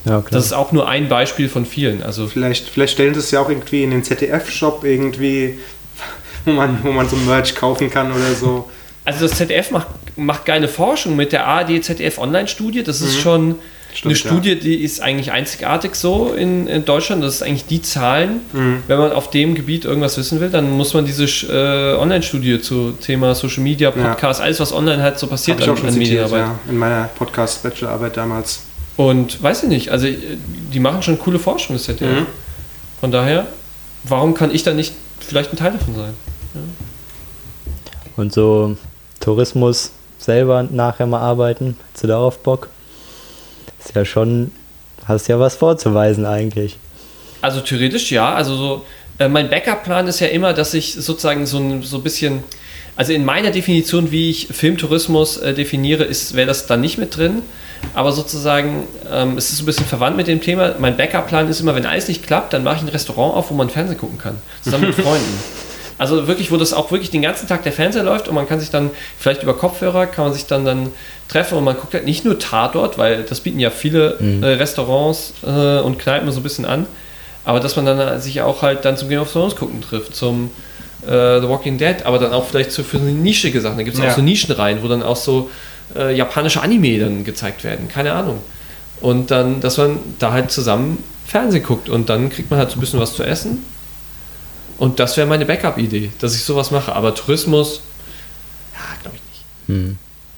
Ja, 0.05 0.21
klar. 0.21 0.25
das 0.29 0.45
ist 0.45 0.53
auch 0.53 0.71
nur 0.71 0.87
ein 0.87 1.09
Beispiel 1.09 1.49
von 1.49 1.65
vielen. 1.65 2.03
Also 2.03 2.27
Vielleicht, 2.27 2.69
vielleicht 2.69 2.93
stellen 2.93 3.15
sie 3.15 3.19
es 3.21 3.31
ja 3.31 3.39
auch 3.41 3.49
irgendwie 3.49 3.81
in 3.81 3.89
den 3.89 4.03
ZDF-Shop 4.03 4.83
irgendwie, 4.83 5.57
wo 6.45 6.51
man, 6.51 6.77
wo 6.83 6.91
man 6.91 7.09
so 7.09 7.15
Merch 7.15 7.55
kaufen 7.55 7.89
kann 7.89 8.11
oder 8.11 8.35
so. 8.39 8.69
Also 9.05 9.27
das 9.27 9.37
ZDF 9.37 9.71
macht, 9.71 9.87
macht 10.17 10.45
geile 10.45 10.67
Forschung 10.67 11.15
mit 11.15 11.31
der 11.31 11.47
ARD 11.47 11.83
ZDF 11.83 12.19
Online-Studie. 12.19 12.83
Das 12.83 13.01
ist 13.01 13.19
schon 13.19 13.55
Stimmt, 13.93 14.13
eine 14.13 14.19
ja. 14.23 14.29
Studie, 14.29 14.59
die 14.59 14.75
ist 14.83 15.01
eigentlich 15.01 15.31
einzigartig 15.31 15.95
so 15.95 16.33
in, 16.33 16.67
in 16.67 16.85
Deutschland. 16.85 17.23
Das 17.23 17.35
ist 17.35 17.43
eigentlich 17.43 17.65
die 17.65 17.81
Zahlen. 17.81 18.41
Mhm. 18.53 18.83
Wenn 18.87 18.99
man 18.99 19.11
auf 19.11 19.29
dem 19.31 19.55
Gebiet 19.55 19.83
irgendwas 19.85 20.17
wissen 20.17 20.39
will, 20.39 20.49
dann 20.49 20.69
muss 20.71 20.93
man 20.93 21.05
diese 21.05 21.25
äh, 21.25 21.97
Online-Studie 21.97 22.61
zu 22.61 22.91
Thema 22.91 23.33
Social 23.35 23.63
Media, 23.63 23.91
Ja. 23.95 24.09
Podcast, 24.09 24.41
alles 24.41 24.59
was 24.59 24.71
online 24.73 25.01
halt 25.01 25.17
so 25.17 25.27
passiert 25.27 25.57
Habe 25.61 25.63
ich 25.63 25.69
auch 25.69 25.73
an, 25.73 25.77
schon 25.77 25.87
an 25.87 25.93
zitiert, 25.93 26.31
Medienarbeit. 26.31 26.55
ja, 26.65 26.71
in 26.71 26.77
meiner 26.77 27.09
Podcast-Bachelorarbeit 27.17 28.15
damals. 28.15 28.61
Und 28.95 29.41
weiß 29.41 29.63
ich 29.63 29.69
nicht, 29.69 29.89
also 29.89 30.07
äh, 30.07 30.15
die 30.73 30.79
machen 30.79 31.01
schon 31.01 31.17
coole 31.17 31.39
Forschung, 31.39 31.75
das 31.75 31.83
ZDF. 31.83 32.21
Mhm. 32.21 32.25
Von 32.99 33.11
daher, 33.11 33.47
warum 34.03 34.33
kann 34.33 34.53
ich 34.53 34.63
da 34.63 34.73
nicht 34.73 34.93
vielleicht 35.19 35.51
ein 35.53 35.57
Teil 35.57 35.71
davon 35.71 35.95
sein? 35.95 36.13
Und 38.17 38.33
so 38.33 38.75
Tourismus 39.19 39.91
selber 40.17 40.63
nachher 40.63 41.05
mal 41.07 41.21
arbeiten, 41.21 41.77
hast 41.93 42.03
du 42.03 42.07
darauf 42.07 42.39
Bock? 42.39 42.67
Ist 43.79 43.95
ja 43.95 44.05
schon, 44.05 44.51
hast 45.05 45.27
ja 45.27 45.39
was 45.39 45.55
vorzuweisen 45.55 46.25
eigentlich. 46.25 46.77
Also 47.41 47.61
theoretisch 47.61 48.11
ja. 48.11 48.33
Also 48.33 48.55
so, 48.55 48.85
äh, 49.19 49.27
mein 49.27 49.49
Backup-Plan 49.49 50.07
ist 50.07 50.19
ja 50.19 50.27
immer, 50.27 50.53
dass 50.53 50.73
ich 50.73 50.93
sozusagen 50.93 51.45
so 51.45 51.57
ein 51.57 51.83
so 51.83 51.97
ein 51.97 52.03
bisschen, 52.03 52.43
also 52.95 53.13
in 53.13 53.25
meiner 53.25 53.51
Definition, 53.51 54.11
wie 54.11 54.29
ich 54.29 54.47
Filmtourismus 54.47 55.37
äh, 55.37 55.53
definiere, 55.53 56.03
ist 56.03 56.35
wäre 56.35 56.47
das 56.47 56.67
dann 56.67 56.81
nicht 56.81 56.97
mit 56.97 57.15
drin. 57.15 57.41
Aber 57.93 58.11
sozusagen, 58.11 58.87
ähm, 59.09 59.37
es 59.37 59.49
ist 59.49 59.57
so 59.57 59.63
ein 59.63 59.65
bisschen 59.65 59.85
verwandt 59.85 60.17
mit 60.17 60.27
dem 60.27 60.41
Thema. 60.41 60.75
Mein 60.79 60.97
Backup-Plan 60.97 61.47
ist 61.49 61.61
immer, 61.61 61.75
wenn 61.75 61.85
alles 61.85 62.09
nicht 62.09 62.27
klappt, 62.27 62.51
dann 62.51 62.63
mache 62.63 62.77
ich 62.77 62.81
ein 62.81 62.89
Restaurant 62.89 63.35
auf, 63.35 63.49
wo 63.51 63.55
man 63.55 63.69
Fernsehen 63.69 63.97
gucken 63.97 64.17
kann. 64.17 64.37
Zusammen 64.61 64.87
mit 64.87 64.95
Freunden. 65.01 65.39
Also 65.99 66.27
wirklich, 66.27 66.49
wo 66.51 66.57
das 66.57 66.73
auch 66.73 66.91
wirklich 66.91 67.11
den 67.11 67.21
ganzen 67.21 67.47
Tag 67.47 67.61
der 67.63 67.73
Fernseher 67.73 68.03
läuft 68.03 68.27
und 68.29 68.33
man 68.33 68.47
kann 68.47 68.59
sich 68.59 68.69
dann 68.71 68.89
vielleicht 69.19 69.43
über 69.43 69.53
Kopfhörer 69.53 70.07
kann 70.07 70.23
man 70.25 70.33
sich 70.33 70.45
dann 70.47 70.63
dann 70.65 70.89
treffen 71.27 71.57
und 71.57 71.63
man 71.65 71.75
guckt 71.75 71.93
halt 71.93 72.05
nicht 72.05 72.23
nur 72.25 72.39
Tatort, 72.39 72.97
weil 72.97 73.23
das 73.23 73.41
bieten 73.41 73.59
ja 73.59 73.69
viele 73.69 74.17
äh, 74.41 74.45
Restaurants 74.53 75.33
äh, 75.45 75.79
und 75.81 75.99
Kneipen 75.99 76.31
so 76.31 76.39
ein 76.39 76.43
bisschen 76.43 76.65
an, 76.65 76.87
aber 77.43 77.59
dass 77.59 77.75
man 77.75 77.85
dann 77.85 77.99
äh, 77.99 78.19
sich 78.19 78.41
auch 78.41 78.61
halt 78.61 78.85
dann 78.85 78.95
zum 78.97 79.09
Game 79.09 79.19
of 79.21 79.31
Thrones 79.31 79.55
gucken 79.57 79.81
trifft, 79.81 80.15
zum 80.15 80.51
äh, 81.05 81.41
The 81.41 81.49
Walking 81.49 81.77
Dead, 81.77 81.97
aber 82.05 82.17
dann 82.17 82.31
auch 82.31 82.45
vielleicht 82.45 82.71
so 82.71 82.81
für 82.83 82.97
so 82.97 83.03
nischige 83.03 83.59
Sachen. 83.61 83.77
Da 83.77 83.83
gibt 83.83 83.97
es 83.97 84.01
Ja. 84.03 84.09
auch 84.11 84.15
so 84.15 84.21
Nischenreihen, 84.21 84.81
wo 84.81 84.87
dann 84.87 85.03
auch 85.03 85.17
so 85.17 85.49
äh, 85.97 86.15
japanische 86.15 86.61
Anime 86.61 86.97
dann 86.99 87.23
gezeigt 87.25 87.63
werden, 87.65 87.89
keine 87.89 88.13
Ahnung. 88.13 88.39
Und 89.01 89.31
dann, 89.31 89.59
dass 89.59 89.77
man 89.77 89.99
da 90.19 90.31
halt 90.31 90.49
zusammen 90.51 91.03
Fernsehen 91.27 91.63
guckt 91.63 91.89
und 91.89 92.09
dann 92.09 92.29
kriegt 92.29 92.49
man 92.49 92.59
halt 92.59 92.71
so 92.71 92.77
ein 92.77 92.79
bisschen 92.79 92.99
was 93.01 93.13
zu 93.15 93.23
essen. 93.23 93.63
Und 94.79 94.99
das 94.99 95.17
wäre 95.17 95.27
meine 95.27 95.45
Backup-Idee, 95.45 96.11
dass 96.19 96.35
ich 96.35 96.43
sowas 96.43 96.71
mache. 96.71 96.93
Aber 96.95 97.13
Tourismus, 97.13 97.81
ja, 98.73 98.79
glaube 99.01 99.17
ich 99.17 99.23
nicht. 99.29 99.77
Hm. 99.85 99.97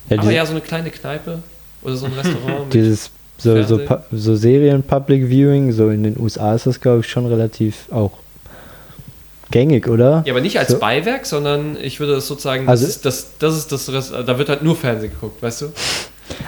Ja, 0.09 0.19
Aber 0.19 0.31
ja, 0.31 0.45
so 0.45 0.51
eine 0.51 0.61
kleine 0.61 0.89
Kneipe 0.89 1.39
oder 1.83 1.95
so 1.95 2.07
ein 2.07 2.13
Restaurant. 2.17 2.65
mit- 2.65 2.73
dieses 2.73 3.11
so, 3.37 3.61
so, 3.63 3.79
so 4.11 4.35
Serien-Public 4.35 5.27
Viewing, 5.29 5.71
so 5.71 5.89
in 5.89 6.03
den 6.03 6.19
USA 6.19 6.53
ist 6.53 6.67
das, 6.67 6.79
glaube 6.79 6.99
ich, 6.99 7.07
schon 7.09 7.25
relativ 7.25 7.91
auch 7.91 8.11
gängig, 9.49 9.87
oder? 9.87 10.23
ja, 10.25 10.33
aber 10.33 10.41
nicht 10.41 10.57
als 10.59 10.69
So. 10.71 10.79
Beiwerk, 10.79 11.25
sondern 11.25 11.75
ich 11.81 11.99
würde 11.99 12.13
das 12.15 12.27
sozusagen, 12.27 12.67
Also- 12.69 12.85
das, 12.85 12.95
ist 12.97 13.05
das, 13.05 13.27
das 13.39 13.57
ist 13.57 13.71
das, 13.71 13.91
Rest- 13.91 14.13
da 14.25 14.37
wird 14.37 14.47
halt 14.49 14.63
nur 14.63 14.75
Fernsehen 14.75 15.11
geguckt, 15.11 15.41
weißt 15.41 15.61
du? 15.63 15.65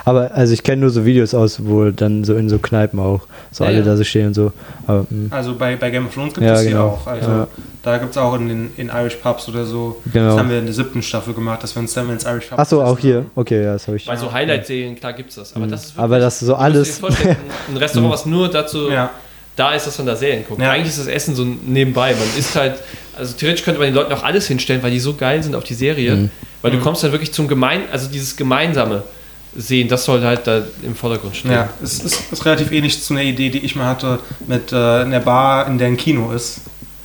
Aber 0.06 0.32
also 0.34 0.54
ich 0.54 0.64
kenne 0.64 0.82
nur 0.82 0.90
so 0.92 1.04
Videos 1.04 1.34
aus, 1.34 1.66
wo 1.66 1.90
dann 1.90 2.24
so 2.24 2.36
in 2.36 2.48
so 2.50 2.58
Kneipen 2.60 3.00
auch 3.00 3.22
so 3.52 3.64
Ja, 3.64 3.70
alle 3.72 3.80
ja. 3.80 3.86
da 3.86 3.98
so 3.98 4.04
stehen 4.04 4.28
und 4.28 4.34
so. 4.34 4.54
Aber, 4.88 5.06
hm, 5.10 5.28
Also 5.32 5.56
bei, 5.56 5.76
bei 5.76 5.90
Game 5.90 6.06
of 6.06 6.14
Thrones 6.14 6.34
gibt 6.34 6.46
Ja, 6.46 6.54
es 6.54 6.62
die 6.62 6.70
genau. 6.70 6.88
auch. 6.90 7.08
Also 7.08 7.30
Ja. 7.30 7.48
Da 7.84 7.98
gibt 7.98 8.12
es 8.12 8.18
auch 8.18 8.34
in 8.36 8.48
den 8.48 8.72
in 8.78 8.88
Irish 8.90 9.16
Pubs 9.16 9.48
oder 9.50 9.66
so. 9.66 10.02
Genau. 10.12 10.30
Das 10.30 10.38
haben 10.40 10.50
wir 10.50 10.58
in 10.60 10.66
der 10.66 10.74
siebten 10.74 11.02
Staffel 11.04 11.34
gemacht, 11.34 11.62
dass 11.64 11.76
wir 11.76 11.82
uns 11.82 11.94
dann 11.94 12.10
ins 12.10 12.24
Irish 12.26 12.46
Pub 12.48 12.58
Ach 12.60 12.66
so, 12.66 12.82
auch 12.82 12.98
hier. 12.98 13.26
Okay, 13.36 13.64
ja, 13.64 13.74
das 13.74 13.88
habe 13.88 13.98
ich. 13.98 14.06
Bei 14.06 14.16
so 14.16 14.32
Highlight-Serien, 14.32 14.96
klar 14.96 15.14
gibt's 15.14 15.36
das. 15.36 15.56
Aber 15.56 15.68
das 15.68 15.86
ist 15.86 15.94
Aber 16.00 16.18
das 16.20 16.42
ist 16.42 16.48
so 16.48 16.56
alles. 16.56 16.98
vorstellen, 17.00 17.36
ein 17.70 17.78
Restaurant, 17.78 18.14
was 18.14 18.26
nur 18.26 18.50
dazu 18.50 18.90
Ja. 18.90 19.10
da 19.56 19.74
ist, 19.74 19.86
dass 19.86 19.98
man 19.98 20.08
da 20.08 20.16
Serien 20.16 20.46
guckt. 20.48 20.62
Ja. 20.62 20.72
Eigentlich 20.72 20.90
ist 20.90 21.00
das 21.00 21.08
Essen 21.08 21.36
so 21.36 21.44
nebenbei. 21.46 22.12
Man 22.14 22.40
isst 22.40 22.56
halt, 22.56 22.76
also 23.18 23.36
theoretisch 23.36 23.64
könnte 23.66 23.80
man 23.80 23.90
den 23.90 23.96
Leuten 23.96 24.14
auch 24.14 24.24
alles 24.24 24.48
hinstellen, 24.48 24.82
weil 24.82 24.92
die 24.92 25.00
so 25.00 25.14
geil 25.16 25.44
sind 25.44 25.54
auf 25.56 25.64
die 25.66 25.74
Serie. 25.76 26.16
Mhm. 26.16 26.30
Weil 26.62 26.72
du 26.72 26.80
kommst 26.80 27.04
dann 27.04 27.12
wirklich 27.12 27.34
zum 27.34 27.48
Gemein, 27.50 27.82
also 27.92 28.08
dieses 28.10 28.36
Gemeinsame. 28.38 29.04
sehen. 29.56 29.88
Das 29.88 30.06
soll 30.06 30.22
halt 30.24 30.48
da 30.48 30.64
im 30.82 30.96
Vordergrund 30.96 31.36
stehen. 31.36 31.52
Ja, 31.52 31.70
es 31.84 32.00
ist, 32.04 32.32
ist 32.32 32.46
relativ 32.46 32.72
ähnlich 32.72 33.04
zu 33.04 33.14
einer 33.14 33.22
Idee, 33.24 33.50
die 33.50 33.60
ich 33.60 33.76
mal 33.76 33.86
hatte 33.86 34.20
mit 34.48 34.72
äh, 34.72 34.76
einer 34.76 35.20
Bar, 35.20 35.68
in 35.68 35.78
der 35.78 35.88
ein 35.90 35.98
Kino 35.98 36.32
ist. 36.32 36.62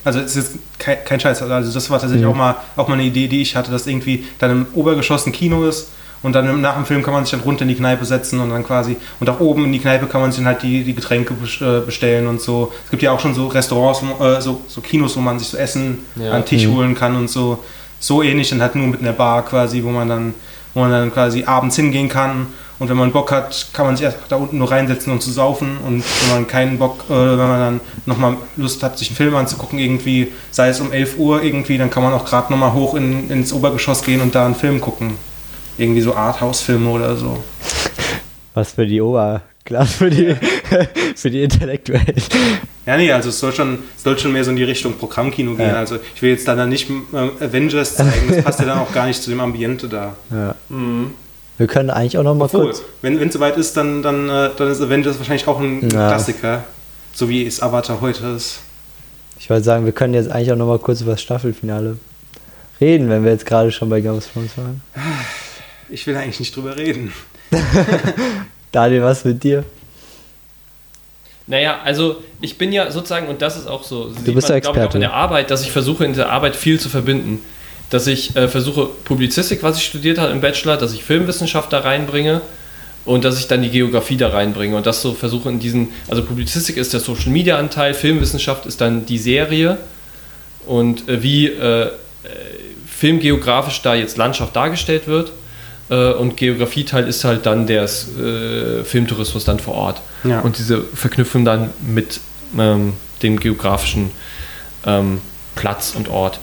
Also 0.08 0.20
es 0.20 0.36
ist 0.36 0.52
kein, 0.78 0.96
kein 1.04 1.20
Scheiß. 1.20 1.42
Also 1.42 1.72
das 1.72 1.90
war 1.90 2.00
tatsächlich 2.00 2.24
Mhm. 2.26 2.32
auch, 2.32 2.36
mal, 2.36 2.56
auch 2.76 2.88
mal 2.88 2.94
eine 2.94 3.04
Idee, 3.04 3.28
die 3.28 3.42
ich 3.42 3.54
hatte, 3.56 3.70
dass 3.70 3.86
irgendwie 3.86 4.24
dann 4.38 4.50
im 4.50 4.66
Obergeschoss 4.74 5.26
ein 5.26 5.32
Kino 5.32 5.66
ist 5.66 5.90
und 6.22 6.32
dann 6.32 6.48
im- 6.48 6.60
nach 6.60 6.74
dem 6.74 6.84
Film 6.86 7.02
kann 7.02 7.14
man 7.14 7.24
sich 7.24 7.30
dann 7.32 7.40
runter 7.40 7.62
in 7.62 7.68
die 7.68 7.74
Kneipe 7.76 8.04
setzen 8.04 8.40
und 8.40 8.50
dann 8.50 8.64
quasi 8.64 8.96
und 9.20 9.30
auch 9.30 9.38
oben 9.40 9.64
in 9.66 9.72
die 9.72 9.78
Kneipe 9.78 10.06
kann 10.06 10.20
man 10.20 10.32
sich 10.32 10.38
dann 10.40 10.46
halt 10.48 10.62
die, 10.62 10.82
die 10.84 10.94
Getränke 10.94 11.34
äh, 11.60 11.80
bestellen 11.86 12.26
und 12.26 12.40
so. 12.40 12.72
Es 12.84 12.90
gibt 12.90 13.02
ja 13.02 13.12
auch 13.12 13.20
schon 13.20 13.34
so 13.34 13.46
Restaurants, 13.48 14.02
äh, 14.20 14.40
so, 14.40 14.62
so 14.66 14.80
Kinos, 14.80 15.16
wo 15.16 15.20
man 15.20 15.38
sich 15.38 15.48
so 15.48 15.56
Essen 15.56 15.98
Ja. 16.16 16.32
an 16.32 16.40
den 16.42 16.46
Tisch 16.46 16.66
Mhm. 16.66 16.74
holen 16.74 16.94
kann 16.94 17.14
und 17.16 17.28
so. 17.30 17.62
So 18.00 18.22
ähnlich, 18.22 18.48
dann 18.50 18.60
halt 18.62 18.74
nur 18.76 18.86
mit 18.86 19.00
einer 19.00 19.12
Bar 19.12 19.44
quasi, 19.44 19.82
wo 19.84 19.90
man 19.90 20.08
dann, 20.08 20.34
wo 20.74 20.80
man 20.80 20.90
dann 20.90 21.12
quasi 21.12 21.44
abends 21.44 21.76
hingehen 21.76 22.08
kann 22.08 22.46
und 22.78 22.88
wenn 22.88 22.96
man 22.96 23.10
Bock 23.10 23.32
hat, 23.32 23.68
kann 23.72 23.86
man 23.86 23.96
sich 23.96 24.04
erst 24.04 24.18
da 24.28 24.36
unten 24.36 24.58
nur 24.58 24.70
reinsetzen 24.70 25.12
und 25.12 25.20
zu 25.20 25.30
saufen. 25.30 25.78
Und 25.84 26.04
wenn 26.22 26.34
man 26.34 26.46
keinen 26.46 26.78
Bock, 26.78 27.04
äh, 27.08 27.12
wenn 27.12 27.36
man 27.36 27.60
dann 27.60 27.80
nochmal 28.06 28.36
Lust 28.56 28.82
hat, 28.82 28.98
sich 28.98 29.08
einen 29.08 29.16
Film 29.16 29.34
anzugucken, 29.34 29.78
irgendwie, 29.78 30.28
sei 30.52 30.68
es 30.68 30.80
um 30.80 30.92
11 30.92 31.18
Uhr 31.18 31.42
irgendwie, 31.42 31.76
dann 31.76 31.90
kann 31.90 32.04
man 32.04 32.12
auch 32.12 32.24
gerade 32.24 32.52
nochmal 32.52 32.72
hoch 32.74 32.94
in, 32.94 33.30
ins 33.30 33.52
Obergeschoss 33.52 34.02
gehen 34.02 34.20
und 34.20 34.34
da 34.34 34.46
einen 34.46 34.54
Film 34.54 34.80
gucken. 34.80 35.14
Irgendwie 35.76 36.00
so 36.00 36.14
Arthouse-Filme 36.14 36.88
oder 36.88 37.16
so. 37.16 37.42
Was 38.54 38.72
für 38.72 38.86
die 38.86 39.00
Oberklasse, 39.00 39.92
für 39.92 40.10
die, 40.10 40.36
für 41.16 41.30
die 41.30 41.42
Intellektuellen. 41.42 42.14
Ja, 42.86 42.96
nee, 42.96 43.10
also 43.12 43.28
es 43.28 43.40
soll 43.40 43.52
schon, 43.52 43.80
es 43.96 44.04
soll 44.04 44.18
schon 44.18 44.32
mehr 44.32 44.44
so 44.44 44.50
in 44.50 44.56
die 44.56 44.64
Richtung 44.64 44.94
Programmkino 44.94 45.54
gehen. 45.54 45.68
Ja. 45.68 45.74
Also 45.74 45.98
ich 46.14 46.22
will 46.22 46.30
jetzt 46.30 46.46
dann 46.46 46.68
nicht 46.68 46.88
äh, 46.90 47.44
Avengers 47.44 47.96
zeigen, 47.96 48.28
das 48.28 48.44
passt 48.44 48.60
ja 48.60 48.66
dann 48.66 48.78
auch 48.78 48.92
gar 48.92 49.06
nicht 49.06 49.20
zu 49.20 49.30
dem 49.30 49.40
Ambiente 49.40 49.88
da. 49.88 50.14
Ja. 50.30 50.54
Mhm. 50.68 51.10
Wir 51.58 51.66
können 51.66 51.90
eigentlich 51.90 52.16
auch 52.18 52.22
noch 52.22 52.34
mal 52.34 52.44
Obwohl, 52.46 52.66
kurz. 52.66 52.82
wenn 53.02 53.20
es 53.20 53.34
soweit 53.34 53.56
ist, 53.56 53.76
dann, 53.76 54.02
dann, 54.02 54.28
äh, 54.28 54.50
dann 54.56 54.70
ist 54.70 54.80
Avengers 54.80 55.18
wahrscheinlich 55.18 55.46
auch 55.48 55.58
ein 55.60 55.82
Ja. 55.90 56.08
Klassiker. 56.08 56.64
So 57.12 57.28
wie 57.28 57.44
es 57.46 57.60
Avatar 57.60 58.00
heute 58.00 58.26
ist. 58.28 58.60
Ich 59.40 59.50
wollte 59.50 59.64
sagen, 59.64 59.84
wir 59.84 59.92
können 59.92 60.14
jetzt 60.14 60.30
eigentlich 60.30 60.52
auch 60.52 60.56
noch 60.56 60.66
mal 60.68 60.78
kurz 60.78 61.00
über 61.00 61.12
das 61.12 61.22
Staffelfinale 61.22 61.98
reden, 62.80 63.08
wenn 63.08 63.24
wir 63.24 63.32
jetzt 63.32 63.44
gerade 63.44 63.72
schon 63.72 63.88
bei 63.88 64.00
Game 64.00 64.16
of 64.16 64.26
Thrones 64.32 64.56
waren. 64.56 64.82
Ich 65.88 66.06
will 66.06 66.16
eigentlich 66.16 66.38
nicht 66.38 66.54
drüber 66.54 66.76
reden. 66.76 67.12
Daniel, 68.72 69.02
was 69.02 69.24
mit 69.24 69.42
dir? 69.42 69.64
Naja, 71.46 71.78
also 71.82 72.22
ich 72.40 72.58
bin 72.58 72.72
ja 72.72 72.90
sozusagen, 72.90 73.26
und 73.26 73.40
das 73.40 73.56
ist 73.56 73.66
auch 73.66 73.82
so, 73.82 74.10
sieht 74.12 74.34
bist 74.34 74.48
der 74.48 74.60
glaub 74.60 74.74
ich, 74.74 74.80
auch 74.80 74.84
Experte. 74.84 74.98
in 74.98 75.00
der 75.00 75.14
Arbeit, 75.14 75.50
dass 75.50 75.62
ich 75.62 75.72
versuche 75.72 76.04
in 76.04 76.12
der 76.12 76.30
Arbeit 76.30 76.54
viel 76.54 76.78
zu 76.78 76.88
verbinden. 76.88 77.40
Dass 77.90 78.06
ich 78.06 78.36
äh, 78.36 78.48
versuche, 78.48 78.86
Publizistik, 79.04 79.62
was 79.62 79.78
ich 79.78 79.84
studiert 79.84 80.18
habe 80.18 80.32
im 80.32 80.40
Bachelor, 80.40 80.76
dass 80.76 80.92
ich 80.92 81.04
Filmwissenschaft 81.04 81.72
da 81.72 81.80
reinbringe 81.80 82.42
und 83.04 83.24
dass 83.24 83.38
ich 83.38 83.48
dann 83.48 83.62
die 83.62 83.70
Geografie 83.70 84.18
da 84.18 84.28
reinbringe 84.28 84.76
und 84.76 84.84
das 84.86 85.00
so 85.00 85.14
versuche 85.14 85.48
in 85.48 85.58
diesen, 85.58 85.88
also 86.08 86.22
Publizistik 86.22 86.76
ist 86.76 86.92
der 86.92 87.00
Social 87.00 87.30
Media 87.30 87.56
Anteil, 87.58 87.94
Filmwissenschaft 87.94 88.66
ist 88.66 88.80
dann 88.82 89.06
die 89.06 89.16
Serie 89.16 89.78
und 90.66 91.08
äh, 91.08 91.22
wie 91.22 91.46
äh, 91.46 91.84
äh, 91.84 91.88
filmgeografisch 92.86 93.80
da 93.80 93.94
jetzt 93.94 94.18
Landschaft 94.18 94.54
dargestellt 94.54 95.06
wird 95.06 95.32
äh, 95.88 96.12
und 96.12 96.36
Geografieteil 96.36 97.08
ist 97.08 97.24
halt 97.24 97.46
dann 97.46 97.66
der 97.66 97.84
äh, 97.84 98.84
Filmtourismus 98.84 99.44
dann 99.46 99.58
vor 99.60 99.74
Ort 99.74 100.02
Ja. 100.24 100.40
und 100.40 100.58
diese 100.58 100.82
Verknüpfung 100.82 101.46
dann 101.46 101.70
mit 101.80 102.20
ähm, 102.58 102.92
dem 103.22 103.40
geografischen 103.40 104.10
ähm, 104.84 105.20
Platz 105.54 105.94
und 105.96 106.08
Ort. 106.08 106.40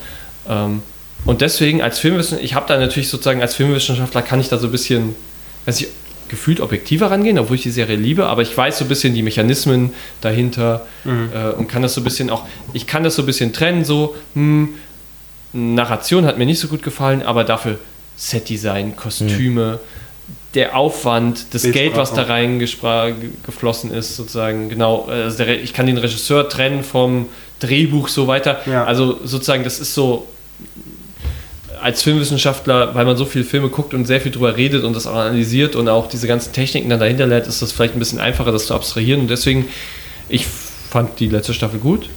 Ähm, 0.49 0.81
und 1.25 1.41
deswegen 1.41 1.81
als 1.81 1.99
Filmwissenschaftler, 1.99 2.45
ich 2.45 2.55
habe 2.55 2.67
da 2.67 2.77
natürlich 2.77 3.09
sozusagen 3.09 3.41
als 3.41 3.55
Filmwissenschaftler 3.55 4.21
kann 4.21 4.39
ich 4.39 4.49
da 4.49 4.57
so 4.57 4.67
ein 4.67 4.71
bisschen, 4.71 5.15
weiß 5.65 5.81
ich, 5.81 5.87
gefühlt 6.27 6.59
objektiver 6.59 7.11
rangehen, 7.11 7.37
obwohl 7.37 7.55
ich 7.55 7.63
die 7.63 7.71
Serie 7.71 7.95
liebe, 7.95 8.25
aber 8.25 8.41
ich 8.41 8.55
weiß 8.55 8.79
so 8.79 8.85
ein 8.85 8.87
bisschen 8.87 9.13
die 9.13 9.21
Mechanismen 9.21 9.93
dahinter 10.21 10.85
äh, 11.05 11.53
und 11.55 11.67
kann 11.67 11.83
das 11.83 11.93
so 11.93 12.01
ein 12.01 12.03
bisschen 12.03 12.29
auch, 12.29 12.45
ich 12.73 12.87
kann 12.87 13.03
das 13.03 13.15
so 13.15 13.21
ein 13.21 13.25
bisschen 13.27 13.53
trennen, 13.53 13.85
so, 13.85 14.15
hm, 14.33 14.73
Narration 15.53 16.25
hat 16.25 16.37
mir 16.37 16.45
nicht 16.45 16.59
so 16.59 16.67
gut 16.67 16.83
gefallen, 16.83 17.21
aber 17.21 17.43
dafür 17.43 17.79
Setdesign, 18.17 18.95
Kostüme, 18.95 19.79
der 20.53 20.75
Aufwand, 20.75 21.53
das 21.53 21.63
Bildsprache. 21.63 21.85
Geld, 21.85 21.97
was 21.97 22.13
da 22.13 22.23
reingeflossen 22.23 23.91
ist, 23.91 24.15
sozusagen, 24.15 24.69
genau, 24.69 25.05
also 25.05 25.43
der, 25.43 25.61
ich 25.61 25.73
kann 25.73 25.85
den 25.85 25.97
Regisseur 25.97 26.49
trennen 26.49 26.83
vom 26.83 27.27
Drehbuch 27.59 28.07
so 28.07 28.27
weiter. 28.27 28.61
Ja. 28.65 28.85
Also 28.85 29.19
sozusagen, 29.23 29.63
das 29.63 29.79
ist 29.79 29.93
so 29.93 30.27
als 31.85 32.01
Filmwissenschaftler, 32.01 32.95
weil 32.95 33.05
man 33.05 33.15
so 33.15 33.25
viele 33.25 33.45
Filme 33.45 33.69
guckt 33.69 33.93
und 33.93 34.05
sehr 34.07 34.19
viel 34.19 34.31
drüber 34.31 34.57
redet 34.57 34.83
und 34.83 34.95
das 34.95 35.05
auch 35.05 35.13
analysiert 35.13 35.75
und 35.75 35.87
auch 35.87 36.09
diese 36.09 36.25
ganzen 36.25 36.51
Techniken 36.51 36.89
dann 36.89 36.99
dahinter 36.99 37.27
lernt, 37.27 37.45
ist 37.45 37.61
das 37.61 37.71
vielleicht 37.71 37.95
ein 37.95 37.99
bisschen 37.99 38.19
einfacher, 38.19 38.51
das 38.51 38.65
zu 38.65 38.73
abstrahieren. 38.73 39.21
Und 39.21 39.27
deswegen, 39.29 39.67
ich 40.27 40.47
fand 40.47 41.19
die 41.19 41.27
letzte 41.27 41.53
Staffel 41.53 41.77
gut. 41.77 42.09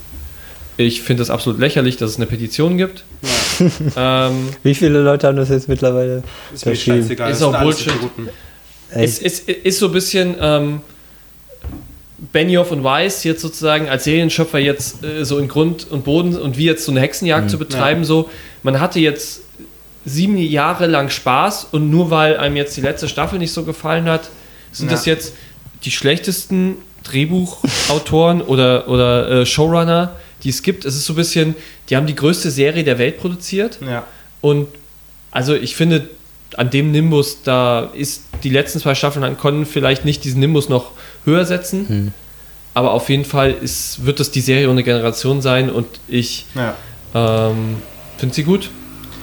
Ich 0.79 1.03
finde 1.03 1.23
es 1.23 1.29
absolut 1.29 1.61
lächerlich, 1.61 1.99
dass 1.99 2.13
es 2.13 2.17
eine 2.17 2.25
Petition 2.25 2.79
gibt. 2.79 3.05
ähm, 3.97 4.49
Wie 4.63 4.75
viele 4.75 5.03
Leute 5.03 5.27
haben 5.27 5.37
das 5.37 5.51
jetzt 5.51 5.69
mittlerweile? 5.69 6.23
Ist 6.55 6.65
mir 6.65 6.75
scheißegal. 6.75 7.31
Ist 7.31 7.43
auch 7.43 7.61
Bullshit. 7.61 7.93
Es, 8.89 9.19
es 9.19 9.41
ist 9.41 9.81
so 9.81 9.87
ein 9.89 9.93
bisschen 9.93 10.35
ähm, 10.41 10.81
Benioff 12.33 12.73
und 12.73 12.83
Weiss 12.83 13.23
jetzt 13.25 13.43
sozusagen 13.43 13.89
als 13.89 14.05
Serienschöpfer 14.05 14.59
jetzt 14.59 15.05
äh, 15.05 15.25
so 15.25 15.37
in 15.37 15.47
Grund 15.47 15.87
und 15.91 16.05
Boden 16.05 16.37
und 16.37 16.57
wie 16.57 16.65
jetzt 16.65 16.87
so 16.87 16.91
eine 16.91 17.01
Hexenjagd 17.01 17.51
zu 17.51 17.59
betreiben, 17.59 18.05
so 18.05 18.31
man 18.63 18.81
hatte 18.81 19.01
jetzt 19.01 19.43
sieben 20.05 20.37
Jahre 20.39 20.87
lang 20.87 21.11
Spaß 21.11 21.69
und 21.73 21.91
nur 21.91 22.11
weil 22.11 22.37
einem 22.39 22.57
jetzt 22.57 22.77
die 22.77 22.81
letzte 22.81 23.09
Staffel 23.09 23.39
nicht 23.39 23.53
so 23.53 23.65
gefallen 23.65 24.05
hat, 24.07 24.31
sind 24.73 24.87
Ja. 24.89 24.93
das 24.97 25.05
jetzt 25.07 25.35
die 25.85 25.91
schlechtesten 25.91 26.77
Drehbuchautoren 27.05 28.41
oder, 28.47 28.89
oder 28.89 29.29
äh, 29.31 29.47
Showrunner, 29.47 30.17
die 30.45 30.49
es 30.51 30.63
gibt. 30.63 30.85
Es 30.85 30.95
ist 30.97 31.05
so 31.07 31.13
ein 31.13 31.17
bisschen, 31.17 31.55
die 31.91 31.97
haben 31.97 32.07
die 32.07 32.15
größte 32.15 32.51
Serie 32.51 32.85
der 32.85 32.99
Welt 32.99 33.19
produziert 33.21 33.79
Ja. 33.87 34.05
und 34.41 34.69
also 35.31 35.55
ich 35.55 35.77
finde, 35.77 36.09
an 36.57 36.71
dem 36.71 36.91
Nimbus, 36.91 37.43
da 37.43 37.91
ist 37.95 38.23
die 38.43 38.49
letzten 38.51 38.81
zwei 38.81 38.95
Staffeln 38.95 39.25
an 39.25 39.37
konnten 39.37 39.67
vielleicht 39.67 40.05
nicht 40.07 40.25
diesen 40.25 40.41
Nimbus 40.41 40.69
noch 40.71 40.93
höher 41.27 41.45
setzen. 41.45 42.15
Aber 42.73 42.93
auf 42.93 43.11
jeden 43.11 43.25
Fall 43.27 43.51
ist, 43.53 44.07
wird 44.07 44.19
das 44.21 44.31
die 44.31 44.41
Serie 44.41 44.71
ohne 44.71 44.83
Generation 44.83 45.43
sein 45.43 45.69
und 45.71 45.87
ich 46.09 46.47
ja. 46.55 46.75
ähm, 47.15 47.77
finde 48.19 48.35
sie 48.35 48.45
gut. 48.45 48.71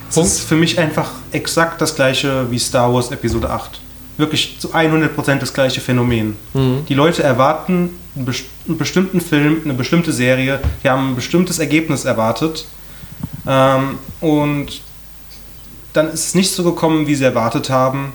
Es 0.10 0.18
ist 0.18 0.39
für 0.41 0.56
mich 0.56 0.80
einfach 0.80 1.12
exakt 1.32 1.82
das 1.82 1.96
gleiche 1.96 2.50
wie 2.50 2.60
Star 2.60 2.93
Wars 2.93 3.12
Episode 3.12 3.50
8. 3.50 3.82
Wirklich 4.18 4.58
zu 4.60 4.74
100% 4.74 5.39
das 5.39 5.54
gleiche 5.54 5.82
Phänomen. 5.82 6.38
Mhm. 6.54 6.86
Die 6.88 6.93
Leute 6.93 7.24
erwarten 7.24 7.98
einen, 8.16 8.26
best 8.26 8.46
einen 8.68 8.78
bestimmten 8.78 9.20
Film, 9.20 9.62
eine 9.64 9.74
bestimmte 9.74 10.12
Serie, 10.14 10.60
die 10.84 10.89
haben 10.89 11.12
ein 11.12 11.16
bestimmtes 11.16 11.60
Ergebnis 11.60 12.06
erwartet. 12.06 12.66
Ähm, 13.46 14.00
und 14.22 14.82
dann 15.93 16.12
ist 16.12 16.28
es 16.28 16.36
nicht 16.36 16.52
so 16.52 16.64
gekommen, 16.64 17.08
wie 17.08 17.16
sie 17.16 17.26
erwartet 17.26 17.70
haben. 17.70 18.14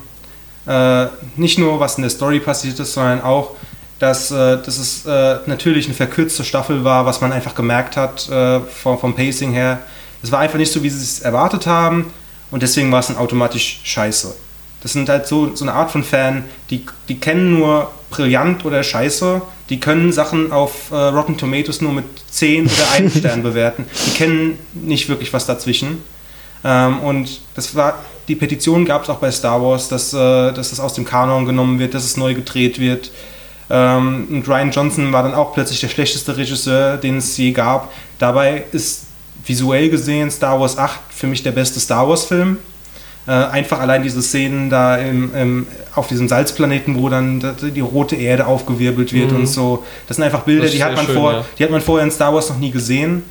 Äh, 0.66 1.06
nicht 1.36 1.58
nur, 1.58 1.80
was 1.80 1.96
in 1.96 2.02
der 2.02 2.10
Story 2.10 2.40
passiert 2.40 2.78
ist, 2.80 2.94
sondern 2.94 3.22
auch, 3.22 3.56
dass, 3.98 4.30
äh, 4.30 4.56
dass 4.62 4.78
es 4.78 5.04
äh, 5.06 5.38
natürlich 5.46 5.86
eine 5.86 5.94
verkürzte 5.94 6.44
Staffel 6.44 6.84
war, 6.84 7.06
was 7.06 7.20
man 7.20 7.32
einfach 7.32 7.54
gemerkt 7.54 7.96
hat 7.96 8.28
äh, 8.28 8.60
vom, 8.60 8.98
vom 8.98 9.14
Pacing 9.14 9.52
her. 9.52 9.80
Es 10.22 10.32
war 10.32 10.40
einfach 10.40 10.58
nicht 10.58 10.72
so, 10.72 10.82
wie 10.82 10.90
sie 10.90 11.02
es 11.02 11.20
erwartet 11.20 11.66
haben 11.66 12.12
und 12.50 12.62
deswegen 12.62 12.92
war 12.92 13.00
es 13.00 13.06
dann 13.08 13.16
automatisch 13.16 13.80
scheiße. 13.84 14.34
Das 14.82 14.92
sind 14.92 15.08
halt 15.08 15.26
so, 15.26 15.54
so 15.54 15.64
eine 15.64 15.74
Art 15.74 15.90
von 15.90 16.02
Fan, 16.02 16.44
die, 16.70 16.84
die 17.08 17.20
kennen 17.20 17.58
nur 17.58 17.90
brillant 18.10 18.64
oder 18.64 18.82
scheiße, 18.82 19.42
die 19.68 19.78
können 19.78 20.12
Sachen 20.12 20.52
auf 20.52 20.90
äh, 20.90 20.94
Rotten 20.94 21.36
Tomatoes 21.36 21.80
nur 21.80 21.92
mit 21.92 22.04
10 22.30 22.66
oder 22.66 22.90
1 22.92 23.16
Stern 23.18 23.42
bewerten. 23.42 23.86
Die 24.06 24.10
kennen 24.12 24.58
nicht 24.74 25.08
wirklich 25.08 25.32
was 25.32 25.46
dazwischen. 25.46 26.02
Ähm, 26.64 27.00
und 27.00 27.40
das 27.54 27.74
war, 27.74 28.00
die 28.26 28.34
Petition 28.34 28.84
gab 28.84 29.04
es 29.04 29.10
auch 29.10 29.18
bei 29.18 29.30
Star 29.30 29.62
Wars, 29.62 29.88
dass, 29.88 30.12
äh, 30.12 30.52
dass 30.52 30.70
das 30.70 30.80
aus 30.80 30.94
dem 30.94 31.04
Kanon 31.04 31.46
genommen 31.46 31.78
wird, 31.78 31.94
dass 31.94 32.04
es 32.04 32.16
neu 32.16 32.34
gedreht 32.34 32.80
wird. 32.80 33.10
Ähm, 33.70 34.26
und 34.30 34.48
Ryan 34.48 34.70
Johnson 34.72 35.12
war 35.12 35.22
dann 35.22 35.34
auch 35.34 35.54
plötzlich 35.54 35.80
der 35.80 35.88
schlechteste 35.88 36.36
Regisseur, 36.36 36.96
den 36.96 37.18
es 37.18 37.36
je 37.36 37.52
gab. 37.52 37.92
Dabei 38.18 38.64
ist 38.72 39.06
visuell 39.44 39.88
gesehen 39.88 40.30
Star 40.30 40.60
Wars 40.60 40.78
8 40.78 41.00
für 41.10 41.26
mich 41.26 41.42
der 41.42 41.52
beste 41.52 41.80
Star 41.80 42.08
Wars-Film. 42.08 42.58
Äh, 43.26 43.32
einfach 43.32 43.80
allein 43.80 44.02
diese 44.02 44.22
Szenen 44.22 44.70
da 44.70 44.96
im, 44.96 45.34
im, 45.34 45.66
auf 45.94 46.08
diesem 46.08 46.26
Salzplaneten, 46.26 47.00
wo 47.00 47.08
dann 47.08 47.54
die, 47.60 47.80
rote 47.80 48.16
Erde 48.16 48.46
aufgewirbelt 48.46 49.12
wird 49.12 49.30
Mhm. 49.30 49.40
und 49.40 49.46
so. 49.46 49.84
Das 50.08 50.16
sind 50.16 50.24
einfach 50.24 50.40
Bilder, 50.40 50.68
die 50.68 50.82
hat, 50.82 50.96
man 50.96 51.06
schön, 51.06 51.14
vor, 51.14 51.32
ja. 51.32 51.44
die 51.58 51.64
hat 51.64 51.70
man 51.70 51.80
vorher 51.80 52.04
in 52.04 52.10
Star 52.10 52.34
Wars 52.34 52.48
noch 52.48 52.58
nie 52.58 52.70
gesehen. 52.70 53.22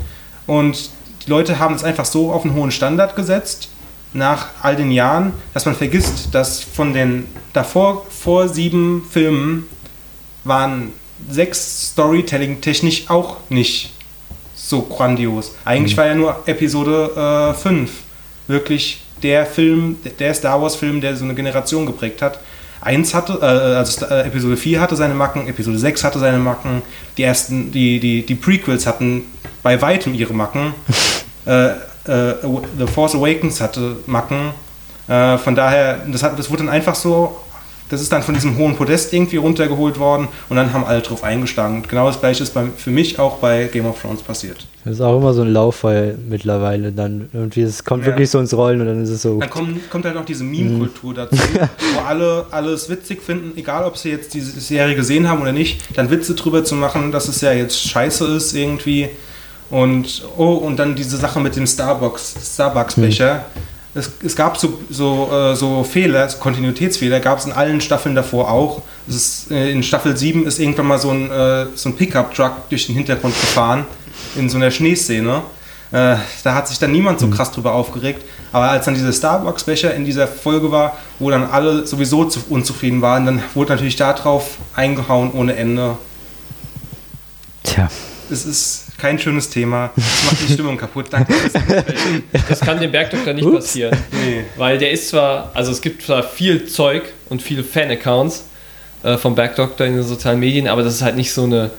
Und 0.45 0.91
die 1.25 1.29
Leute 1.29 1.59
haben 1.59 1.75
es 1.75 1.83
einfach 1.83 2.05
so 2.05 2.31
auf 2.31 2.45
einen 2.45 2.53
hohen 2.53 2.71
Standard 2.71 3.15
gesetzt, 3.15 3.69
nach 4.13 4.47
all 4.61 4.75
den 4.75 4.91
Jahren, 4.91 5.33
dass 5.53 5.65
man 5.65 5.75
vergisst, 5.75 6.29
dass 6.33 6.63
von 6.63 6.93
den 6.93 7.25
davor 7.53 8.05
vor 8.09 8.47
sieben 8.47 9.03
Filmen 9.09 9.67
waren 10.43 10.93
sechs 11.29 11.91
Storytelling-technisch 11.91 13.09
auch 13.09 13.37
nicht 13.49 13.91
so 14.69 14.83
grandios. 14.83 15.55
Eigentlich 15.65 15.97
war 15.97 16.05
ja 16.05 16.15
nur 16.15 16.43
Episode 16.45 17.55
5 17.59 17.89
wirklich 18.47 19.01
der 19.21 19.45
Film, 19.45 19.97
der 20.19 20.33
Star 20.33 20.61
Wars-Film, 20.61 21.01
der 21.01 21.15
so 21.15 21.25
eine 21.25 21.35
Generation 21.35 21.85
geprägt 21.85 22.21
hat. 22.21 22.39
1 22.81 23.13
hatte, 23.13 23.39
äh, 23.41 23.45
also 23.45 24.05
äh, 24.05 24.21
Episode 24.27 24.55
4 24.55 24.79
hatte 24.79 24.95
seine 24.95 25.13
Macken, 25.13 25.47
Episode 25.47 25.77
6 25.77 26.03
hatte 26.03 26.19
seine 26.19 26.37
Macken, 26.37 26.81
die 27.17 27.23
ersten, 27.23 27.71
die, 27.71 27.99
die, 27.99 28.25
die 28.25 28.35
Prequels 28.35 28.87
hatten 28.87 29.23
bei 29.63 29.81
weitem 29.81 30.13
ihre 30.13 30.33
Macken. 30.33 30.73
äh, 31.45 31.67
äh, 31.67 32.35
The 32.77 32.87
Force 32.87 33.15
Awakens 33.15 33.59
hatte 33.59 33.97
Macken. 34.05 34.51
Äh, 35.07 35.37
von 35.37 35.55
daher, 35.55 36.05
das, 36.07 36.23
hat, 36.23 36.39
das 36.39 36.49
wurde 36.49 36.63
dann 36.63 36.73
einfach 36.73 36.95
so 36.95 37.37
das 37.89 38.01
ist 38.01 38.11
dann 38.11 38.21
von 38.21 38.35
diesem 38.35 38.57
hohen 38.57 38.75
Podest 38.75 39.11
irgendwie 39.13 39.37
runtergeholt 39.37 39.99
worden 39.99 40.27
und 40.47 40.55
dann 40.55 40.73
haben 40.73 40.85
alle 40.85 41.01
drauf 41.01 41.23
eingeschlagen. 41.23 41.77
Und 41.77 41.89
genau 41.89 42.07
das 42.07 42.19
gleiche 42.19 42.43
ist 42.43 42.53
bei, 42.53 42.65
für 42.75 42.91
mich 42.91 43.17
auch 43.17 43.37
bei 43.37 43.65
Game 43.65 43.85
of 43.87 43.99
Thrones 44.01 44.21
passiert. 44.21 44.67
Das 44.85 44.93
ist 44.93 45.01
auch 45.01 45.17
immer 45.17 45.33
so 45.33 45.41
ein 45.41 45.51
Lauffeuer 45.51 46.13
mittlerweile. 46.29 46.91
Dann 46.91 47.29
irgendwie, 47.33 47.61
es 47.61 47.83
kommt 47.83 48.03
ja. 48.03 48.11
wirklich 48.11 48.29
so 48.29 48.39
ins 48.39 48.53
Rollen 48.53 48.79
und 48.81 48.87
dann 48.87 49.03
ist 49.03 49.09
es 49.09 49.23
so. 49.23 49.39
Dann 49.39 49.49
kommt, 49.49 49.89
kommt 49.89 50.05
halt 50.05 50.15
noch 50.15 50.25
diese 50.25 50.43
Meme-Kultur 50.43 51.15
dazu, 51.15 51.37
wo 51.95 51.99
alle 52.07 52.45
alles 52.51 52.89
witzig 52.89 53.23
finden, 53.23 53.57
egal 53.57 53.83
ob 53.83 53.97
sie 53.97 54.09
jetzt 54.09 54.33
diese 54.33 54.59
Serie 54.59 54.95
gesehen 54.95 55.27
haben 55.27 55.41
oder 55.41 55.51
nicht, 55.51 55.81
dann 55.97 56.11
Witze 56.11 56.35
drüber 56.35 56.63
zu 56.63 56.75
machen, 56.75 57.11
dass 57.11 57.27
es 57.27 57.41
ja 57.41 57.51
jetzt 57.51 57.81
scheiße 57.81 58.25
ist 58.35 58.53
irgendwie. 58.53 59.09
Und 59.71 60.23
oh, 60.37 60.53
und 60.53 60.77
dann 60.77 60.95
diese 60.95 61.17
Sache 61.17 61.39
mit 61.39 61.55
dem 61.55 61.65
Starbucks, 61.65 62.35
Starbucks-Becher. 62.53 63.33
Hm 63.35 63.68
es, 63.95 64.11
es 64.23 64.35
gab 64.35 64.57
so, 64.57 64.79
so, 64.89 65.29
äh, 65.31 65.55
so 65.55 65.83
Fehler, 65.83 66.29
so 66.29 66.37
Kontinuitätsfehler, 66.37 67.19
gab 67.19 67.39
es 67.39 67.45
in 67.45 67.51
allen 67.51 67.81
Staffeln 67.81 68.15
davor 68.15 68.51
auch. 68.51 68.81
Ist, 69.07 69.51
äh, 69.51 69.71
in 69.71 69.81
Staffel 69.81 70.15
7 70.15 70.45
ist 70.45 70.59
irgendwann 70.59 70.87
mal 70.87 70.99
so 70.99 71.09
ein, 71.09 71.31
äh, 71.31 71.65
so 71.75 71.89
ein 71.89 71.95
Pickup-Truck 71.95 72.69
durch 72.69 72.85
den 72.85 72.95
Hintergrund 72.95 73.33
gefahren, 73.39 73.85
in 74.35 74.49
so 74.49 74.57
einer 74.57 74.71
Schneeszene. 74.71 75.41
Da 75.91 76.19
hat 76.53 76.67
sich 76.67 76.77
dann 76.77 76.91
niemand 76.91 77.19
so 77.19 77.25
mhm. 77.25 77.31
krass 77.31 77.51
drüber 77.51 77.73
aufgeregt. 77.73 78.23
Aber 78.51 78.69
als 78.69 78.85
dann 78.85 78.93
dieser 78.93 79.11
Starbucks-Becher 79.11 79.91
in 79.95 80.05
dieser 80.05 80.27
Folge 80.27 80.71
war, 80.71 80.95
wo 81.17 81.31
dann 81.31 81.45
alle 81.45 81.87
sowieso 81.87 82.25
zu, 82.25 82.41
unzufrieden 82.47 83.01
waren, 83.01 83.25
dann 83.25 83.41
wurde 83.55 83.71
natürlich 83.71 83.95
darauf 83.95 84.57
eingehauen 84.75 85.31
ohne 85.31 85.55
Ende. 85.55 85.97
Tja. 87.63 87.89
Es 88.29 88.45
ist 88.45 88.88
kein 88.99 89.17
schönes 89.17 89.49
Thema. 89.49 89.91
Das 89.95 90.23
macht 90.25 90.47
die 90.47 90.53
Stimmung 90.53 90.77
kaputt. 90.77 91.07
Danke. 91.09 91.33
Das 92.47 92.59
kann 92.59 92.79
dem 92.79 92.91
Bergdoktor 92.91 93.33
nicht 93.33 93.45
Ups. 93.45 93.55
passieren. 93.55 93.97
Nee. 94.11 94.43
Weil 94.57 94.77
der 94.77 94.91
ist 94.91 95.09
zwar, 95.09 95.51
also 95.53 95.71
es 95.71 95.81
gibt 95.81 96.03
zwar 96.03 96.23
viel 96.23 96.67
Zeug 96.67 97.03
und 97.29 97.41
viele 97.41 97.63
Fan-Accounts 97.63 98.45
äh, 99.03 99.17
vom 99.17 99.35
Bergdoktor 99.35 99.87
in 99.87 99.95
den 99.95 100.03
sozialen 100.03 100.39
Medien, 100.39 100.67
aber 100.67 100.83
das 100.83 100.95
ist 100.95 101.01
halt 101.01 101.15
nicht 101.15 101.33
so 101.33 101.43
eine, 101.43 101.71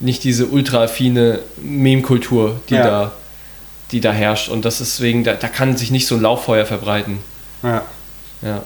nicht 0.00 0.24
diese 0.24 0.46
ultra-affine 0.46 1.40
Meme-Kultur, 1.58 2.60
die, 2.68 2.74
ja. 2.74 2.84
da, 2.84 3.12
die 3.92 4.00
da 4.00 4.12
herrscht. 4.12 4.48
Und 4.48 4.64
das 4.64 4.80
ist 4.80 4.98
deswegen, 4.98 5.24
da, 5.24 5.34
da 5.34 5.48
kann 5.48 5.76
sich 5.76 5.90
nicht 5.90 6.06
so 6.06 6.14
ein 6.14 6.22
Lauffeuer 6.22 6.66
verbreiten. 6.66 7.18
Ja. 7.62 7.82
Ja. 8.42 8.62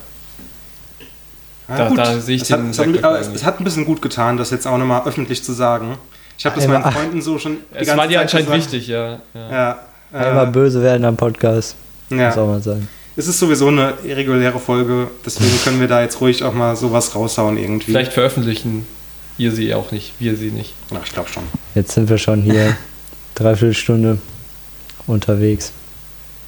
Ja, 1.69 1.77
da, 1.77 1.91
da, 1.91 2.21
sehe 2.21 2.37
ich 2.37 2.43
es 2.43 2.49
den 2.49 2.77
hat, 2.77 3.21
es, 3.21 3.29
es 3.29 3.45
hat 3.45 3.61
ein 3.61 3.65
bisschen 3.65 3.85
gut 3.85 4.03
getan, 4.03 4.37
das 4.37 4.51
jetzt 4.51 4.67
auch 4.67 4.77
nochmal 4.79 5.07
öffentlich 5.07 5.43
zu 5.43 5.53
sagen. 5.53 5.97
Ich 6.43 6.47
habe 6.47 6.57
das 6.57 6.67
meinen 6.67 6.93
Freunden 6.93 7.23
so 7.23 7.39
schon. 7.39 7.59
Die 7.73 7.77
es 7.79 7.97
war 7.97 8.09
dir 8.09 8.21
anscheinend 8.21 8.51
gesagt. 8.51 8.73
wichtig, 8.73 8.89
ja. 8.89 9.21
Ja, 9.33 9.53
ja 9.53 9.81
äh, 10.13 10.17
Einmal 10.17 10.49
böse 10.49 10.83
werden 10.83 11.05
am 11.05 11.17
Podcast. 11.17 11.77
Ja. 12.11 12.27
Muss 12.27 12.37
auch 12.37 12.49
mal 12.49 12.61
sagen. 12.61 12.89
Es 13.15 13.29
ist 13.29 13.39
sowieso 13.39 13.69
eine 13.69 13.95
irreguläre 14.03 14.59
Folge, 14.59 15.07
deswegen 15.25 15.53
können 15.63 15.79
wir 15.79 15.87
da 15.87 16.03
jetzt 16.03 16.21
ruhig 16.21 16.43
auch 16.43 16.53
mal 16.53 16.75
sowas 16.75 17.15
raushauen 17.15 17.57
irgendwie. 17.59 17.93
Vielleicht 17.93 18.13
veröffentlichen 18.13 18.89
ihr 19.39 19.53
sie 19.53 19.73
auch 19.73 19.93
nicht, 19.93 20.15
wir 20.19 20.35
sie 20.35 20.51
nicht. 20.51 20.75
Ja, 20.91 21.01
ich 21.05 21.13
glaube 21.13 21.29
schon. 21.29 21.45
Jetzt 21.77 21.93
sind 21.93 22.09
wir 22.09 22.19
schon 22.19 22.43
hier 22.43 22.77
dreiviertel 23.37 23.75
Stunde 23.75 24.19
unterwegs. 25.07 25.73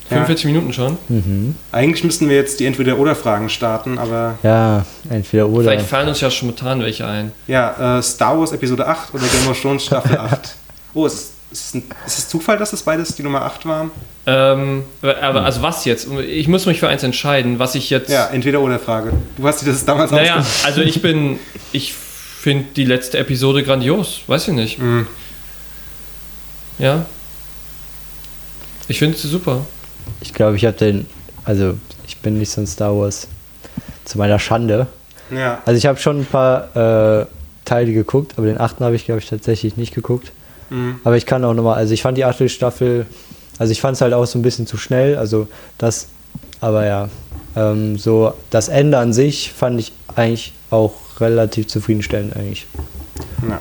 45 0.08 0.44
ja. 0.44 0.50
Minuten 0.50 0.72
schon? 0.72 0.98
Mhm. 1.08 1.54
Eigentlich 1.72 2.04
müssten 2.04 2.28
wir 2.28 2.36
jetzt 2.36 2.60
die 2.60 2.66
Entweder-Oder-Fragen 2.66 3.48
starten, 3.48 3.98
aber. 3.98 4.38
Ja, 4.42 4.84
Entweder-Oder. 5.08 5.70
Vielleicht 5.70 5.86
fallen 5.86 6.08
uns 6.08 6.20
ja 6.20 6.30
spontan 6.30 6.80
welche 6.80 7.06
ein. 7.06 7.32
Ja, 7.46 7.98
äh, 7.98 8.02
Star 8.02 8.38
Wars 8.38 8.52
Episode 8.52 8.86
8 8.86 9.14
oder 9.14 9.24
Game 9.24 9.48
of 9.50 9.60
Thrones 9.60 9.84
Staffel 9.84 10.18
8. 10.18 10.56
Oh, 10.92 11.06
ist, 11.06 11.32
ist, 11.50 11.74
ist 11.74 12.18
es 12.18 12.28
Zufall, 12.28 12.58
dass 12.58 12.72
das 12.72 12.82
beides 12.82 13.14
die 13.14 13.22
Nummer 13.22 13.42
8 13.42 13.64
waren? 13.66 13.90
Ähm, 14.26 14.84
aber 15.02 15.42
also 15.42 15.62
was 15.62 15.84
jetzt? 15.84 16.06
Ich 16.26 16.48
muss 16.48 16.66
mich 16.66 16.80
für 16.80 16.88
eins 16.88 17.02
entscheiden, 17.02 17.58
was 17.58 17.74
ich 17.74 17.90
jetzt. 17.90 18.10
Ja, 18.10 18.26
Entweder-Oder-Frage. 18.26 19.12
Du 19.36 19.46
hast 19.46 19.62
dir 19.62 19.66
das 19.66 19.84
damals 19.84 20.10
Naja, 20.10 20.44
also 20.64 20.80
ich 20.82 21.00
bin. 21.00 21.38
Ich 21.72 21.94
finde 21.94 22.66
die 22.76 22.84
letzte 22.84 23.18
Episode 23.18 23.62
grandios. 23.62 24.20
Weiß 24.26 24.48
ich 24.48 24.54
nicht. 24.54 24.78
Mhm. 24.78 25.06
Ja. 26.78 27.06
Ich 28.88 28.98
finde 28.98 29.16
sie 29.16 29.28
super. 29.28 29.64
Ich 30.20 30.34
glaube, 30.34 30.56
ich 30.56 30.64
habe 30.64 30.76
den, 30.76 31.06
also 31.44 31.74
ich 32.06 32.18
bin 32.18 32.38
nicht 32.38 32.50
so 32.50 32.60
ein 32.60 32.66
Star 32.66 32.96
Wars 32.96 33.28
zu 34.04 34.18
meiner 34.18 34.38
Schande. 34.38 34.86
Ja. 35.30 35.62
Also 35.64 35.78
ich 35.78 35.86
habe 35.86 35.98
schon 35.98 36.20
ein 36.20 36.26
paar 36.26 37.20
äh, 37.22 37.26
Teile 37.64 37.92
geguckt, 37.92 38.34
aber 38.36 38.46
den 38.46 38.60
achten 38.60 38.84
habe 38.84 38.94
ich, 38.94 39.04
glaube 39.06 39.20
ich, 39.20 39.28
tatsächlich 39.28 39.76
nicht 39.76 39.94
geguckt. 39.94 40.32
Mhm. 40.70 41.00
Aber 41.04 41.16
ich 41.16 41.26
kann 41.26 41.44
auch 41.44 41.54
nochmal, 41.54 41.76
also 41.76 41.94
ich 41.94 42.02
fand 42.02 42.18
die 42.18 42.24
achte 42.24 42.48
Staffel, 42.48 43.06
also 43.58 43.70
ich 43.70 43.80
fand 43.80 43.96
es 43.96 44.00
halt 44.00 44.12
auch 44.12 44.26
so 44.26 44.38
ein 44.38 44.42
bisschen 44.42 44.66
zu 44.66 44.76
schnell, 44.76 45.16
also 45.16 45.48
das, 45.78 46.08
aber 46.60 46.84
ja, 46.86 47.08
ähm, 47.56 47.98
so 47.98 48.34
das 48.50 48.68
Ende 48.68 48.98
an 48.98 49.12
sich 49.12 49.52
fand 49.52 49.78
ich 49.78 49.92
eigentlich 50.14 50.52
auch 50.70 50.92
relativ 51.20 51.68
zufriedenstellend 51.68 52.36
eigentlich. 52.36 52.66
Ja. 53.48 53.60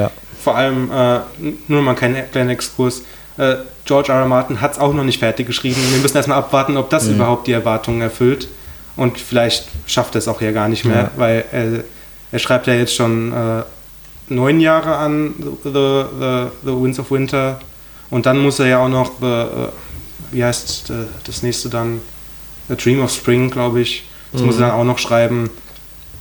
ja. 0.00 0.10
Vor 0.42 0.56
allem, 0.56 0.90
äh, 0.90 1.20
nur 1.68 1.82
mal 1.82 1.94
kein 1.94 2.30
kleiner 2.30 2.52
Exkurs, 2.52 3.02
äh, 3.36 3.56
George 3.88 4.12
R. 4.12 4.20
R. 4.20 4.26
Martin 4.26 4.60
hat 4.60 4.72
es 4.72 4.78
auch 4.78 4.92
noch 4.92 5.02
nicht 5.02 5.18
fertig 5.18 5.46
geschrieben. 5.46 5.80
Wir 5.90 6.00
müssen 6.00 6.14
erstmal 6.14 6.36
abwarten, 6.36 6.76
ob 6.76 6.90
das 6.90 7.06
mhm. 7.06 7.14
überhaupt 7.14 7.46
die 7.46 7.52
Erwartungen 7.52 8.02
erfüllt. 8.02 8.46
Und 8.96 9.18
vielleicht 9.18 9.66
schafft 9.86 10.14
er 10.14 10.18
es 10.18 10.28
auch 10.28 10.42
ja 10.42 10.52
gar 10.52 10.68
nicht 10.68 10.84
mehr, 10.84 11.04
ja. 11.04 11.10
weil 11.16 11.44
er, 11.50 11.84
er, 12.30 12.38
schreibt 12.38 12.66
ja 12.66 12.74
jetzt 12.74 12.94
schon 12.94 13.32
äh, 13.32 13.62
neun 14.28 14.60
Jahre 14.60 14.96
an 14.96 15.34
The, 15.38 15.70
the, 15.70 16.46
the, 16.64 16.72
Winds 16.72 16.98
of 16.98 17.10
Winter. 17.10 17.60
Und 18.10 18.26
dann 18.26 18.38
muss 18.40 18.58
er 18.58 18.66
ja 18.66 18.78
auch 18.84 18.90
noch, 18.90 19.12
the, 19.20 19.24
uh, 19.24 19.68
wie 20.32 20.44
heißt 20.44 20.90
uh, 20.90 20.94
das 21.24 21.42
nächste 21.42 21.70
dann? 21.70 22.02
The 22.68 22.76
Dream 22.76 23.02
of 23.02 23.10
Spring, 23.10 23.50
glaube 23.50 23.80
ich. 23.80 24.04
Das 24.32 24.42
mhm. 24.42 24.48
muss 24.48 24.56
er 24.56 24.68
dann 24.68 24.72
auch 24.72 24.84
noch 24.84 24.98
schreiben. 24.98 25.48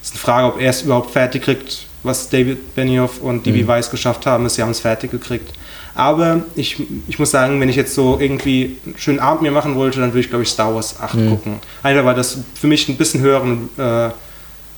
Es 0.02 0.10
ist 0.10 0.14
eine 0.14 0.22
Frage, 0.22 0.48
ob 0.48 0.62
er 0.62 0.70
es 0.70 0.84
überhaupt 0.84 1.12
fertig 1.12 1.44
kriegt. 1.44 1.86
Was 2.04 2.30
David 2.30 2.76
Benioff 2.76 3.20
und 3.20 3.46
D.B. 3.46 3.64
Mhm. 3.64 3.68
Weiss 3.68 3.92
geschafft 3.92 4.26
haben, 4.26 4.46
ist, 4.46 4.56
sie 4.56 4.62
haben 4.62 4.72
es 4.72 4.80
fertig 4.80 5.12
gekriegt. 5.12 5.52
Aber 5.98 6.42
ich, 6.56 6.78
ich 7.08 7.18
muss 7.18 7.32
sagen, 7.32 7.60
wenn 7.60 7.70
ich 7.70 7.76
jetzt 7.76 7.96
so 7.96 8.20
irgendwie 8.20 8.78
einen 8.86 8.96
schönen 9.00 9.20
Abend 9.20 9.42
mir 9.42 9.50
machen 9.50 9.74
wollte, 9.74 10.00
dann 10.00 10.12
würde 10.12 10.20
ich, 10.20 10.30
glaube 10.30 10.44
ich, 10.44 10.50
Star 10.50 10.76
Wars 10.76 11.00
8 11.00 11.16
mhm. 11.16 11.30
gucken. 11.32 11.54
Einfach 11.82 12.06
weil 12.06 12.14
das 12.14 12.38
für 12.54 12.68
mich 12.68 12.88
ein 12.88 12.98
bisschen 12.98 13.22
höheren 13.22 13.68
äh, 13.80 14.10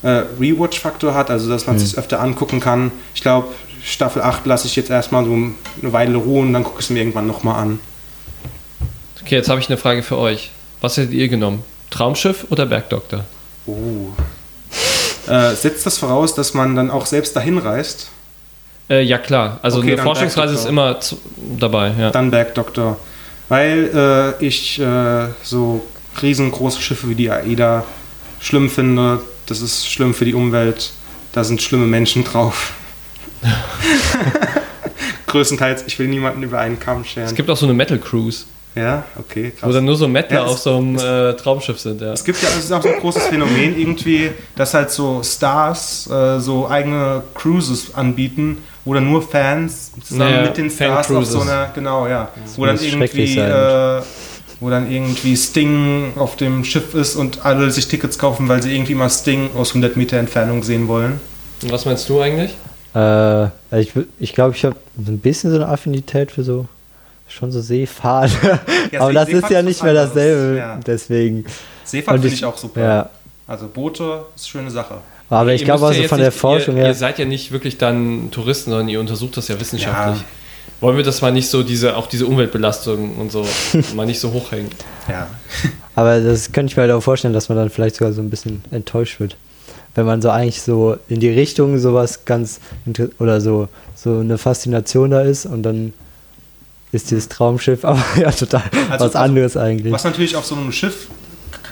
äh, 0.02 0.24
Rewatch-Faktor 0.40 1.14
hat, 1.14 1.30
also 1.30 1.50
dass 1.50 1.68
man 1.68 1.76
mhm. 1.76 1.80
sich 1.80 1.98
öfter 1.98 2.22
angucken 2.22 2.62
kann. 2.62 2.92
Ich 3.14 3.20
glaube, 3.20 3.50
Staffel 3.84 4.22
8 4.22 4.46
lasse 4.46 4.68
ich 4.68 4.78
jetzt 4.78 4.90
erstmal 4.90 5.26
so 5.26 5.34
eine 5.34 5.94
Weile 5.94 6.16
ruhen 6.16 6.54
dann 6.54 6.64
gucke 6.64 6.80
ich 6.80 6.86
es 6.86 6.90
mir 6.90 7.00
irgendwann 7.00 7.28
nochmal 7.28 7.62
an. 7.62 7.82
Okay, 9.22 9.36
jetzt 9.36 9.50
habe 9.50 9.60
ich 9.60 9.68
eine 9.68 9.78
Frage 9.78 10.04
für 10.04 10.18
euch. 10.18 10.52
Was 10.80 10.96
hättet 10.96 11.12
ihr 11.12 11.28
genommen? 11.28 11.64
Traumschiff 11.90 12.48
oder 12.50 12.66
Bergdoktor? 12.66 13.26
Oh. 13.66 14.14
Äh, 15.28 15.54
setzt 15.54 15.86
das 15.86 15.98
voraus, 15.98 16.34
dass 16.34 16.54
man 16.54 16.78
dann 16.78 16.90
auch 16.90 17.06
selbst 17.06 17.36
dahin 17.36 17.58
reist? 17.58 18.10
Äh, 18.90 19.04
ja, 19.04 19.18
klar. 19.18 19.60
Also 19.62 19.80
okay, 19.80 19.94
eine 19.94 20.02
Forschungsreise 20.02 20.54
ist 20.54 20.66
immer 20.66 20.98
dabei. 21.58 21.94
Ja. 21.98 22.12
Dann 22.12 22.32
Bergdoktor. 22.32 22.98
Weil 23.48 24.36
äh, 24.40 24.46
ich 24.46 24.80
äh, 24.80 25.28
so 25.44 25.86
riesengroße 26.22 26.82
Schiffe 26.82 27.10
wie 27.10 27.16
die 27.16 27.30
AIDA 27.30 27.86
schlimm 28.40 28.70
finde. 28.70 29.22
Das 29.46 29.62
ist 29.62 29.90
schlimm 29.90 30.14
für 30.14 30.26
die 30.26 30.34
Umwelt. 30.34 30.92
Da 31.32 31.44
sind 31.44 31.62
schlimme 31.62 31.86
Menschen 31.86 32.24
drauf. 32.24 32.74
Größtenteils, 35.28 35.84
ich 35.86 35.98
will 36.00 36.08
niemanden 36.08 36.44
über 36.44 36.60
einen 36.60 36.80
Kamm 36.80 37.06
scheren. 37.06 37.28
Es 37.28 37.36
gibt 37.36 37.50
auch 37.50 37.58
so 37.58 37.66
eine 37.66 37.74
Metal 37.74 38.00
Cruise. 38.00 38.46
Ja, 38.76 39.04
okay, 39.18 39.52
krass. 39.52 39.68
Wo 39.68 39.74
dann 39.74 39.86
nur 39.86 39.96
so 39.96 40.08
Mettler 40.08 40.42
ja, 40.42 40.46
auf 40.46 40.60
so 40.60 40.78
einem 40.78 40.98
äh, 40.98 41.34
Traumschiff 41.34 41.80
sind, 41.80 42.02
ja. 42.02 42.14
Es 42.14 42.24
gibt 42.24 42.42
ja, 42.42 42.50
es 42.50 42.66
ist 42.66 42.72
auch 42.72 42.82
so 42.82 42.90
ein 42.90 43.00
großes 43.00 43.28
Phänomen 43.28 43.78
irgendwie, 43.78 44.32
dass 44.56 44.74
halt 44.74 44.92
so 44.92 45.22
Stars 45.24 46.08
äh, 46.10 46.40
so 46.40 46.70
eigene 46.70 47.24
Cruises 47.34 47.94
anbieten, 47.96 48.60
wo 48.90 48.96
dann 48.96 49.08
nur 49.08 49.22
Fans 49.22 49.92
zusammen 50.04 50.34
ja, 50.34 50.42
mit 50.42 50.58
den 50.58 50.72
Stars 50.72 51.12
auf 51.12 51.24
so 51.24 51.42
einer, 51.42 51.70
genau, 51.76 52.08
ja. 52.08 52.30
wo 52.56 52.66
dann 52.66 52.80
irgendwie, 52.82 53.38
äh, 53.38 54.02
wo 54.60 54.72
dann 54.72 54.92
irgendwie 54.92 55.38
Sting 55.38 56.14
auf 56.16 56.38
dem 56.38 56.64
Schiff 56.64 56.96
ist 56.96 57.16
und 57.16 57.46
alle 57.46 57.70
sich 57.70 57.88
Tickets 57.88 58.18
kaufen, 58.18 58.48
weil 58.48 58.64
sie 58.64 58.74
irgendwie 58.74 58.96
mal 58.96 59.12
Sting 59.12 59.52
aus 59.56 59.70
100 59.70 59.96
Meter 59.96 60.18
Entfernung 60.18 60.64
sehen 60.64 60.88
wollen. 60.88 61.22
Und 61.62 61.72
was 61.72 61.86
meinst 61.86 62.10
du 62.10 62.20
eigentlich? 62.20 62.56
Äh, 62.96 62.98
also 62.98 63.52
ich 63.70 63.94
glaube, 63.94 64.08
ich, 64.20 64.34
glaub, 64.34 64.56
ich 64.56 64.66
habe 64.66 64.76
so 65.06 65.12
ein 65.12 65.20
bisschen 65.20 65.52
so 65.52 65.58
eine 65.58 65.68
Affinität 65.68 66.32
für 66.32 66.44
so 66.44 66.66
schon 67.28 67.52
so 67.52 67.62
Seefahrt. 67.62 68.32
Ja, 68.92 69.02
Aber 69.02 69.14
das 69.14 69.30
ist 69.30 69.52
ja 69.52 69.62
nicht 69.62 69.84
mehr 69.84 69.94
dasselbe. 69.94 70.58
Ja. 70.58 70.80
Deswegen. 70.84 71.46
Seefahrt 71.84 72.22
finde 72.22 72.36
ich 72.36 72.44
auch 72.44 72.58
super. 72.58 72.82
Ja. 72.82 73.10
Also 73.46 73.68
Boote 73.68 74.26
ist 74.36 74.46
eine 74.46 74.50
schöne 74.50 74.72
Sache. 74.72 74.96
Aber 75.30 75.54
ich 75.54 75.64
glaube 75.64 75.86
also 75.88 76.04
von 76.04 76.20
der 76.20 76.32
Forschung 76.32 76.76
her. 76.76 76.88
Ihr 76.88 76.94
seid 76.96 77.20
ja 77.20 77.26
nicht 77.26 77.52
wirklich 77.52 77.78
dann 77.78 78.32
Touristen, 78.32 78.72
sondern 78.72 78.90
ihr 78.90 79.00
untersucht 79.00 79.38
das 79.38 79.48
ja 79.48 79.60
wissenschaftlich. 79.60 80.24
Wollen 80.82 80.96
wir 80.98 81.04
das 81.04 81.22
mal 81.22 81.32
nicht 81.32 81.50
so, 81.50 81.62
diese, 81.62 81.98
auch 81.98 82.08
diese 82.08 82.26
Umweltbelastung 82.26 83.18
und 83.18 83.32
so, 83.32 83.46
mal 83.96 84.06
nicht 84.06 84.20
so 84.20 84.32
hochhängen? 84.32 84.70
Ja. 85.08 85.28
Aber 85.96 86.20
das 86.22 86.52
könnte 86.54 86.72
ich 86.72 86.78
mir 86.78 86.84
halt 86.84 86.92
auch 86.94 87.02
vorstellen, 87.02 87.34
dass 87.34 87.50
man 87.50 87.58
dann 87.58 87.70
vielleicht 87.70 87.96
sogar 87.98 88.14
so 88.14 88.22
ein 88.22 88.30
bisschen 88.30 88.64
enttäuscht 88.72 89.20
wird. 89.20 89.36
wenn 89.96 90.06
man 90.06 90.22
so 90.22 90.30
eigentlich 90.30 90.62
so 90.62 90.98
in 91.10 91.20
die 91.20 91.30
Richtung 91.30 91.78
sowas 91.80 92.24
ganz 92.26 92.60
oder 93.20 93.42
so, 93.42 93.68
so 93.96 94.20
eine 94.20 94.38
Faszination 94.38 95.12
da 95.12 95.22
ist 95.22 95.46
und 95.46 95.64
dann 95.64 95.94
ist 96.92 97.12
dieses 97.12 97.28
Traumschiff 97.28 97.84
aber 97.86 98.02
ja 98.18 98.32
total 98.32 98.64
Also- 98.90 99.06
was 99.06 99.16
anderes 99.16 99.58
eigentlich. 99.58 99.92
Was 99.94 100.06
natürlich 100.06 100.36
auf 100.38 100.46
so 100.46 100.56
einem 100.56 100.72
Schiff 100.72 101.08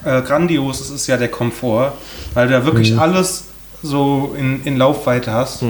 äh, 0.04 0.22
grandios 0.22 0.82
ist, 0.82 0.90
ist 0.90 1.08
ja 1.08 1.16
der 1.18 1.30
Komfort, 1.30 1.94
weil 2.34 2.48
du 2.48 2.54
da 2.54 2.66
wirklich 2.66 2.92
Mhm. 2.92 3.00
alles 3.00 3.46
so 3.84 4.36
in, 4.38 4.64
in 4.64 4.78
Laufweite 4.78 5.32
hast. 5.32 5.64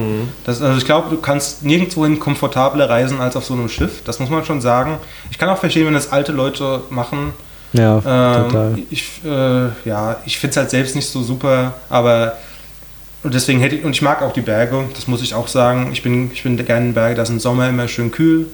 Das, 0.45 0.61
also 0.61 0.77
ich 0.77 0.85
glaube, 0.85 1.09
du 1.09 1.17
kannst 1.17 1.63
nirgendwohin 1.63 2.19
komfortabler 2.19 2.89
reisen 2.89 3.19
als 3.19 3.35
auf 3.35 3.45
so 3.45 3.53
einem 3.53 3.69
Schiff. 3.69 4.03
Das 4.05 4.19
muss 4.19 4.29
man 4.29 4.45
schon 4.45 4.61
sagen. 4.61 4.97
Ich 5.29 5.37
kann 5.37 5.49
auch 5.49 5.57
verstehen, 5.57 5.85
wenn 5.85 5.93
das 5.93 6.11
alte 6.11 6.31
Leute 6.31 6.81
machen. 6.89 7.33
Ja, 7.73 7.97
Ähm, 7.97 8.49
total. 8.49 8.79
Ich, 8.89 9.21
äh, 9.25 9.67
ja, 9.87 10.17
ich 10.25 10.39
finde 10.39 10.51
es 10.51 10.57
halt 10.57 10.69
selbst 10.69 10.95
nicht 10.95 11.09
so 11.09 11.21
super, 11.21 11.73
aber 11.89 12.37
und 13.23 13.33
deswegen 13.33 13.59
hätte 13.59 13.75
ich, 13.75 13.83
und 13.83 13.91
ich 13.91 14.01
mag 14.01 14.21
auch 14.21 14.31
die 14.31 14.41
Berge, 14.41 14.85
das 14.93 15.07
muss 15.07 15.21
ich 15.21 15.33
auch 15.33 15.47
sagen. 15.47 15.89
Ich 15.91 16.01
bin, 16.01 16.31
ich 16.31 16.43
bin 16.43 16.55
gerne 16.65 16.85
in 16.87 16.93
Berge, 16.93 17.15
da 17.15 17.23
ist 17.23 17.29
im 17.29 17.39
Sommer 17.39 17.67
immer 17.67 17.87
schön 17.87 18.11
kühl. 18.11 18.47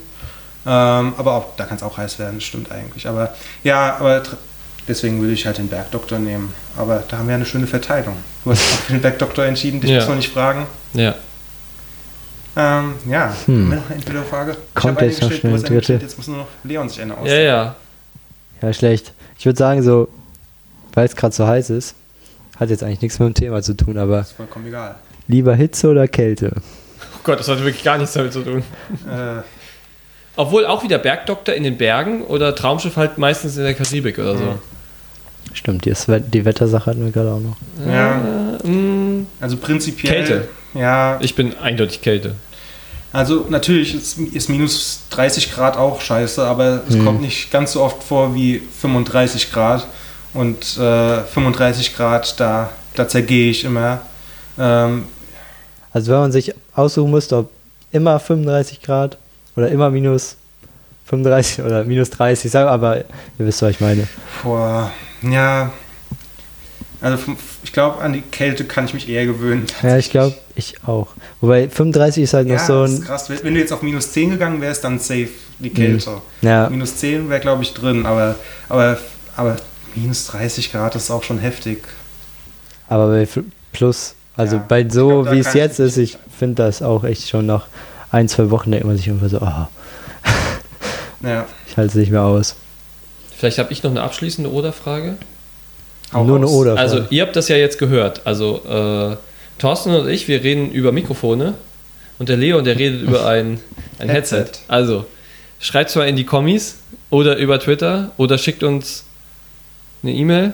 Ähm, 0.66 1.14
aber 1.18 1.34
auch, 1.34 1.45
da 1.58 1.66
kann 1.66 1.78
es 1.78 1.84
auch 1.84 1.97
heiß 1.97 2.18
werden, 2.20 2.36
das 2.36 2.45
stimmt 2.45 2.72
eigentlich. 2.72 3.08
Aber 3.08 3.36
ja, 3.64 3.97
aber 3.99 4.24
deswegen 4.88 5.22
würde 5.22 5.34
ich 5.34 5.46
halt 5.46 5.58
den 5.58 5.68
Bergdoktor 5.68 6.20
nehmen. 6.20 6.54
Aber 6.78 7.04
da 7.08 7.18
haben 7.18 7.28
wir 7.28 7.36
eine 7.36 7.46
schöne 7.46 7.68
Verteilung. 7.68 8.16
Du 8.44 8.52
hast 8.52 8.62
dich 8.62 8.74
auch 8.74 8.82
für 8.84 8.94
den 8.94 9.02
Bergdoktor 9.02 9.46
entschieden, 9.46 9.82
dich 9.82 9.90
Ja. 9.92 9.98
muss 10.00 10.08
man 10.08 10.18
nicht 10.18 10.32
fragen. 10.32 10.66
Ja. 10.94 11.16
Ähm, 12.56 12.94
ja, 13.10 13.36
Hm. 13.46 13.70
noch 13.70 13.86
eine 13.88 13.96
Entweder-Frage? 13.96 14.52
Ich 14.52 14.82
Kommt 14.82 15.02
jetzt 15.02 15.22
noch 15.22 15.32
schnell 15.32 15.52
du 15.54 15.58
hast 15.58 15.66
eine 15.66 15.76
dritte. 15.80 15.94
Jetzt 15.94 16.18
muss 16.18 16.28
nur 16.28 16.38
noch 16.38 16.48
Leon 16.64 16.88
sich 16.88 17.02
eine 17.02 17.14
Ja, 17.14 17.18
ausdenken. 17.20 17.46
ja. 17.46 17.76
Ja, 18.62 18.74
schlecht. 18.74 19.14
Ich 19.40 19.46
würde 19.46 19.58
sagen, 19.58 19.82
so, 19.82 20.08
weil 20.94 21.06
es 21.06 21.16
gerade 21.16 21.34
so 21.34 21.48
heiß 21.48 21.72
ist, 21.72 21.96
hat 22.60 22.70
jetzt 22.70 22.84
eigentlich 22.84 23.02
nichts 23.02 23.18
mit 23.20 23.28
dem 23.30 23.34
Thema 23.34 23.62
zu 23.64 23.74
tun, 23.76 23.98
aber 23.98 24.20
Ist 24.22 24.34
vollkommen 24.34 24.68
egal. 24.68 24.96
lieber 25.28 25.56
Hitze 25.56 25.90
oder 25.90 26.08
Kälte? 26.08 26.52
Oh 27.02 27.20
Gott, 27.24 27.40
das 27.40 27.48
hat 27.48 27.58
wirklich 27.64 27.84
gar 27.84 27.98
nichts 27.98 28.14
damit 28.14 28.34
zu 28.34 28.42
tun. 28.44 28.64
Äh, 29.10 29.42
Obwohl 30.36 30.66
auch 30.68 30.84
wieder 30.84 30.98
Bergdoktor 31.00 31.54
in 31.56 31.64
den 31.64 31.78
Bergen 31.78 32.24
oder 32.24 32.56
Traumschiff 32.56 32.96
halt 32.98 33.18
meistens 33.18 33.58
in 33.58 33.64
der 33.64 33.74
Karibik 33.74 34.18
oder 34.20 34.38
so. 34.38 34.44
Mhm. 34.44 34.60
Stimmt, 35.54 35.86
die, 35.86 35.93
die 36.32 36.45
Wettersache 36.45 36.88
hatten 36.88 37.04
wir 37.06 37.12
gerade 37.12 37.32
auch 37.32 37.39
noch. 37.39 37.56
ja. 37.88 38.22
Äh, 38.64 38.68
mh, 38.68 39.26
Also 39.39 39.58
prinzipiell. 39.58 40.14
Kälte. 40.14 40.47
Ja, 40.74 41.18
ich 41.22 41.36
bin 41.36 41.56
eindeutig 41.58 42.01
Kälte. 42.01 42.36
also 43.12 43.45
natürlich 43.49 43.93
ist, 43.93 44.18
ist 44.18 44.49
minus 44.49 45.01
30 45.12 45.54
Grad 45.54 45.78
auch 45.78 46.01
scheiße, 46.01 46.43
aber 46.43 46.82
es 46.89 46.95
Mhm. 46.95 47.06
kommt 47.06 47.22
nicht 47.22 47.51
ganz 47.51 47.74
so 47.74 47.82
oft 47.84 48.01
vor 48.04 48.34
wie 48.34 48.60
35 48.82 49.51
Grad. 49.51 49.86
Und 50.34 50.78
äh, 50.80 51.22
35 51.22 51.95
Grad, 51.95 52.39
da, 52.39 52.72
da 52.95 53.08
zergehe 53.08 53.51
ich 53.51 53.64
immer. 53.66 54.01
Ähm, 54.58 55.04
Also 55.91 56.12
wenn 56.12 56.20
man 56.22 56.32
sich 56.32 56.56
aussuchen 56.74 57.12
müsste, 57.12 57.38
ob 57.38 57.51
immer 57.91 58.20
35 58.20 58.82
Grad 58.82 59.20
oder 59.56 59.70
immer 59.70 59.91
minus 59.91 60.36
35 61.06 61.64
oder 61.64 61.84
minus 61.84 62.10
30, 62.10 62.49
sag, 62.49 62.66
aber 62.68 62.97
ihr 62.97 63.06
wisst, 63.38 63.62
was 63.62 63.70
ich 63.72 63.80
meine. 63.80 64.08
vor, 64.41 64.89
ja, 65.24 65.72
also 67.02 67.18
ich 67.64 67.74
glaube, 67.74 68.00
an 68.02 68.14
die 68.14 68.22
Kälte 68.22 68.64
kann 68.66 68.86
ich 68.86 68.94
mich 68.94 69.10
eher 69.10 69.26
gewöhnen. 69.26 69.66
Ja, 69.82 69.98
ich 69.98 70.10
glaube, 70.10 70.36
ich 70.56 70.76
auch. 70.86 71.08
Wobei 71.42 71.68
35 71.70 72.24
ist 72.24 72.34
halt 72.34 72.48
noch 72.48 72.56
Ja, 72.56 72.66
so 72.66 72.82
das 72.84 72.92
ist 72.94 73.00
ein. 73.02 73.06
krass. 73.06 73.30
Wenn 73.30 73.54
du 73.54 73.60
jetzt 73.60 73.74
auf 73.74 73.82
minus 73.82 74.12
10 74.14 74.32
gegangen 74.32 74.62
wärst, 74.62 74.84
dann 74.84 75.00
safe 75.00 75.30
die 75.60 75.70
Kälte. 75.70 76.22
Ja, 76.42 76.70
Minus 76.70 76.98
10 76.98 77.30
wäre, 77.30 77.40
glaube 77.42 77.64
ich, 77.64 77.74
drin, 77.74 78.06
aber, 78.06 78.36
aber, 78.70 78.98
aber 79.36 79.58
minus 79.96 80.28
30 80.28 80.72
Grad 80.72 80.96
ist 80.96 81.12
auch 81.12 81.24
schon 81.24 81.40
heftig. 81.40 81.84
aber 82.88 83.08
bei 83.10 83.28
Plus, 83.72 84.16
also 84.38 84.58
Ja, 84.58 84.66
bei 84.68 84.88
so 84.88 85.24
glaub, 85.24 85.32
wie 85.34 85.40
es 85.40 85.54
jetzt 85.54 85.80
ist, 85.80 85.98
ich 85.98 86.18
finde 86.38 86.64
das 86.64 86.82
auch 86.82 87.04
echt 87.04 87.28
schon 87.30 87.46
nach 87.46 87.68
ein, 88.12 88.28
zwei 88.28 88.50
Wochen 88.52 88.72
denkt 88.72 88.86
man 88.86 88.96
sich 88.98 89.08
irgendwann 89.08 89.30
so, 89.30 89.38
oh, 89.42 89.68
Ja. 91.28 91.46
ich 91.68 91.76
halte 91.78 91.90
es 91.90 91.96
nicht 91.96 92.12
mehr 92.12 92.22
aus. 92.24 92.56
Vielleicht 93.44 93.58
habe 93.58 93.74
ich 93.74 93.84
noch 93.84 93.91
eine 93.91 94.02
abschließende 94.02 94.50
Oder-Frage. 94.50 95.18
Nur 96.14 96.38
eine. 96.38 96.48
Oder. 96.48 96.78
Also, 96.78 97.04
ihr 97.10 97.24
habt 97.24 97.36
das 97.36 97.50
ja 97.50 97.58
jetzt 97.58 97.78
gehört. 97.78 98.22
Also, 98.24 98.62
äh, 98.64 99.18
Thorsten 99.58 99.94
und 99.94 100.08
ich, 100.08 100.30
wir 100.30 100.41
reden 100.46 100.72
über 100.72 100.94
Mikrofone 100.94 101.56
und 102.20 102.30
der 102.30 102.38
Leo, 102.38 102.62
der 102.62 102.80
redet 102.80 103.02
über 103.02 103.28
ein, 103.28 103.60
ein 104.00 104.08
Headset. 104.08 104.38
Headset. 104.38 104.60
Also, 104.70 105.06
schreibt 105.60 105.89
es 105.89 105.98
mal 105.98 106.08
in 106.08 106.16
die 106.16 106.24
Kommis 106.24 106.78
oder 107.10 107.36
über 107.36 107.60
Twitter 107.60 108.12
oder 108.16 108.38
schickt 108.38 108.64
uns 108.64 109.04
eine 110.04 110.14
E-Mail 110.14 110.54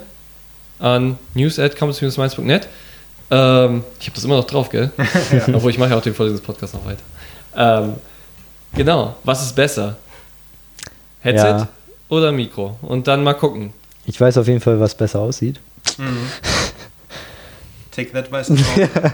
an 0.80 1.20
news.campus-mainz.net. 1.36 2.70
Ähm, 3.30 3.84
ich 4.00 4.08
habe 4.08 4.16
das 4.16 4.24
immer 4.24 4.38
noch 4.38 4.48
drauf, 4.48 4.72
gell? 4.72 4.90
Obwohl 5.54 5.70
ich 5.70 5.78
mache 5.78 5.92
ja 5.92 5.96
auch 5.96 6.02
den 6.02 6.16
Podcast 6.16 6.74
noch 6.74 6.86
weiter. 6.88 7.04
Ähm, 7.56 7.94
genau, 8.74 9.16
was 9.24 9.44
ist 9.44 9.56
besser? 9.56 9.96
Headset 11.22 11.46
Ja. 11.46 11.68
Oder 12.10 12.32
Mikro? 12.32 12.78
Und 12.82 13.08
dann 13.08 13.24
mal 13.24 13.34
gucken. 13.34 13.72
Ich 14.06 14.20
weiß 14.20 14.38
auf 14.38 14.48
jeden 14.48 14.60
Fall, 14.62 14.80
was 14.80 14.96
besser 14.96 15.20
aussieht. 15.20 15.60
Mhm. 15.98 16.18
Take 17.96 18.12
that, 18.12 18.32
weißt 18.32 18.50
du 18.52 18.56
drauf. 18.56 19.02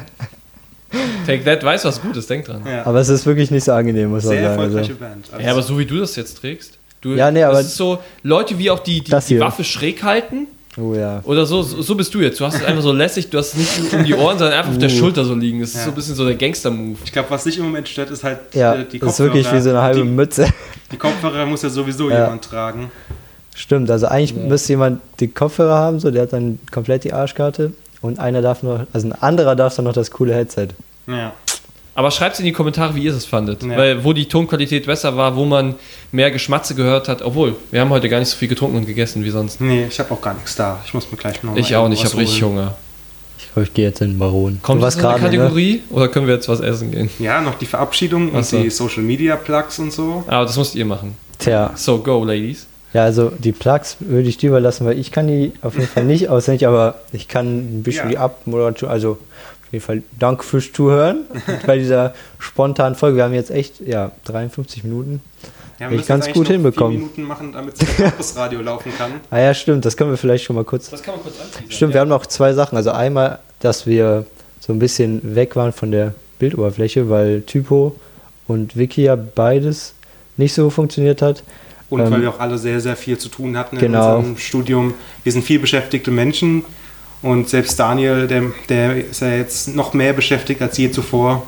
Take 1.26 1.44
That 1.44 1.64
weiß 1.64 1.84
was 1.86 2.02
Gutes, 2.02 2.28
denk 2.28 2.46
dran. 2.46 2.62
ja. 2.66 2.86
Aber 2.86 3.00
es 3.00 3.10
ist 3.10 3.26
wirklich 3.26 3.52
nicht 3.52 3.64
so 3.66 3.74
angenehm, 3.74 4.12
muss 4.12 4.24
man 4.24 4.34
Sehr 4.34 4.44
sagen. 4.44 4.60
erfolgreiche 4.62 4.92
Also, 4.94 5.00
Band. 5.04 5.26
Also, 5.32 5.46
Ja, 5.46 5.52
aber 5.52 5.62
so 5.62 5.78
wie 5.80 5.86
du 5.86 5.98
das 5.98 6.16
jetzt 6.16 6.38
trägst, 6.38 6.78
du, 7.02 7.16
Ja, 7.16 7.32
nee, 7.32 7.44
aber- 7.44 7.58
das 7.58 7.66
ist 7.68 7.76
so 7.78 7.98
Leute, 8.24 8.58
wie 8.58 8.70
auch 8.72 8.80
die, 8.80 9.02
die, 9.02 9.12
Das 9.12 9.26
die. 9.26 9.40
Waffe 9.40 9.64
schräg 9.66 10.04
halten 10.04 10.48
oh 10.78 10.94
ja. 10.94 11.22
oder 11.26 11.46
so, 11.46 11.64
so, 11.64 11.96
bist 11.96 12.14
du 12.14 12.22
jetzt. 12.22 12.40
Du 12.40 12.46
hast 12.46 12.56
es 12.56 12.64
einfach 12.64 12.84
so 12.84 12.94
lässig, 12.94 13.30
du 13.30 13.38
hast 13.40 13.56
es 13.56 13.78
nicht 13.78 13.94
um 13.94 14.06
die 14.06 14.14
Ohren, 14.14 14.38
sondern 14.38 14.58
einfach 14.58 14.72
auf 14.72 14.78
der 14.78 14.90
Uh. 14.90 14.94
Schulter 14.94 15.26
so 15.26 15.34
liegen. 15.34 15.60
Das 15.60 15.70
ist 15.72 15.76
Ja. 15.78 15.84
so 15.86 15.90
ein 15.90 15.96
bisschen 15.96 16.16
so 16.16 16.26
der 16.26 16.36
Gangster-Move. 16.36 16.98
ich 17.04 17.12
glaube, 17.12 17.30
was 17.32 17.44
dich 17.44 17.58
im 17.58 17.66
Moment 17.66 17.90
stört, 17.90 18.12
ist 18.12 18.24
halt 18.24 18.40
Ja, 18.54 18.76
äh, 18.76 18.86
die 18.86 19.00
das 19.00 19.14
ist 19.14 19.20
wirklich 19.20 19.52
wie 19.52 19.60
so 19.60 19.72
eine 19.72 19.82
halbe 19.82 20.02
Die, 20.02 20.08
Mütze. 20.08 20.48
Die 20.92 20.98
Kopfhörer 20.98 21.46
muss 21.46 21.62
ja 21.64 21.70
sowieso 21.70 22.10
Ja. 22.10 22.24
jemand 22.26 22.44
tragen. 22.44 22.92
Stimmt, 23.56 23.90
also 23.90 24.08
eigentlich 24.08 24.36
müsste 24.36 24.74
jemand 24.74 25.02
die 25.20 25.30
Kopfhörer 25.30 25.76
haben, 25.78 26.00
so 26.00 26.12
der 26.12 26.24
hat 26.24 26.34
dann 26.34 26.60
komplett 26.72 27.06
die 27.06 27.14
Arschkarte 27.14 27.74
und 28.02 28.20
einer 28.20 28.42
darf 28.42 28.64
noch, 28.64 28.86
also 28.92 29.08
ein 29.08 29.14
anderer 29.14 29.56
darf 29.56 29.76
dann 29.76 29.86
noch 29.86 29.94
das 29.94 30.12
coole 30.12 30.34
Headset. 30.34 30.70
Ja. 31.08 31.34
Aber 31.98 32.12
schreibt 32.12 32.38
in 32.40 32.46
die 32.46 32.52
Kommentare, 32.52 32.94
wie 32.96 33.04
ihr 33.04 33.16
es 33.16 33.26
fandet. 33.26 33.64
Ja. 33.64 33.78
Weil 33.78 34.04
wo 34.04 34.12
die 34.12 34.28
Tonqualität 34.28 34.86
besser 34.86 35.16
war, 35.16 35.38
wo 35.38 35.46
man 35.46 35.76
mehr 36.12 36.30
Geschmatze 36.30 36.76
gehört 36.76 37.08
hat. 37.08 37.22
Obwohl, 37.22 37.56
wir 37.72 37.80
haben 37.80 37.90
heute 37.90 38.10
gar 38.10 38.20
nicht 38.20 38.28
so 38.28 38.36
viel 38.36 38.50
getrunken 38.50 38.76
und 38.76 38.86
gegessen 38.86 39.24
wie 39.24 39.30
sonst. 39.30 39.62
Nee, 39.62 39.86
ich 39.90 39.98
habe 40.00 40.14
auch 40.14 40.22
gar 40.22 40.34
nichts 40.34 40.58
da. 40.58 40.82
Ich 40.86 40.94
muss 40.94 41.10
mir 41.10 41.18
gleich 41.18 41.42
noch 41.42 41.56
Ich 41.56 41.74
auch 41.74 41.88
nicht, 41.88 42.04
ich 42.04 42.06
habe 42.06 42.18
richtig. 42.18 42.44
Hunger. 42.44 42.76
Ich 43.56 43.64
ich 43.64 43.74
gehe 43.74 43.86
jetzt 43.86 44.02
in 44.02 44.12
den 44.12 44.20
Baron. 44.20 44.60
Kommt 44.62 44.84
eine 44.84 44.92
gerade, 44.96 45.20
ne? 45.22 45.26
Kategorie 45.30 45.82
oder 45.90 46.08
können 46.08 46.28
wir 46.28 46.34
jetzt 46.36 46.48
was 46.50 46.60
essen 46.60 46.92
gehen? 46.92 47.10
Ja, 47.20 47.42
noch 47.42 47.56
die 47.56 47.66
Verabschiedung 47.66 48.30
und 48.32 48.46
so. 48.46 48.62
die 48.62 48.70
Social 48.70 49.04
Media 49.04 49.36
Plugs 49.36 49.80
und 49.80 49.92
so. 49.94 50.24
Aber 50.28 50.46
das 50.46 50.58
müsst 50.58 50.76
ihr 50.76 50.86
machen. 50.86 51.16
Tja, 51.40 51.72
So, 51.76 52.00
go, 52.00 52.24
Ladies. 52.24 52.66
ja, 52.94 53.04
also 53.04 53.32
die 53.38 53.52
Plugs 53.52 53.98
würde 54.00 54.28
ich 54.30 54.38
dir 54.38 54.50
überlassen, 54.50 54.86
weil 54.86 54.98
ich 55.00 55.12
kann 55.12 55.28
die 55.28 55.52
auf 55.62 55.76
jeden 55.76 55.88
Fall 55.88 56.04
nicht 56.06 56.30
auswendig, 56.30 56.68
aber 56.68 56.96
ich 57.12 57.28
kann 57.28 57.80
ein 57.80 57.84
bisschen 57.84 58.06
Ja. 58.06 58.10
die 58.10 58.18
Abmoderation, 58.18 58.90
also 58.90 59.12
auf 59.12 59.72
jeden 59.74 59.84
Fall 59.84 60.04
Dank 60.20 60.44
fürs 60.44 60.72
Zuhören 60.72 61.26
bei 61.66 61.78
dieser 61.78 62.14
spontanen 62.40 62.96
Folge. 62.96 63.18
Wir 63.18 63.24
haben 63.26 63.34
jetzt 63.34 63.52
echt, 63.52 63.80
ja, 63.86 64.12
53 64.26 64.84
Minuten. 64.84 65.22
Ja, 65.80 65.88
Ich 65.90 65.98
müssen 65.98 66.08
kann's 66.08 66.28
jetzt 66.28 66.36
gut 66.36 66.48
hinbekommen. 66.48 66.94
Minuten 67.00 67.24
machen, 67.24 67.52
damit 67.52 67.74
das 68.18 68.38
Radio 68.38 68.62
laufen 68.62 68.94
kann. 68.98 69.12
Ah 69.30 69.40
ja, 69.40 69.54
stimmt, 69.54 69.84
das 69.84 69.98
können 69.98 70.10
wir 70.12 70.18
vielleicht 70.18 70.46
schon 70.46 70.56
mal 70.56 70.64
kurz 70.64 70.90
Das 70.90 71.04
kann 71.04 71.16
man 71.16 71.24
kurz 71.24 71.36
anziehen. 71.42 71.70
Stimmt, 71.70 71.94
wir 71.94 72.00
haben 72.00 72.08
noch 72.08 72.26
zwei 72.28 72.54
Sachen. 72.54 72.78
Also 72.78 72.92
einmal, 72.92 73.40
dass 73.60 73.86
wir 73.86 74.26
so 74.60 74.74
ein 74.74 74.80
bisschen 74.80 75.36
weg 75.36 75.56
waren 75.56 75.72
von 75.74 75.92
der 75.92 76.14
Bildoberfläche, 76.40 77.10
weil 77.10 77.42
Typo 77.42 77.96
und 78.48 78.76
Wiki 78.78 79.04
ja 79.04 79.16
beides 79.16 79.94
nicht 80.38 80.54
so 80.54 80.70
funktioniert 80.70 81.22
hat. 81.22 81.44
Und 81.90 82.02
Ähm, 82.02 82.12
weil 82.12 82.22
wir 82.24 82.30
auch 82.30 82.40
alle 82.40 82.58
sehr, 82.58 82.80
sehr 82.82 82.96
viel 82.96 83.18
zu 83.18 83.30
tun 83.30 83.58
hatten 83.58 83.78
Genau. 83.78 84.12
in 84.14 84.18
unserem 84.18 84.38
Studium. 84.38 84.94
Wir 85.24 85.32
sind 85.32 85.44
viel 85.46 85.60
beschäftigte 85.60 86.12
Menschen 86.12 86.66
und 87.22 87.48
selbst 87.50 87.80
Daniel, 87.80 88.28
der, 88.28 88.44
der 88.70 88.98
ist 88.98 89.22
ja 89.22 89.30
jetzt 89.36 89.74
noch 89.76 89.94
mehr 89.94 90.14
beschäftigt 90.14 90.62
als 90.62 90.78
je 90.78 90.92
zuvor. 90.92 91.44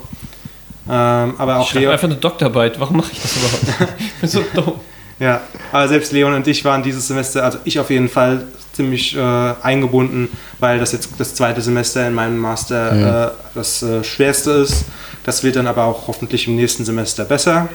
Ähm, 0.88 1.34
aber 1.38 1.54
Ich 1.54 1.58
auch 1.58 1.68
schreibe 1.68 1.80
Leon, 1.80 1.92
einfach 1.92 2.08
eine 2.08 2.16
Doktorarbeit. 2.16 2.80
Warum 2.80 2.96
mache 2.98 3.12
ich 3.12 3.20
das 3.20 3.36
überhaupt? 3.36 3.92
ich 3.98 4.14
bin 4.14 4.28
so 4.30 4.42
dumm. 4.54 4.74
Ja, 5.18 5.40
aber 5.72 5.88
selbst 5.88 6.12
Leon 6.12 6.34
und 6.34 6.46
ich 6.46 6.64
waren 6.64 6.82
dieses 6.82 7.08
Semester, 7.08 7.44
also 7.44 7.58
ich 7.64 7.78
auf 7.80 7.90
jeden 7.90 8.08
Fall 8.08 8.44
ziemlich 8.72 9.16
äh, 9.16 9.20
eingebunden, 9.62 10.28
weil 10.60 10.78
das 10.78 10.92
jetzt 10.92 11.10
das 11.18 11.34
zweite 11.34 11.60
Semester 11.60 12.06
in 12.06 12.14
meinem 12.14 12.38
Master 12.38 13.32
äh, 13.32 13.32
das 13.54 13.82
äh, 13.82 14.04
schwerste 14.04 14.52
ist. 14.52 14.84
Das 15.24 15.42
wird 15.42 15.56
dann 15.56 15.66
aber 15.66 15.84
auch 15.84 16.06
hoffentlich 16.06 16.46
im 16.46 16.54
nächsten 16.54 16.84
Semester 16.84 17.24
besser, 17.24 17.68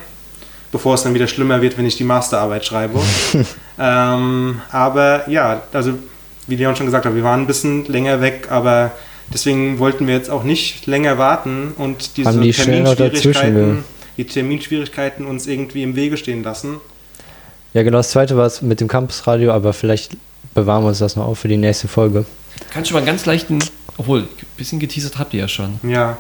bevor 0.72 0.96
es 0.96 1.04
dann 1.04 1.14
wieder 1.14 1.28
schlimmer 1.28 1.62
wird, 1.62 1.78
wenn 1.78 1.86
ich 1.86 1.98
die 1.98 2.06
Masterarbeit 2.06 2.66
schreibe. 2.66 3.02
ähm, 3.80 4.62
aber 4.72 5.30
ja, 5.30 5.64
also 5.74 5.96
wie 6.48 6.56
Leon 6.56 6.78
schon 6.78 6.86
gesagt 6.86 7.06
hat, 7.06 7.14
wir 7.14 7.24
waren 7.24 7.42
ein 7.42 7.48
bisschen 7.48 7.86
länger 7.86 8.22
weg, 8.22 8.48
aber 8.50 8.92
deswegen 9.34 9.80
wollten 9.80 10.08
wir 10.08 10.16
jetzt 10.16 10.30
auch 10.30 10.44
nicht 10.44 10.86
länger 10.88 11.18
warten 11.18 11.74
und 11.78 12.16
diese 12.16 12.40
die 12.40 12.52
Terminschwierigkeiten, 12.52 13.84
die 14.18 14.26
Terminschwierigkeiten 14.26 15.26
uns 15.26 15.48
irgendwie 15.48 15.84
im 15.84 15.98
Wege 15.98 16.16
stehen 16.16 16.44
lassen. 16.44 16.78
Ja, 17.74 17.84
genau, 17.84 17.98
das 17.98 18.12
zweite 18.12 18.38
war 18.38 18.46
es 18.46 18.62
mit 18.62 18.80
dem 18.82 18.88
Campusradio, 18.88 19.52
aber 19.52 19.74
vielleicht 19.74 20.16
bewahren 20.54 20.84
wir 20.84 20.90
uns 20.90 21.00
das 21.00 21.16
noch 21.16 21.26
auf 21.26 21.40
für 21.40 21.48
die 21.48 21.58
nächste 21.58 21.88
Folge. 21.88 22.26
Kannst 22.72 22.90
schon 22.90 22.96
mal 22.96 23.00
einen 23.00 23.08
ganz 23.08 23.26
leichten, 23.26 23.60
obwohl, 23.98 24.22
ein 24.22 24.28
bisschen 24.58 24.80
geteasert 24.80 25.18
habt 25.18 25.34
ihr 25.34 25.42
ja 25.42 25.48
schon. 25.48 25.80
Ja. 25.84 26.18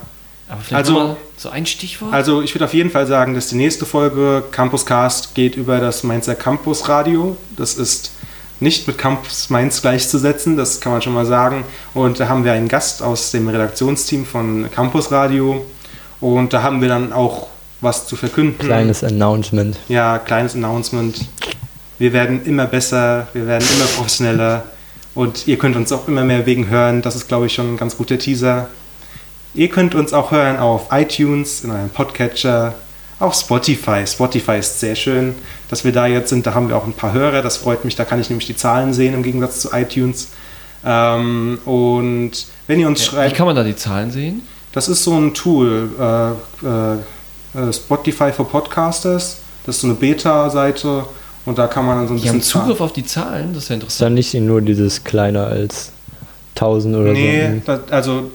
Aber 0.49 0.61
vielleicht 0.61 0.87
Also- 0.87 0.93
mal 0.93 1.15
so 1.37 1.49
ein 1.49 1.65
Stichwort? 1.65 2.13
Also 2.13 2.41
ich 2.41 2.53
würde 2.53 2.65
auf 2.65 2.73
jeden 2.73 2.89
Fall 2.89 3.07
sagen, 3.07 3.33
dass 3.33 3.47
die 3.47 3.55
nächste 3.55 3.85
Folge 3.85 4.43
Campus 4.51 4.85
Cast 4.85 5.35
geht 5.35 5.55
über 5.55 5.79
das 5.79 6.03
Mainzer 6.03 6.35
Campus 6.35 6.89
Radio. 6.89 7.37
Das 7.55 7.75
ist 7.75 8.11
nicht 8.59 8.87
mit 8.87 8.97
Campus 8.97 9.49
Mainz 9.49 9.81
gleichzusetzen, 9.81 10.57
das 10.57 10.79
kann 10.81 10.91
man 10.91 11.01
schon 11.01 11.13
mal 11.13 11.25
sagen. 11.25 11.63
Und 11.93 12.19
da 12.19 12.27
haben 12.29 12.43
wir 12.45 12.53
einen 12.53 12.67
Gast 12.67 13.01
aus 13.01 13.31
dem 13.31 13.47
Redaktionsteam 13.47 14.25
von 14.25 14.69
Campus 14.71 15.11
Radio. 15.11 15.65
Und 16.19 16.53
da 16.53 16.61
haben 16.63 16.81
wir 16.81 16.87
dann 16.87 17.13
auch 17.13 17.47
was 17.83 18.07
zu 18.07 18.15
verkünden. 18.15 18.57
Kleines 18.57 19.03
Announcement. 19.03 19.77
Ja, 19.87 20.17
kleines 20.17 20.55
Announcement. 20.55 21.25
Wir 21.99 22.13
werden 22.13 22.45
immer 22.45 22.65
besser, 22.65 23.27
wir 23.33 23.47
werden 23.47 23.67
immer 23.75 23.85
professioneller 23.85 24.63
und 25.13 25.47
ihr 25.47 25.57
könnt 25.57 25.75
uns 25.75 25.91
auch 25.91 26.07
immer 26.07 26.23
mehr 26.23 26.45
wegen 26.45 26.67
hören. 26.69 27.01
Das 27.01 27.15
ist, 27.15 27.27
glaube 27.27 27.45
ich, 27.45 27.53
schon 27.53 27.73
ein 27.73 27.77
ganz 27.77 27.97
guter 27.97 28.17
Teaser. 28.17 28.69
Ihr 29.53 29.69
könnt 29.69 29.93
uns 29.93 30.13
auch 30.13 30.31
hören 30.31 30.57
auf 30.57 30.87
iTunes, 30.91 31.63
in 31.63 31.69
eurem 31.69 31.89
Podcatcher, 31.89 32.73
auf 33.19 33.35
Spotify. 33.35 34.05
Spotify 34.07 34.57
ist 34.57 34.79
sehr 34.79 34.95
schön, 34.95 35.35
dass 35.69 35.83
wir 35.83 35.91
da 35.91 36.07
jetzt 36.07 36.29
sind. 36.29 36.47
Da 36.47 36.55
haben 36.55 36.69
wir 36.69 36.75
auch 36.75 36.87
ein 36.87 36.93
paar 36.93 37.13
Hörer. 37.13 37.41
Das 37.43 37.57
freut 37.57 37.85
mich. 37.85 37.95
Da 37.95 38.05
kann 38.05 38.19
ich 38.19 38.29
nämlich 38.29 38.47
die 38.47 38.55
Zahlen 38.55 38.93
sehen 38.93 39.13
im 39.13 39.21
Gegensatz 39.21 39.59
zu 39.59 39.69
iTunes. 39.71 40.29
Ähm, 40.83 41.59
und 41.65 42.31
wenn 42.65 42.79
ihr 42.79 42.87
uns 42.87 43.01
Wie 43.01 43.05
schreibt, 43.05 43.35
kann 43.35 43.45
man 43.45 43.55
da 43.55 43.63
die 43.63 43.75
Zahlen 43.75 44.09
sehen? 44.09 44.41
das 44.73 44.87
ist 44.87 45.03
so 45.03 45.15
ein 45.15 45.33
Tool, 45.33 45.89
äh, 45.99 46.31
äh, 46.67 46.97
Spotify 47.71 48.31
for 48.31 48.47
Podcasters. 48.49 49.37
Das 49.65 49.75
ist 49.75 49.81
so 49.81 49.87
eine 49.87 49.95
Beta-Seite 49.95 51.05
und 51.45 51.57
da 51.57 51.67
kann 51.67 51.85
man 51.85 51.97
dann 51.99 52.07
so 52.07 52.13
ein 52.15 52.21
Die 52.21 52.29
haben 52.29 52.39
bisschen 52.39 52.61
Zugriff 52.61 52.81
auf 52.81 52.93
die 52.93 53.05
Zahlen, 53.05 53.53
das 53.53 53.63
ist 53.63 53.69
ja 53.69 53.75
Ist 53.75 53.81
interessant. 53.81 54.01
dann 54.05 54.13
nicht 54.15 54.33
nur 54.33 54.61
dieses 54.61 55.03
kleiner 55.03 55.47
als 55.47 55.91
1000 56.55 56.95
oder 56.95 57.11
Nee, 57.13 57.49
so. 57.55 57.61
das, 57.65 57.79
also, 57.91 58.31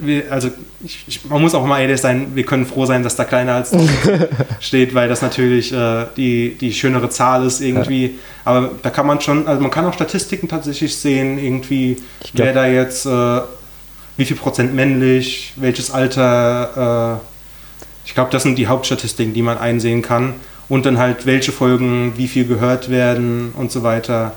wir, 0.00 0.24
also 0.30 0.48
ich, 0.84 1.04
ich, 1.08 1.24
man 1.28 1.40
muss 1.42 1.54
auch 1.54 1.64
mal 1.66 1.80
ehrlich 1.80 2.00
sein, 2.00 2.28
wir 2.34 2.44
können 2.44 2.64
froh 2.66 2.86
sein, 2.86 3.02
dass 3.02 3.16
da 3.16 3.24
kleiner 3.24 3.54
als 3.54 3.72
1000 3.72 3.90
steht, 4.60 4.94
weil 4.94 5.08
das 5.08 5.20
natürlich 5.22 5.72
äh, 5.72 6.06
die, 6.16 6.56
die 6.60 6.72
schönere 6.72 7.08
Zahl 7.10 7.44
ist 7.46 7.60
irgendwie. 7.60 8.18
Aber 8.44 8.70
da 8.82 8.90
kann 8.90 9.06
man 9.06 9.20
schon, 9.20 9.46
also 9.48 9.60
man 9.60 9.70
kann 9.70 9.84
auch 9.86 9.94
Statistiken 9.94 10.46
tatsächlich 10.48 10.94
sehen, 10.96 11.38
irgendwie, 11.38 11.96
Ich 12.22 12.32
glaub- 12.32 12.46
wer 12.46 12.54
da 12.54 12.66
jetzt, 12.66 13.04
äh, 13.06 13.40
wie 14.16 14.24
viel 14.24 14.36
Prozent 14.36 14.74
männlich, 14.74 15.52
welches 15.56 15.90
Alter, 15.90 17.18
äh, 17.20 17.26
ich 18.10 18.14
glaube, 18.14 18.32
das 18.32 18.42
sind 18.42 18.56
die 18.56 18.66
Hauptstatistiken, 18.66 19.34
die 19.34 19.42
man 19.42 19.56
einsehen 19.56 20.02
kann. 20.02 20.34
Und 20.68 20.84
dann 20.84 20.98
halt, 20.98 21.26
welche 21.26 21.52
Folgen 21.52 22.14
wie 22.16 22.26
viel 22.26 22.44
gehört 22.44 22.90
werden 22.90 23.52
und 23.56 23.70
so 23.70 23.84
weiter. 23.84 24.32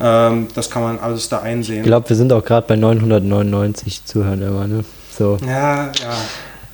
Ähm, 0.00 0.48
das 0.56 0.68
kann 0.68 0.82
man 0.82 0.98
alles 0.98 1.28
da 1.28 1.38
einsehen. 1.38 1.78
Ich 1.78 1.84
glaube, 1.84 2.08
wir 2.08 2.16
sind 2.16 2.32
auch 2.32 2.44
gerade 2.44 2.66
bei 2.66 2.74
999 2.74 4.04
Zuhören 4.04 4.42
immer, 4.42 4.66
ne? 4.66 4.84
So, 5.16 5.38
Ja, 5.46 5.92
ja. 5.92 6.16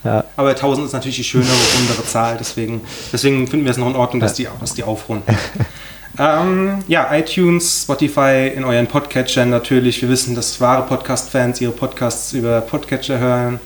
ja. 0.02 0.24
Aber 0.34 0.48
1000 0.48 0.86
ist 0.86 0.92
natürlich 0.94 1.16
die 1.16 1.24
schönere, 1.24 1.52
rundere 1.78 2.06
Zahl, 2.06 2.36
deswegen, 2.38 2.80
deswegen 3.12 3.46
finden 3.46 3.66
wir 3.66 3.72
es 3.72 3.76
noch 3.76 3.90
in 3.90 3.96
Ordnung, 3.96 4.20
dass 4.20 4.32
die, 4.32 4.48
dass 4.60 4.72
die 4.72 4.82
aufrunden. 4.82 5.36
ähm, 6.18 6.78
ja, 6.88 7.14
iTunes, 7.14 7.82
Spotify 7.82 8.50
in 8.54 8.64
euren 8.64 8.86
Podcatchern 8.86 9.50
natürlich. 9.50 10.00
Wir 10.00 10.08
wissen, 10.08 10.34
dass 10.34 10.58
wahre 10.58 10.86
Podcast-Fans 10.86 11.60
ihre 11.60 11.72
Podcasts 11.72 12.32
über 12.32 12.62
Podcatcher 12.62 13.18
hören. 13.18 13.60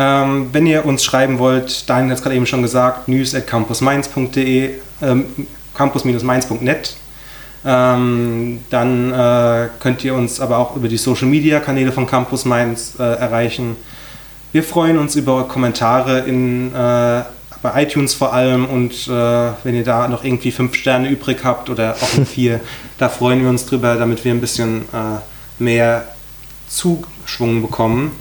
Ähm, 0.00 0.50
wenn 0.52 0.64
ihr 0.64 0.86
uns 0.86 1.02
schreiben 1.02 1.40
wollt, 1.40 1.90
Daniel 1.90 2.12
hat 2.12 2.18
es 2.18 2.22
gerade 2.22 2.36
eben 2.36 2.46
schon 2.46 2.62
gesagt, 2.62 3.08
news 3.08 3.34
at 3.34 3.48
campusmainz.de, 3.48 4.70
ähm, 5.02 5.24
campus-mainz.net. 5.74 6.96
Ähm, 7.64 8.60
dann 8.70 9.12
äh, 9.12 9.68
könnt 9.80 10.04
ihr 10.04 10.14
uns 10.14 10.40
aber 10.40 10.58
auch 10.58 10.76
über 10.76 10.86
die 10.86 10.96
Social 10.96 11.26
Media 11.26 11.58
Kanäle 11.58 11.90
von 11.90 12.06
Campus 12.06 12.44
Mainz 12.44 12.94
äh, 13.00 13.02
erreichen. 13.02 13.76
Wir 14.52 14.62
freuen 14.62 14.98
uns 14.98 15.16
über 15.16 15.48
Kommentare 15.48 16.20
in, 16.20 16.72
äh, 16.72 17.22
bei 17.60 17.82
iTunes 17.82 18.14
vor 18.14 18.32
allem 18.32 18.66
und 18.66 19.08
äh, 19.08 19.10
wenn 19.64 19.74
ihr 19.74 19.82
da 19.82 20.06
noch 20.06 20.22
irgendwie 20.22 20.52
fünf 20.52 20.76
Sterne 20.76 21.08
übrig 21.08 21.38
habt 21.42 21.68
oder 21.70 21.96
auch 22.00 22.16
nur 22.16 22.26
vier, 22.26 22.60
da 22.98 23.08
freuen 23.08 23.42
wir 23.42 23.50
uns 23.50 23.66
drüber, 23.66 23.96
damit 23.96 24.24
wir 24.24 24.32
ein 24.32 24.40
bisschen 24.40 24.82
äh, 24.92 25.18
mehr 25.58 26.04
Zuschwung 26.68 27.62
bekommen. 27.62 28.12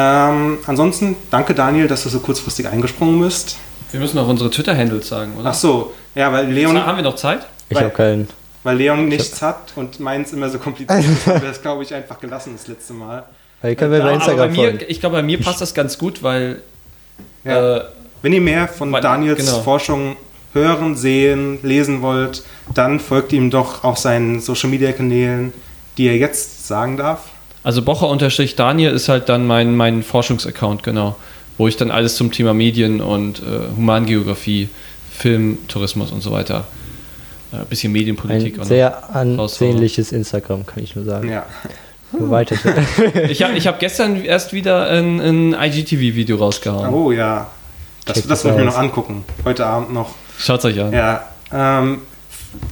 Ähm, 0.00 0.58
ansonsten 0.66 1.16
danke 1.30 1.54
Daniel, 1.54 1.88
dass 1.88 2.04
du 2.04 2.08
so 2.08 2.20
kurzfristig 2.20 2.68
eingesprungen 2.68 3.20
bist. 3.20 3.56
Wir 3.90 3.98
müssen 3.98 4.16
auch 4.18 4.28
unsere 4.28 4.48
Twitter-Handles 4.48 5.08
sagen, 5.08 5.32
oder? 5.36 5.50
Ach 5.50 5.54
so, 5.54 5.92
ja, 6.14 6.32
weil 6.32 6.46
Leon, 6.52 6.78
Haben 6.86 6.98
wir 6.98 7.02
noch 7.02 7.16
Zeit? 7.16 7.46
Ich 7.68 7.76
habe 7.78 7.90
keinen. 7.90 8.28
weil 8.62 8.76
Leon 8.76 9.08
nichts 9.08 9.42
hat 9.42 9.72
und 9.74 9.98
meins 9.98 10.32
immer 10.32 10.48
so 10.50 10.58
kompliziert 10.58 11.00
ist, 11.04 11.26
haben 11.26 11.42
wir 11.42 11.48
das 11.48 11.60
glaube 11.62 11.82
ich 11.82 11.92
einfach 11.92 12.20
gelassen 12.20 12.52
das 12.56 12.68
letzte 12.68 12.92
Mal. 12.92 13.24
Ich 13.62 13.76
kann 13.76 13.90
mir 13.90 13.98
bei 13.98 14.02
aber 14.04 14.10
bei 14.10 14.14
Instagram 14.14 14.52
mir, 14.52 14.88
ich 14.88 15.00
glaube, 15.00 15.16
bei 15.16 15.22
mir 15.22 15.40
passt 15.40 15.60
das 15.60 15.74
ganz 15.74 15.98
gut, 15.98 16.22
weil 16.22 16.62
Ja. 17.44 17.78
äh, 17.78 17.84
Wenn 18.22 18.32
ihr 18.32 18.40
mehr 18.40 18.68
von 18.68 18.92
Weil- 18.92 19.00
Daniels 19.00 19.38
genau. 19.44 19.60
Forschung 19.62 20.16
hören, 20.52 20.96
sehen, 20.96 21.58
lesen 21.62 22.02
wollt, 22.02 22.42
dann 22.74 23.00
folgt 23.00 23.32
ihm 23.32 23.50
doch 23.50 23.84
auf 23.84 23.98
seinen 23.98 24.40
Social 24.40 24.70
Media 24.70 24.92
Kanälen, 24.92 25.52
die 25.96 26.06
er 26.08 26.16
jetzt 26.16 26.66
sagen 26.68 26.96
darf. 26.96 27.27
Also 27.62 27.82
Bocher-Daniel 27.82 28.92
ist 28.92 29.08
halt 29.08 29.28
dann 29.28 29.46
mein, 29.46 29.76
mein 29.76 30.02
Forschungsaccount, 30.02 30.82
genau. 30.82 31.16
Wo 31.56 31.66
ich 31.66 31.76
dann 31.76 31.90
alles 31.90 32.16
zum 32.16 32.30
Thema 32.30 32.54
Medien 32.54 33.00
und 33.00 33.40
äh, 33.40 33.76
Humangeografie, 33.76 34.68
Film, 35.12 35.58
Tourismus 35.66 36.12
und 36.12 36.22
so 36.22 36.30
weiter, 36.30 36.66
ein 37.50 37.66
bisschen 37.66 37.92
Medienpolitik 37.92 38.54
Ein 38.54 38.60
und 38.60 38.66
sehr 38.66 39.14
ansehnliches 39.14 40.12
Instagram, 40.12 40.66
kann 40.66 40.82
ich 40.82 40.94
nur 40.94 41.04
sagen. 41.04 41.28
Ja. 41.28 41.46
Nur 42.12 42.30
weiter. 42.30 42.56
Ich 43.28 43.42
habe 43.42 43.54
ich 43.54 43.66
hab 43.66 43.80
gestern 43.80 44.24
erst 44.24 44.52
wieder 44.52 44.88
ein, 44.88 45.20
ein 45.20 45.52
IGTV-Video 45.54 46.36
rausgehauen. 46.36 46.92
Oh 46.92 47.12
ja. 47.12 47.48
Das, 48.04 48.26
das 48.26 48.44
muss 48.44 48.52
ich 48.52 48.58
mir 48.58 48.64
noch 48.64 48.78
angucken. 48.78 49.24
Heute 49.44 49.66
Abend 49.66 49.92
noch. 49.92 50.14
Schaut 50.38 50.64
euch 50.64 50.80
an. 50.80 50.92
Ja. 50.92 51.28
Ähm, 51.52 52.02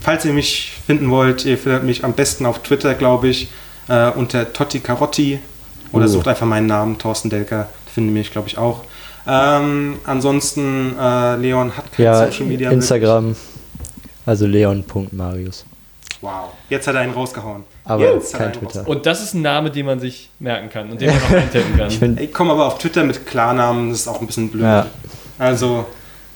falls 0.00 0.24
ihr 0.24 0.32
mich 0.32 0.72
finden 0.86 1.10
wollt, 1.10 1.44
ihr 1.44 1.58
findet 1.58 1.84
mich 1.84 2.04
am 2.04 2.14
besten 2.14 2.46
auf 2.46 2.62
Twitter, 2.62 2.94
glaube 2.94 3.28
ich, 3.28 3.48
äh, 3.88 4.10
unter 4.10 4.52
Totti 4.52 4.80
Carotti. 4.80 5.38
Oder 5.92 6.04
Oh. 6.06 6.08
sucht 6.08 6.28
einfach 6.28 6.46
meinen 6.46 6.66
Namen, 6.66 6.98
Thorsten 6.98 7.30
Delker. 7.30 7.68
Findet 7.92 8.12
mich, 8.14 8.30
glaube 8.32 8.48
ich, 8.48 8.58
auch. 8.58 8.82
Ähm, 9.26 9.98
ansonsten, 10.04 10.94
äh, 10.98 11.36
Leon 11.36 11.76
hat 11.76 11.92
kein 11.92 12.04
ja, 12.06 12.26
Social 12.30 12.46
Media. 12.46 12.70
Instagram. 12.70 13.34
Also 14.24 14.46
leon.marius. 14.46 15.64
Wow. 16.20 16.50
Jetzt 16.68 16.86
hat 16.88 16.94
er 16.96 17.02
einen 17.02 17.12
rausgehauen. 17.12 17.64
Aber 17.84 18.02
Jetzt 18.14 18.34
hat 18.34 18.40
er 18.40 18.46
kein 18.46 18.46
einen 18.46 18.52
Twitter. 18.54 18.66
rausgehauen. 18.80 18.96
Und 18.98 19.06
das 19.06 19.22
ist 19.22 19.34
ein 19.34 19.42
Name, 19.42 19.70
den 19.70 19.86
man 19.86 20.00
sich 20.00 20.30
merken 20.40 20.68
kann 20.70 20.90
und 20.90 21.00
den 21.00 21.10
man 21.10 21.18
auch 21.22 21.30
eintippen 21.30 21.76
kann. 21.78 21.88
Ich 21.88 22.02
Ich 22.28 22.32
komme 22.32 22.52
aber 22.52 22.66
auf 22.66 22.78
Twitter 22.78 23.04
mit 23.04 23.26
Klarnamen, 23.26 23.90
das 23.90 24.00
ist 24.00 24.08
auch 24.08 24.20
ein 24.20 24.26
bisschen 24.26 24.50
blöd. 24.50 24.62
Ja. 24.64 24.86
Also 25.38 25.86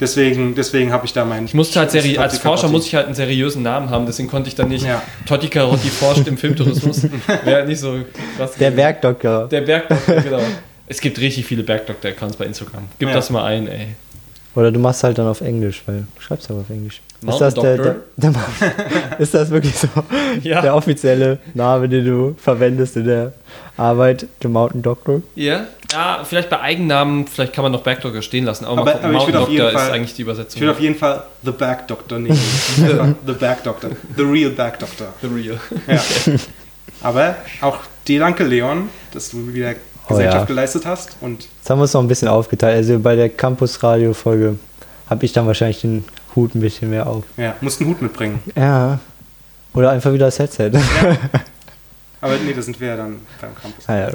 deswegen, 0.00 0.54
deswegen 0.54 0.92
habe 0.92 1.06
ich 1.06 1.12
da 1.12 1.24
meinen. 1.24 1.44
Ich 1.46 1.54
musste 1.54 1.78
halt 1.80 1.90
seri 1.90 2.18
als 2.18 2.38
Forscher 2.38 2.68
muss 2.68 2.86
ich 2.86 2.94
halt 2.94 3.06
einen 3.06 3.14
seriösen 3.14 3.62
Namen 3.62 3.90
haben, 3.90 4.06
deswegen 4.06 4.28
konnte 4.28 4.48
ich 4.48 4.54
dann 4.54 4.68
nicht 4.68 4.84
Ja. 4.84 5.02
Totti 5.26 5.48
Carotti 5.48 5.88
forscht 5.88 6.26
im 6.26 6.36
Filmtourismus. 6.36 7.06
Wäre 7.44 7.66
nicht 7.66 7.78
so 7.80 7.98
krass. 8.36 8.52
der. 8.54 8.70
Bergdoktor. 8.70 9.48
Der 9.48 9.60
Bergdoktor, 9.60 10.16
genau. 10.16 10.40
Es 10.86 11.00
gibt 11.00 11.20
richtig 11.20 11.46
viele 11.46 11.62
Bergdoktor-Accounts 11.62 12.36
bei 12.36 12.46
Instagram. 12.46 12.84
Gib 12.98 13.08
Ja. 13.08 13.14
das 13.14 13.30
mal 13.30 13.44
ein, 13.44 13.68
ey. 13.68 13.86
Oder 14.54 14.72
du 14.72 14.78
machst 14.80 15.04
halt 15.04 15.16
dann 15.18 15.28
auf 15.28 15.40
Englisch, 15.42 15.82
weil 15.86 16.04
du 16.14 16.20
schreibst 16.20 16.50
aber 16.50 16.60
auf 16.60 16.70
Englisch. 16.70 17.00
Ist 17.20 17.26
Mountain 17.26 17.40
das, 17.54 17.54
der, 17.54 17.76
der, 17.76 17.96
der, 18.16 18.34
ist 19.18 19.34
das 19.34 19.50
wirklich 19.50 19.76
so 19.76 19.88
Ja. 20.42 20.60
der 20.62 20.74
offizielle 20.74 21.38
Name, 21.54 21.88
den 21.88 22.04
du 22.04 22.34
verwendest 22.38 22.96
in 22.96 23.04
der 23.04 23.32
Arbeit, 23.76 24.26
der 24.42 24.50
Mountain 24.50 24.82
Doctor? 24.82 25.20
Ja? 25.34 25.66
Ja, 25.92 26.22
vielleicht 26.24 26.48
bei 26.50 26.60
Eigennamen, 26.60 27.26
vielleicht 27.26 27.52
kann 27.52 27.62
man 27.62 27.72
noch 27.72 27.82
Bergdoktor 27.82 28.22
stehen 28.22 28.44
lassen. 28.44 28.64
Aber, 28.64 28.80
Aber- 28.80 28.84
mal 28.84 28.92
gucken, 28.94 29.04
aber 29.04 29.12
ich 29.12 29.18
Mountain 29.18 29.34
würde 29.34 29.42
auf 29.44 29.48
jeden 29.50 29.62
Doctor 29.64 29.78
ist 29.80 29.86
Fall- 29.86 29.94
eigentlich 29.96 30.14
die 30.14 30.22
Ich 30.22 30.26
Übersetzung. 30.28 30.62
will 30.62 30.70
auf 30.70 30.80
jeden 30.80 30.94
Fall 30.96 31.22
The 31.44 31.50
Back 31.52 31.86
Doctor 31.88 32.18
nehmen. 32.18 32.38
the 33.26 33.32
Back 33.34 33.62
Doctor. 33.64 33.90
The 34.16 34.22
Real 34.22 34.50
Back 34.50 34.78
Doctor. 34.78 35.08
The 35.20 35.28
Real. 35.28 35.60
Ja. 35.86 36.02
Aber 37.02 37.36
auch 37.60 37.78
dir 38.06 38.20
danke, 38.20 38.44
Leon, 38.44 38.88
dass 39.12 39.30
du 39.30 39.52
wieder 39.52 39.74
Oh 40.10 40.14
Gesellschaft 40.14 40.40
ja. 40.40 40.44
geleistet 40.46 40.86
hast. 40.86 41.16
Und 41.20 41.42
Jetzt 41.58 41.70
haben 41.70 41.78
wir 41.78 41.84
es 41.84 41.92
noch 41.94 42.02
ein 42.02 42.08
bisschen 42.08 42.28
aufgeteilt. 42.28 42.76
Also 42.76 42.98
bei 42.98 43.16
der 43.16 43.28
Campus-Radio-Folge 43.28 44.58
habe 45.08 45.24
ich 45.24 45.32
dann 45.32 45.46
wahrscheinlich 45.46 45.80
den 45.80 46.04
Hut 46.36 46.54
ein 46.54 46.60
bisschen 46.60 46.90
mehr 46.90 47.06
auf. 47.06 47.24
ja, 47.36 47.54
musst 47.60 47.80
einen 47.80 47.90
Hut 47.90 48.02
mitbringen. 48.02 48.40
Ja. 48.54 48.98
Oder 49.74 49.90
einfach 49.90 50.12
wieder 50.12 50.26
das 50.26 50.38
Headset. 50.38 50.70
Ja. 50.72 50.80
Aber 52.22 52.34
nee, 52.44 52.52
da 52.52 52.60
sind 52.60 52.78
wir 52.80 52.88
ja 52.88 52.96
dann 52.96 53.16
beim 53.40 53.54
Campus. 53.54 53.88
naja, 53.88 54.10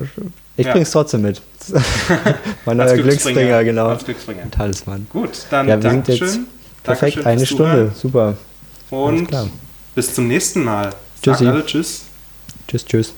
ich 0.57 0.65
Ja. 0.65 0.71
bring's 0.73 0.91
trotzdem 0.91 1.23
mit. 1.23 1.41
mein 2.65 2.77
neuer 2.77 2.95
Glücksbringer, 2.95 3.63
genau. 3.63 3.87
Als 3.87 4.05
Glücksbringer. 4.05 4.49
Talisman. 4.51 5.07
Gut, 5.09 5.31
dann 5.49 5.67
Ja, 5.67 5.81
wir 5.81 5.89
sind 5.89 6.07
Dankeschön. 6.07 6.27
jetzt 6.27 6.39
perfekt, 6.83 7.15
Dankeschön 7.17 7.31
eine 7.31 7.45
Stunde. 7.45 7.91
Super. 7.95 8.37
Und 8.91 9.27
klar. 9.27 9.47
bis 9.95 10.13
zum 10.13 10.27
nächsten 10.27 10.63
Mal. 10.63 10.91
Tschüssi. 11.23 11.45
Sagen 11.45 11.55
alle 11.55 11.65
Tschüss. 11.65 12.01
Tschüss, 12.67 12.85
tschüss. 12.85 13.13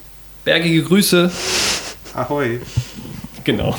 Bergige 0.45 0.81
Grüße. 0.83 1.29
Ahoi. 2.13 2.61
Genau. 3.43 3.77